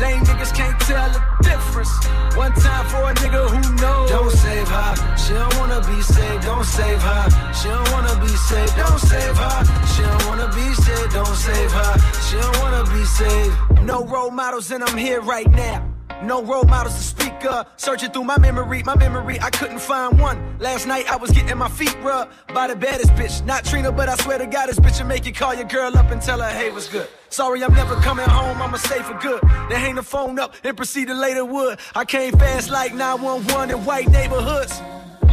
[0.00, 1.92] Lame niggas can't tell the difference.
[2.34, 4.10] One time for a nigga who knows.
[4.10, 5.16] Don't save her.
[5.16, 6.44] She don't wanna be saved.
[6.44, 7.24] Don't save her.
[7.52, 8.74] She don't wanna be saved.
[8.76, 9.58] Don't save her.
[9.92, 11.12] She don't wanna be saved.
[11.12, 11.92] Don't save her.
[12.26, 13.54] She don't wanna be saved.
[13.82, 15.97] No role models, and I'm here right now.
[16.22, 17.66] No role models to speak of.
[17.76, 20.58] Searching through my memory, my memory, I couldn't find one.
[20.58, 23.44] Last night I was getting my feet rubbed by the baddest bitch.
[23.46, 25.96] Not Trina, but I swear to God, this bitch will make you call your girl
[25.96, 27.08] up and tell her, hey, what's good.
[27.28, 29.40] Sorry, I'm never coming home, I'ma stay for good.
[29.42, 31.78] Then hang the phone up and proceed to later wood.
[31.94, 34.80] I came fast like 911 in white neighborhoods.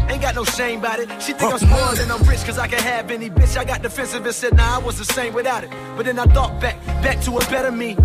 [0.07, 1.09] Ain't got no shame about it.
[1.19, 3.57] She think I'm spoiled and I'm rich cause I can have any bitch.
[3.57, 5.71] I got defensive and said, nah, I was the same without it.
[5.97, 7.97] But then I thought back, back to a better me.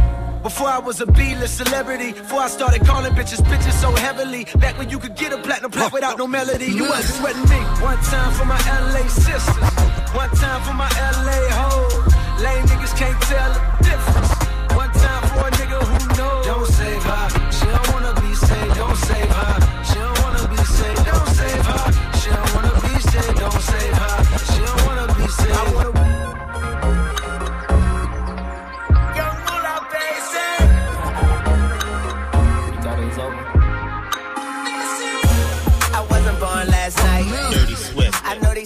[0.43, 4.47] Before I was a B-list celebrity, before I started calling bitches bitches so heavily.
[4.59, 7.61] Back when you could get a platinum plaque without no melody, you wasn't sweating me.
[7.85, 9.71] One time for my LA sisters,
[10.17, 11.93] one time for my LA hoes.
[12.41, 14.33] Lame niggas can't tell the difference.
[14.75, 16.47] One time for a nigga who knows.
[16.47, 18.75] Don't save her, she don't wanna be saved.
[18.77, 19.30] Don't save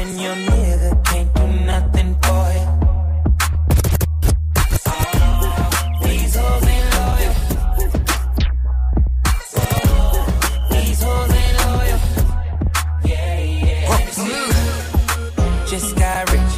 [0.00, 2.66] And your nigga can't do nothing for you.
[6.04, 7.34] These hoes ain't loyal.
[10.70, 12.00] These hoes ain't loyal.
[13.04, 13.96] Yeah, yeah.
[15.66, 16.54] Just got rich.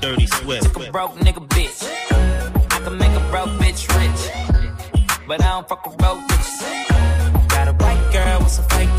[0.00, 0.62] Dirty Swift.
[0.64, 1.80] Took a broke nigga bitch.
[2.70, 4.22] I can make a broke bitch rich.
[5.26, 7.48] But I don't fuck with broke bitches.
[7.48, 8.94] Got a white girl with some fake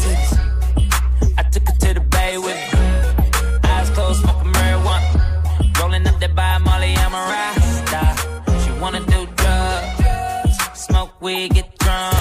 [11.20, 12.16] Weed, get drunk.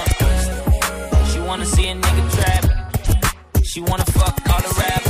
[1.31, 3.63] She wanna see a nigga trap.
[3.63, 5.06] She wanna fuck all the rappers.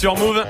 [0.00, 0.42] Sur Move.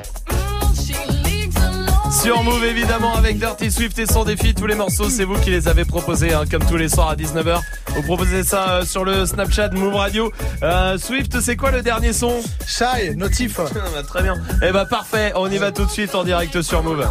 [2.23, 4.55] Sur Move évidemment avec Dirty Swift et son défi.
[4.55, 7.17] Tous les morceaux c'est vous qui les avez proposés hein, comme tous les soirs à
[7.17, 7.59] 19h
[7.89, 10.31] vous proposez ça euh, sur le Snapchat Move Radio.
[10.63, 12.41] Euh, Swift c'est quoi le dernier son?
[12.65, 13.59] Shy Notif.
[13.75, 14.37] Bah, très bien.
[14.63, 15.33] Et bah parfait.
[15.35, 17.09] On y va tout de suite en direct sur Move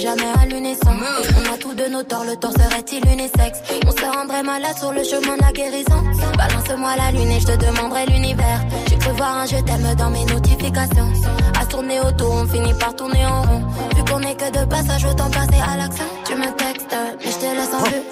[0.00, 0.90] jamais à l'unisson.
[0.90, 3.60] On a tous de nos torts, le tort serait-il unisexe?
[3.86, 6.02] On se rendrait malade sur le chemin de la guérison.
[6.36, 8.60] Balance-moi la lune et je te demanderai l'univers.
[8.88, 11.12] J'ai cru voir un je t'aime dans mes notifications.
[11.60, 13.62] À tourner autour, on finit par tourner en rond.
[13.96, 16.04] Vu qu'on est que de passage, autant passer à l'action.
[16.24, 18.02] Tu me textes, mais je te laisse en vue.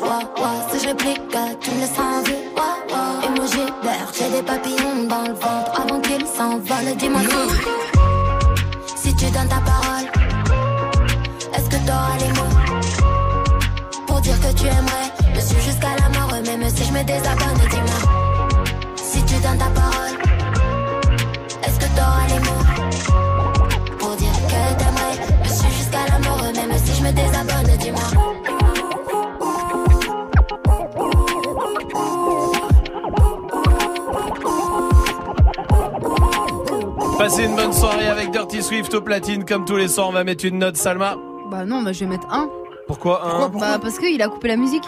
[0.73, 1.20] Si je réplique,
[1.61, 2.35] tu me laisses en vue.
[2.56, 3.27] Ouah.
[3.27, 5.81] Emoji vert, j'ai des papillons dans le ventre.
[5.82, 7.51] Avant qu'ils s'envolent, dis-moi tout.
[8.97, 9.84] Si tu donnes ta parole,
[14.64, 18.00] tu aimerais me suivre jusqu'à la mort, même si je me désabonne, dis-moi.
[18.96, 20.16] Si tu donnes ta parole,
[21.64, 22.64] est-ce que t'auras les mots
[23.98, 25.16] pour dire que t'aimerais?
[25.42, 28.08] Me suivre jusqu'à la mort, même si je me désabonne, dis-moi.
[37.18, 40.24] Passez une bonne soirée avec Dirty Swift au platine comme tous les soirs on va
[40.24, 41.16] mettre une note Salma
[41.50, 42.48] Bah non, bah je vais mettre un.
[43.12, 44.85] Pourquoi un Bah parce qu'il a coupé la musique.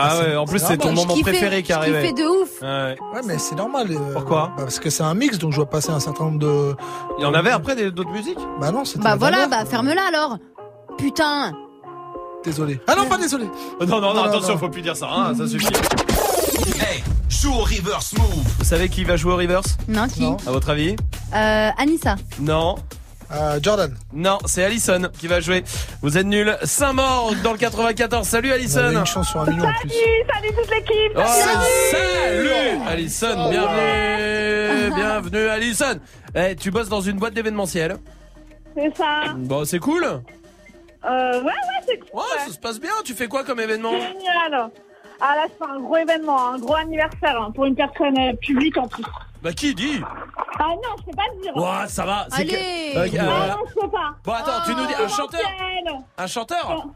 [0.00, 2.62] Ah ouais en plus c'est ton moment kiffais- préféré qui arrivait kiffais de ouf.
[2.62, 2.96] Ouais.
[3.14, 3.88] Ouais, mais c'est normal.
[3.90, 6.38] euh, Pourquoi bah, Parce que c'est un mix, donc je dois passer un certain nombre
[6.38, 6.74] de.
[7.18, 8.38] Il y en avait après des- d'autres musiques?
[8.60, 9.02] Bah non, c'était.
[9.02, 10.38] Bah voilà, bah ferme-la alors.
[10.98, 11.52] Putain.
[12.44, 12.80] Désolé.
[12.86, 13.46] Ah non, pas désolé.
[13.80, 14.58] Oh, Non, non, non, Non, non, attention, non.
[14.58, 15.66] faut plus dire ça, hein, ça suffit.
[16.80, 18.44] Hey, joue au reverse move.
[18.58, 19.76] Vous savez qui va jouer au reverse?
[19.88, 20.24] Non, qui?
[20.24, 20.94] À votre avis?
[21.34, 22.14] Euh, Anissa.
[22.40, 22.76] Non.
[23.30, 23.94] Euh, Jordan.
[24.12, 25.62] Non, c'est Allison qui va jouer.
[26.00, 26.56] Vous êtes nuls.
[26.62, 28.26] Saint-Maur dans le 94.
[28.26, 28.90] Salut On Allison.
[28.90, 29.90] une chance sur un million en plus.
[29.90, 31.22] Salut toute l'équipe Oh,
[31.90, 32.50] salut
[32.86, 36.00] Alison, bienvenue Bienvenue Alison
[36.34, 37.96] Eh, Tu bosses dans une boîte d'événementiel
[38.74, 40.20] C'est ça Bon, c'est cool Euh,
[41.40, 41.52] ouais, ouais,
[41.86, 42.20] c'est cool.
[42.20, 42.90] Ouais, ça se passe bien.
[43.04, 43.92] Tu fais quoi comme événement?
[43.92, 44.70] Génial.
[45.20, 48.76] Ah là, c'est un gros événement, un gros anniversaire hein, pour une personne euh, publique
[48.78, 49.02] en plus.
[49.42, 50.00] Bah qui dit
[50.58, 51.56] Ah non, je peux pas le dire.
[51.56, 52.26] Ouais, ça va.
[52.30, 52.50] c'est Allez.
[52.52, 52.56] que-
[53.16, 54.14] Euh, Ah euh, non, je peux pas.
[54.24, 55.40] Bon, attends, tu nous dis un Oh, chanteur.
[56.16, 56.86] Un chanteur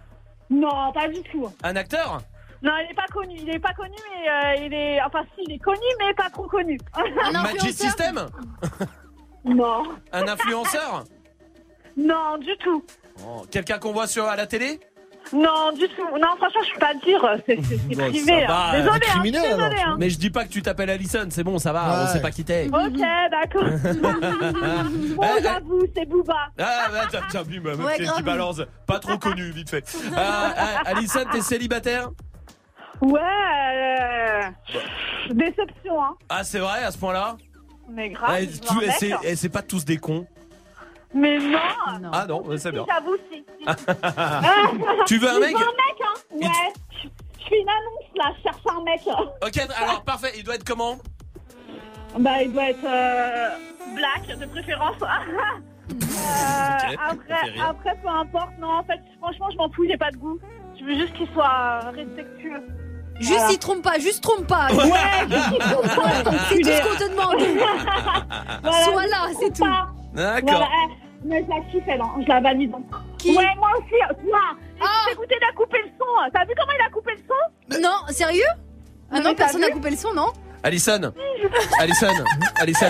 [0.51, 1.49] Non, pas du tout.
[1.63, 2.21] Un acteur
[2.63, 3.37] Non, il est pas connu.
[3.39, 5.01] Il est pas connu, mais euh, il est.
[5.03, 6.79] Enfin, si, il est connu, mais pas trop connu.
[7.33, 8.27] Magic System
[9.45, 9.85] Non.
[10.13, 11.05] Un influenceur
[11.97, 12.85] Non, du tout.
[13.27, 14.81] Oh, Quelqu'un qu'on voit sur à la télé
[15.33, 16.03] Non, du tout.
[16.21, 17.21] Non, franchement, je peux pas le dire.
[17.47, 18.45] C'est c'est- c'est Bon, privé.
[18.47, 18.73] ça hein.
[18.73, 19.77] Désolé, hein, criminel, désolé.
[19.87, 19.97] Hein.
[19.99, 22.13] Mais je dis pas que tu t'appelles Alison, c'est bon, ça va, on Ouais.
[22.13, 22.69] sait pas qui t'es.
[22.73, 22.99] Ok,
[23.31, 23.63] d'accord.
[24.03, 25.43] bon, Eh, eh.
[25.43, 26.35] j'avoue, c'est Booba.
[26.59, 28.17] Ah, bah, t'as t'as vu, ma meuf, Ouais, qui- grave.
[28.17, 28.61] qui balance.
[28.87, 29.85] Pas trop connu, vite fait.
[30.13, 32.11] Euh, euh, Alison, t'es célibataire
[33.01, 33.21] Ouais.
[33.21, 34.41] euh,
[35.31, 36.15] Déception, hein.
[36.29, 37.37] Ah, c'est vrai, à ce point-là
[37.89, 38.31] Mais grave.
[38.31, 38.91] Ouais, je veux tout- un mec.
[38.99, 40.27] c'est eh, c'est pas tous des cons.
[41.15, 41.59] Mais non.
[42.13, 42.85] Ah non, c'est bien.
[42.89, 43.45] J'avoue, si.
[45.07, 46.15] Tu veux un Je mec veux un mec, hein.
[46.33, 46.73] Ouais.
[47.03, 47.09] Je
[47.43, 49.01] je fais une annonce là, je cherche un mec.
[49.43, 50.97] Ok, alors parfait, il doit être comment
[52.19, 53.49] Bah, il doit être euh,
[53.95, 54.97] black de préférence.
[55.93, 57.67] Euh, fait après, rire.
[57.69, 58.51] après, peu importe.
[58.59, 60.39] Non, en fait, franchement, je m'en fous, j'ai pas de goût.
[60.79, 62.63] Je veux juste qu'il soit respectueux.
[63.21, 63.53] Juste, Voilà.
[63.53, 64.69] il trompe pas, juste trompe pas.
[64.73, 67.43] Ouais, juste il trompe pas, C'est tout ce qu'on te demande.
[68.63, 69.65] Voilà, Sois là, c'est tout.
[69.65, 69.89] pas.
[70.15, 70.41] D'accord.
[70.51, 72.73] Voilà, eh, mais je la kiffe, elle, hein, je la valide.
[73.19, 73.37] Qui?
[73.37, 74.41] Ouais, moi aussi, toi.
[75.09, 76.31] Et Écoutez, il a coupé le son.
[76.33, 77.81] T'as vu comment il a coupé le son?
[77.81, 78.43] Non, sérieux?
[79.11, 80.33] Ah Non, non, personne n'a coupé le son, non?
[80.65, 81.13] Alison
[81.81, 82.07] Alison
[82.61, 82.87] Alison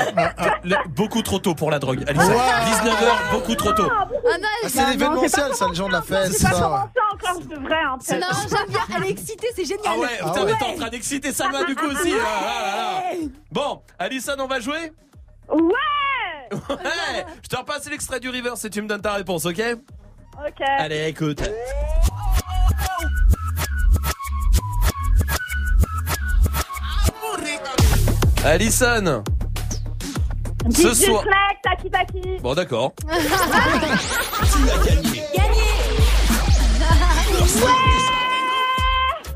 [0.62, 2.05] le- Beaucoup trop tôt pour la drogue.
[2.06, 2.37] Alison Ouais.
[2.37, 3.88] 19h, beaucoup trop tôt.
[3.90, 7.43] Ah non, Ah, c'est l'événementiel, ça, les gens de la fête, J'ai pas commencé encore,
[7.43, 7.74] je devrais.
[7.77, 8.48] Hein, Non, peut-être.
[8.51, 9.85] j'aime bien, elle est excitée, c'est génial.
[9.87, 10.53] Ah ouais, putain, Ah ouais.
[10.53, 12.13] mais t'es en train d'exciter Salma du coup aussi.
[12.14, 13.29] Ah, là, là, là.
[13.51, 14.93] Bon, Alison, on va jouer?
[15.48, 15.72] Ouais
[16.51, 19.61] Ouais Je te repasse l'extrait du River si tu me donnes ta réponse, ok
[20.38, 20.61] Ok.
[20.79, 21.43] Allez, écoute.
[28.45, 29.22] Alison
[30.71, 31.24] Ce DJ soir.
[31.62, 32.38] Taki taki.
[32.40, 32.93] Bon, d'accord.
[33.06, 35.22] Tu as gagné.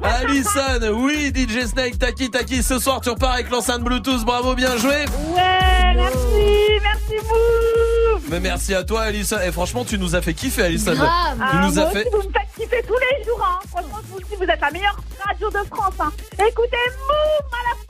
[0.07, 4.77] Alison, oui, DJ Snake, Taki Taki, ce soir tu repars avec l'enceinte Bluetooth, bravo, bien
[4.77, 5.05] joué.
[5.35, 8.21] Ouais, merci, merci vous.
[8.29, 9.37] Mais merci à toi, Alison.
[9.47, 10.95] Et franchement, tu nous as fait kiffer, Alison.
[10.95, 11.37] Grave.
[11.37, 12.09] Tu Ah, nous as aussi, fait.
[12.11, 13.41] vous me faites kiffer tous les jours.
[13.45, 13.59] Hein.
[13.71, 15.95] Franchement, vous dis, vous êtes la meilleure radio de France.
[16.01, 16.13] Hein.
[16.35, 17.86] Écoutez, Moum à la.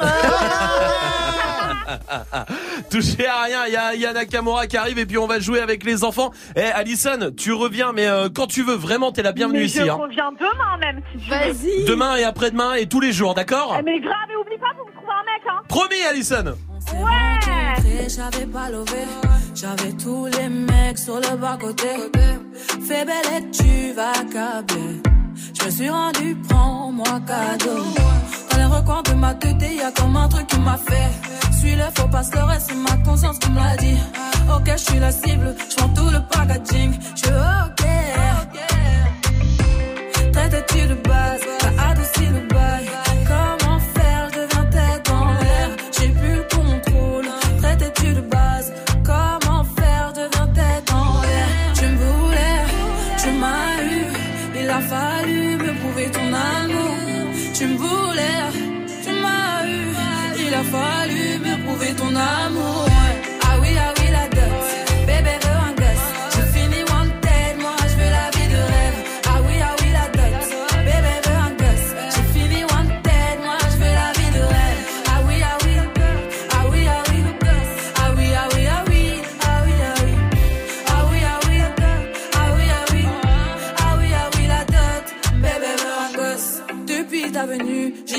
[2.90, 5.60] Touchez à rien, il y a Yana Nakamura qui arrive et puis on va jouer
[5.60, 6.30] avec les enfants.
[6.56, 9.78] Eh, Alison, tu reviens, mais euh, quand tu veux, vraiment, t'es la bienvenue Mais ici.
[9.78, 9.94] je hein.
[9.94, 11.36] reviens demain même, si tu veux.
[11.36, 11.84] Vas-y.
[11.84, 13.76] Demain et après-demain et tous les jours, d'accord?
[13.78, 15.42] Eh, Mais grave, et oublie pas, vous me trouvez un mec.
[15.48, 15.62] Hein.
[15.68, 16.56] Promis, Alison.
[16.94, 18.08] Ouais.
[18.08, 19.04] J'avais pas levé,
[19.54, 21.86] j'avais tous les mecs sur le bas côté.
[22.88, 25.00] Fais belle et tu vas câbler.
[25.54, 27.84] Je me suis rendu, prends-moi cadeau.
[28.50, 31.10] Dans les recoins de ma tête, y a comme un truc qui m'a fait.
[31.58, 33.98] Suis le faux pasteur et c'est ma conscience qui me l'a dit.
[34.54, 36.92] Ok, je suis la cible, je tout le packaging.
[37.16, 37.28] Je
[37.66, 37.84] ok.
[40.32, 42.99] Traite-tu de base, t'as adouci le bail.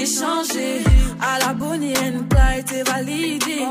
[0.05, 0.83] Changé.
[1.21, 3.65] À la Bonnie and Clyde, t'es validé.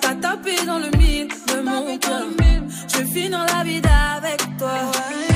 [0.00, 2.26] T'as tapé dans le mille de mon cœur.
[2.88, 3.80] Je vis dans la vie
[4.16, 5.31] avec toi.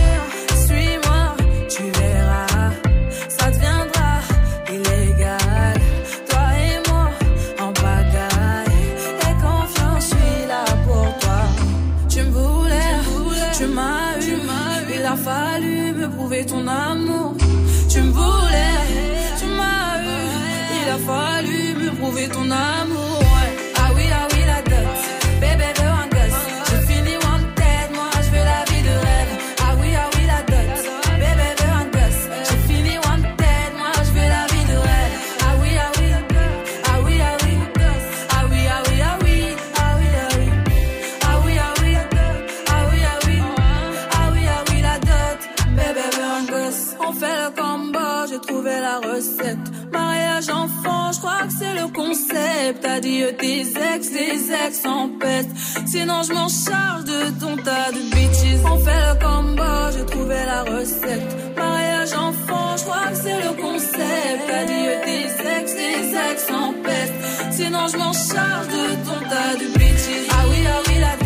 [51.96, 52.80] Concept.
[52.82, 55.50] T'as dit euh, tes ex, tes ex en peste.
[55.86, 58.60] Sinon, je m'en charge de ton tas de bitches.
[58.64, 61.56] On fait le combo, j'ai trouvé la recette.
[61.56, 64.44] Mariage enfant, je crois que c'est le concept.
[64.50, 65.26] Euh, tes
[65.58, 67.14] ex, tes ex en peste.
[67.52, 70.28] Sinon, je m'en charge de ton tas de bitches.
[70.30, 71.25] Ah oui, ah oui, la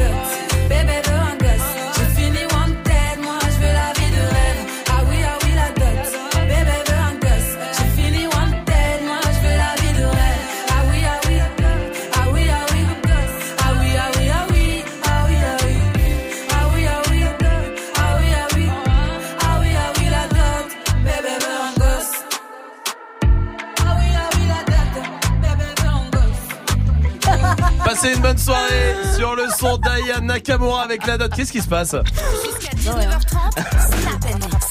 [28.21, 31.33] une bonne soirée sur le son d'Aya Nakamura avec la dot.
[31.35, 31.97] Qu'est-ce qui se passe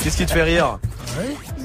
[0.04, 0.78] Qu'est-ce qui te fait rire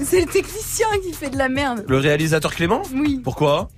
[0.02, 1.84] C'est le technicien qui fait de la merde.
[1.86, 3.20] Le réalisateur Clément Oui.
[3.22, 3.68] Pourquoi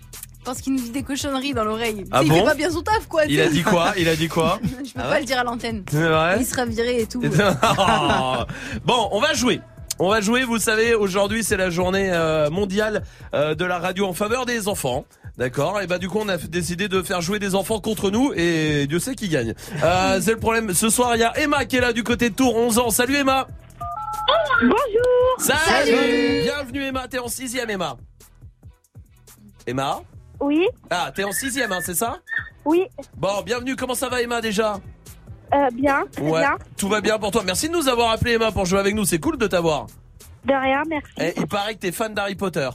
[0.44, 2.04] Parce qu'il nous dit des cochonneries dans l'oreille.
[2.12, 3.24] Ah il bon fait pas bien son taf, quoi.
[3.24, 5.84] Il a dit quoi Il a dit quoi Je peux pas le dire à l'antenne.
[5.92, 7.20] Il sera viré et tout.
[8.84, 9.60] bon, on va jouer.
[9.98, 13.02] On va jouer, vous savez, aujourd'hui c'est la journée euh, mondiale
[13.32, 15.06] euh, de la radio en faveur des enfants.
[15.38, 15.80] D'accord.
[15.80, 18.86] Et bah du coup on a décidé de faire jouer des enfants contre nous et
[18.86, 19.54] Dieu sait qui gagne.
[19.82, 20.74] Euh, c'est le problème.
[20.74, 22.90] Ce soir il y a Emma qui est là du côté de Tours, 11 ans.
[22.90, 23.46] Salut Emma.
[24.60, 25.36] Bonjour.
[25.38, 27.96] Salut, Bienvenue Emma, t'es en sixième Emma.
[29.66, 30.00] Emma
[30.40, 30.66] Oui.
[30.90, 32.18] Ah, t'es en sixième, hein, c'est ça?
[32.64, 34.80] Oui, Bon, bienvenue, comment ça va Emma déjà?
[35.54, 36.56] Euh, bien, très Ouais, bien.
[36.76, 37.42] tout va bien pour toi.
[37.44, 39.86] Merci de nous avoir appelé Emma pour jouer avec nous, c'est cool de t'avoir.
[40.44, 41.08] De rien, merci.
[41.18, 42.68] Eh, il paraît que t'es fan d'Harry Potter.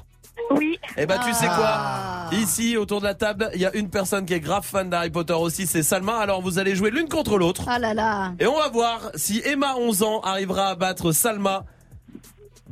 [0.52, 0.78] Oui.
[0.98, 2.28] Eh ben tu sais Ah.
[2.30, 2.38] quoi?
[2.38, 5.10] Ici autour de la table, il y a une personne qui est grave fan d'Harry
[5.10, 6.18] Potter aussi, c'est Salma.
[6.18, 7.64] Alors vous allez jouer l'une contre l'autre.
[7.68, 8.34] Ah là là.
[8.40, 11.64] Et on va voir si Emma 11 ans arrivera à battre Salma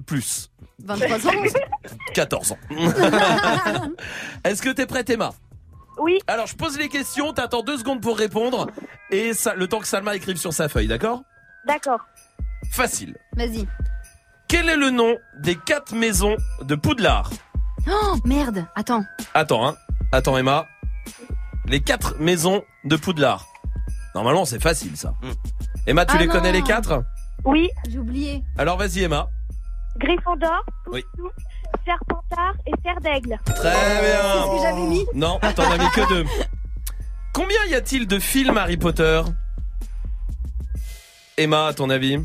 [0.05, 0.49] plus
[0.83, 1.31] 23 ans.
[2.13, 2.57] 14 ans.
[4.43, 5.31] Est-ce que t'es prête Emma?
[5.99, 6.19] Oui.
[6.27, 8.67] Alors je pose les questions, t'attends deux secondes pour répondre
[9.11, 11.23] et ça, le temps que Salma écrive sur sa feuille, d'accord?
[11.67, 11.99] D'accord.
[12.71, 13.17] Facile.
[13.35, 13.67] Vas-y.
[14.47, 17.29] Quel est le nom des quatre maisons de Poudlard?
[17.89, 18.65] Oh merde.
[18.75, 19.03] Attends.
[19.33, 19.75] Attends, hein.
[20.11, 20.65] Attends, Emma.
[21.65, 23.45] Les quatre maisons de Poudlard.
[24.15, 25.13] Normalement, c'est facile, ça.
[25.85, 26.33] Emma, tu Ah les non.
[26.33, 27.03] connais les quatre?
[27.45, 27.69] Oui.
[27.87, 28.43] J'ai oublié.
[28.57, 29.27] Alors, vas-y, Emma.
[29.97, 31.03] Gryffondor, Oui.
[31.85, 33.39] Serpentard et Fer d'Aigle.
[33.45, 34.21] Très bien.
[34.33, 35.05] C'est ce que j'avais mis.
[35.13, 36.25] Non, t'en as mis que deux.
[37.33, 39.21] Combien y a-t-il de films Harry Potter?
[41.37, 42.17] Emma, à ton avis?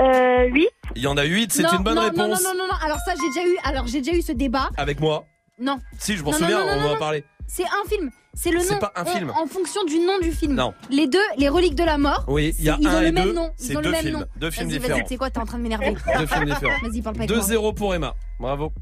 [0.00, 0.68] Euh, 8.
[0.96, 2.18] Il y en a huit, c'est Non, une bonne non, réponse.
[2.18, 2.78] Non, non, non, non, non.
[2.84, 3.56] Alors ça, j'ai déjà eu.
[3.64, 4.68] Alors j'ai déjà eu ce débat.
[4.76, 5.24] Avec moi?
[5.58, 5.78] Non.
[5.98, 6.98] Si, je m'en Non, souviens, non, non, on non, en a non.
[6.98, 7.24] parlé.
[7.46, 8.10] C'est un film.
[8.38, 8.80] C'est le C'est nom.
[8.80, 9.30] pas un en- film.
[9.30, 10.54] En, fonction du nom du film.
[10.54, 10.74] Non.
[10.90, 12.24] Les deux, les reliques de la mort.
[12.28, 13.32] Oui, il y a ils un ont et le même deux.
[13.32, 13.50] nom.
[13.56, 14.18] C'est Ils ont deux le même films.
[14.20, 14.26] nom.
[14.36, 14.96] Deux films Vas-y, différents.
[14.98, 15.94] Vas-y, tu sais quoi, t'es en train de m'énerver.
[16.18, 16.78] Deux films différents.
[16.82, 17.44] Vas-y, parle pas avec moi.
[17.46, 18.14] 2-0 pour Emma.
[18.38, 18.72] Bravo.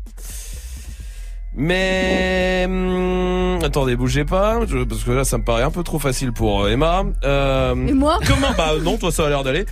[1.57, 6.01] Mais hum, attendez, bougez pas, je- parce que là ça me paraît un peu trop
[6.01, 7.05] facile pour euh, Emma.
[7.23, 9.65] Euh, Et moi Comment Bah non, toi ça a l'air d'aller.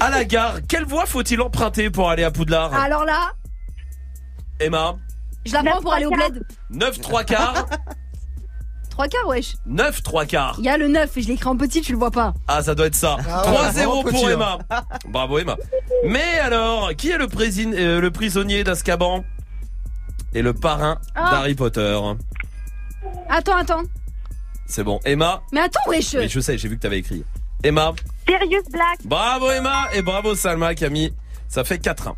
[0.00, 2.72] À la gare, quelle voie faut-il emprunter pour aller à Poudlard?
[2.74, 3.32] Alors là,
[4.60, 4.96] Emma,
[5.44, 6.44] je la prends pour aller au bled.
[6.70, 7.66] 9 3 quarts,
[9.00, 9.54] Trois quarts, wesh.
[9.64, 10.56] 9 3 quarts.
[10.58, 12.34] Il y a le 9 et je l'ai écrit en petit, tu le vois pas.
[12.46, 13.16] Ah, ça doit être ça.
[13.26, 14.30] Ah ouais, 3-0 vraiment pour petit, hein.
[14.32, 14.58] Emma.
[15.08, 15.56] Bravo Emma.
[16.06, 19.24] Mais alors, qui est le, présin- euh, le prisonnier d'Azkaban
[20.34, 21.30] et le parrain Ah.
[21.30, 21.98] d'Harry Potter?
[23.30, 23.82] Attends, attends.
[24.66, 25.00] C'est bon.
[25.06, 25.40] Emma?
[25.50, 26.12] Mais attends, wesh.
[26.12, 27.24] Mais je sais, j'ai vu que t'avais écrit.
[27.64, 27.94] Emma?
[28.28, 28.98] Sirius Black?
[29.06, 31.14] Bravo Emma et bravo Salma Camille.
[31.48, 32.12] Ça fait 4-1.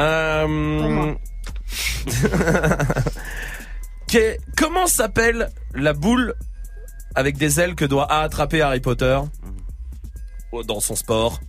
[0.00, 1.14] Euh...
[4.10, 6.34] Qu'est- Comment s'appelle la boule
[7.14, 9.20] avec des ailes que doit attraper Harry Potter
[10.52, 11.40] Oh, dans son sport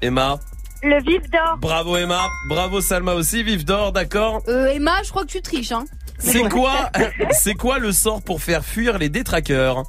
[0.00, 0.38] Emma
[0.82, 1.56] Le vif d'or.
[1.58, 5.72] Bravo Emma, bravo Salma aussi, vive d'or, d'accord Euh, Emma, je crois que tu triches,
[5.72, 5.84] hein.
[6.18, 6.90] C'est quoi
[7.32, 9.82] C'est quoi le sort pour faire fuir les détraqueurs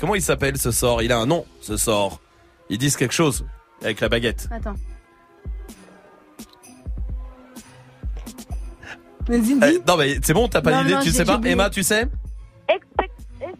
[0.00, 1.02] Comment il s'appelle ce sort?
[1.02, 2.20] Il a un nom, ce sort.
[2.68, 3.46] Ils disent quelque chose
[3.82, 4.48] avec la baguette.
[4.50, 4.74] Attends.
[9.30, 11.52] Eh, non mais c'est bon, t'as pas d'idée, tu sais pas oublié.
[11.52, 12.06] Emma, tu sais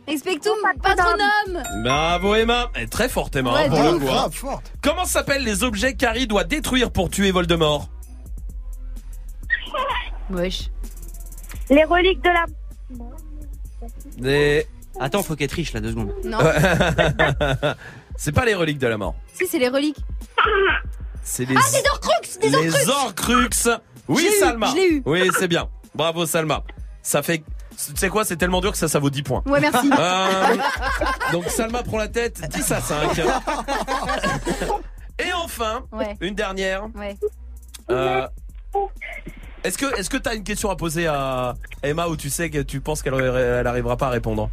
[0.06, 1.62] Expectum patronum.
[1.82, 4.48] Bravo Emma, elle est très forte Emma Ouais, hein, pour le coup.
[4.48, 4.60] hein.
[4.82, 7.88] Comment s'appellent les objets qu'Harry doit détruire pour tuer Voldemort?
[10.30, 10.70] Wesh.
[11.70, 12.44] Les reliques de la.
[14.18, 14.66] Les...
[15.00, 16.12] Attends, faut qu'elle triche là, deux secondes.
[16.24, 16.38] Non.
[18.16, 19.14] c'est pas les reliques de la mort.
[19.34, 19.98] si, c'est les reliques.
[21.22, 23.68] C'est les Ah, des Horcruxes Des les Horcruxes Horcruxes.
[24.08, 24.66] Oui, Je l'ai eu, Salma.
[24.70, 25.02] je l'ai eu.
[25.06, 25.68] Oui, c'est bien.
[25.94, 26.62] Bravo, Salma.
[27.02, 27.38] Ça fait.
[27.38, 29.42] Tu sais quoi, c'est tellement dur que ça, ça vaut 10 points.
[29.46, 29.90] Ouais, merci.
[29.98, 30.56] Euh,
[31.32, 33.20] donc, Salma prend la tête, 10 à 5.
[35.18, 36.16] Et enfin, Ouais.
[36.20, 36.86] une dernière.
[36.94, 37.16] Ouais.
[37.90, 38.26] Euh,
[39.62, 42.58] Est-ce que est-ce que t'as une question à poser à Emma ou tu sais que
[42.58, 44.50] tu penses qu'elle elle arrivera pas à répondre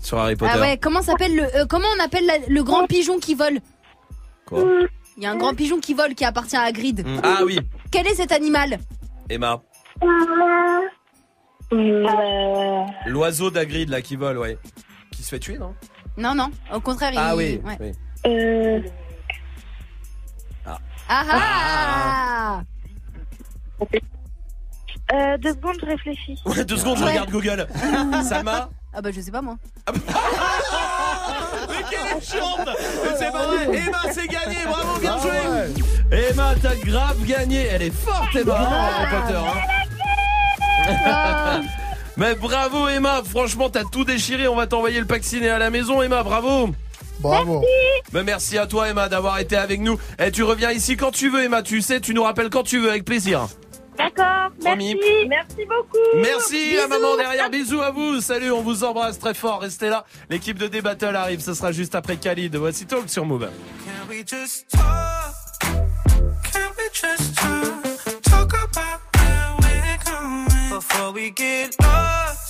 [0.00, 0.52] sur Harry Potter?
[0.54, 3.60] Ah ouais, comment s'appelle le euh, comment on appelle la- le grand pigeon qui vole?
[4.46, 4.62] Quoi?
[5.16, 7.04] Il y a un grand pigeon qui vole qui appartient à Grid.
[7.22, 7.58] Ah oui,
[7.90, 8.78] Quel est cet animal
[9.28, 9.60] Emma.
[11.72, 14.58] Euh, L'oiseau d'Agrid là qui vole, ouais.
[15.12, 15.74] Qui se fait tuer, non
[16.16, 17.60] Non non, au contraire, Ah il oui.
[17.64, 17.76] ouais.
[17.80, 17.92] oui.
[18.26, 18.80] euh,
[20.66, 20.78] Ah
[21.12, 22.62] ah,
[25.12, 26.38] euh, deux secondes, je réfléchis.
[26.46, 27.10] Ouais, deux secondes, je Ouais.
[27.10, 27.66] regarde Google.
[28.24, 29.56] Salma Ah bah je sais pas moi.
[31.88, 35.30] Quelle est chiante Mais C'est pas vrai Emma, c'est gagné Bravo, bien joué
[36.30, 39.38] Emma, t'as grave gagné Elle est forte, Emma, hein, Harry Potter.
[40.88, 41.62] hein.
[42.16, 44.48] Mais bravo, Emma Franchement, t'as tout déchiré.
[44.48, 46.22] On va t'envoyer le pack ciné à la maison, Emma.
[46.22, 46.70] Bravo
[47.20, 47.62] Bravo.
[48.12, 49.98] Mais merci à toi, Emma, d'avoir été avec nous.
[50.18, 51.62] Et tu reviens ici quand tu veux, Emma.
[51.62, 53.46] Tu sais, tu nous rappelles quand tu veux, avec plaisir.
[54.02, 54.94] D'accord, Promis.
[54.94, 55.28] merci.
[55.28, 55.98] Merci beaucoup.
[56.16, 60.04] Merci la maman derrière, bisous à vous, salut, on vous embrasse très fort, restez là.
[60.30, 62.56] L'équipe de D-Battle arrive, ce sera juste après Khalid.
[62.56, 63.48] Voici Talk sur Move.
[63.84, 65.34] Can we just talk?
[66.52, 68.22] Can we just talk?
[68.22, 72.49] Talk about where we're going before we get lost.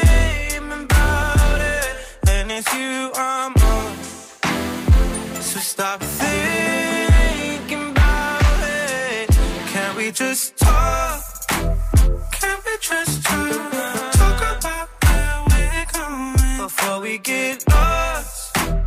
[2.69, 3.95] you I'm on.
[5.41, 9.29] So stop thinking about it.
[9.67, 11.23] Can we just talk?
[11.49, 14.11] Can we just talk?
[14.13, 18.53] Talk about where we're going before we get lost.
[18.55, 18.81] Get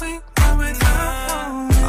[0.00, 0.20] we.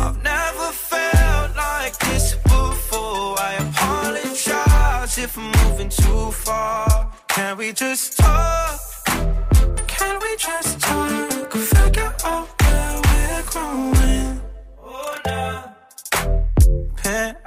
[0.04, 3.40] I've never felt like this before.
[3.40, 7.12] I apologize if I'm moving too far.
[7.30, 8.81] Can we just talk?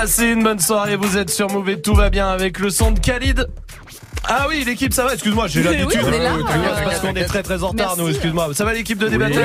[0.00, 2.92] Passez une bonne soirée, vous êtes sur Move et tout va bien avec le son
[2.92, 3.48] de Khalid.
[4.28, 6.02] Ah oui, l'équipe, ça va, excuse-moi, j'ai Oui, l'habitude.
[6.04, 6.12] oui.
[6.14, 6.38] Euh,
[6.78, 8.00] c'est parce qu'on est très très en retard, Merci.
[8.02, 8.48] nous, excuse-moi.
[8.54, 9.36] Ça va l'équipe de Oui, débattre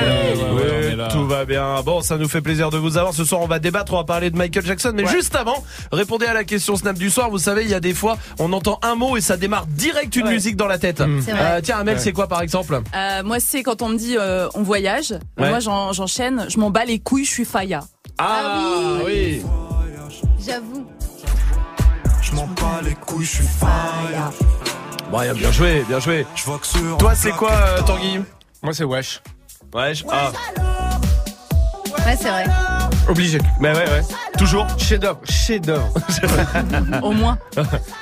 [0.98, 1.08] là.
[1.08, 1.82] Tout va bien.
[1.84, 3.16] Bon, ça nous fait plaisir de vous avoir.
[3.16, 4.92] Ce soir, on va débattre, on va parler de Michael Jackson.
[4.94, 7.32] Mais juste avant, répondez à la question Snap du soir.
[7.32, 10.16] Vous savez, il y a des fois, on entend un mot et ça démarre direct
[10.16, 11.02] une musique dans la tête.
[11.02, 11.34] Vrai.
[11.36, 12.00] Euh, tiens, Amel, Ouais.
[12.02, 12.80] c'est quoi par exemple?
[12.96, 15.14] Euh, moi, c'est quand on me dit euh, on voyage.
[15.40, 15.50] Ouais.
[15.50, 16.46] Moi, j'en- j'enchaîne.
[16.48, 17.26] Je m'en bats les couilles.
[17.26, 17.80] Je suis Faya.
[18.20, 18.60] Ah,
[19.04, 19.42] oui.
[20.40, 20.86] J'avoue.
[22.22, 24.32] Je m'en bats les couilles, je suis fire.
[25.12, 26.26] Bon, bien joué, bien joué.
[27.00, 28.20] Toi, c'est quoi, euh, Tanguy
[28.62, 29.22] Moi, c'est Wesh.
[29.74, 30.04] Wesh.
[30.10, 30.32] Ah.
[32.06, 32.46] Ouais, c'est vrai.
[33.08, 33.38] Obligé.
[33.60, 34.02] Mais ouais, ouais.
[34.38, 35.90] Toujours Chef d'œuvre, chef d'œuvre.
[37.04, 37.38] Au moins.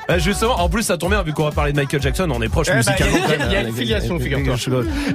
[0.09, 2.41] Euh, Justement, en plus, ça tombe bien, vu qu'on va parler de Michael Jackson, on
[2.41, 3.17] est proche Eh bah, musicalement.
[3.17, 4.55] il y a- il y a une filiation, figure-toi.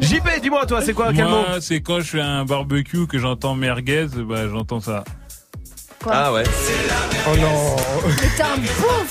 [0.01, 1.31] JP, dis-moi, toi, c'est quoi, quel mot?
[1.31, 5.05] Moi, c'est quand je fais un barbecue que j'entends merguez, bah j'entends ça.
[6.09, 6.45] Ah ouais.
[7.27, 7.77] Oh non.
[8.37, 9.07] T'es un pauvre.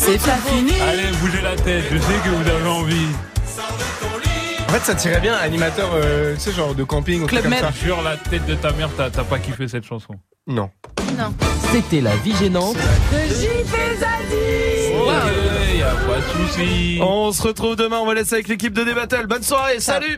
[0.00, 0.72] C'est pas fini.
[0.80, 3.06] Allez, bougez la tête, je sais que vous avez envie.
[4.68, 7.54] En fait, ça tirait bien animateur, euh, tu sais, genre de camping ou Club comme
[7.54, 7.72] ça.
[7.72, 10.14] Sur la tête de ta mère, t'as t'as pas kiffé cette chanson.
[10.46, 10.70] Non.
[11.18, 11.34] Non.
[11.72, 12.76] C'était la vie gênante.
[12.76, 14.94] De JP Zadi.
[15.76, 16.98] Y a pas de soucis.
[17.00, 19.26] On se retrouve demain, on va laisser avec l'équipe de Débattle.
[19.26, 20.16] Bonne soirée, salut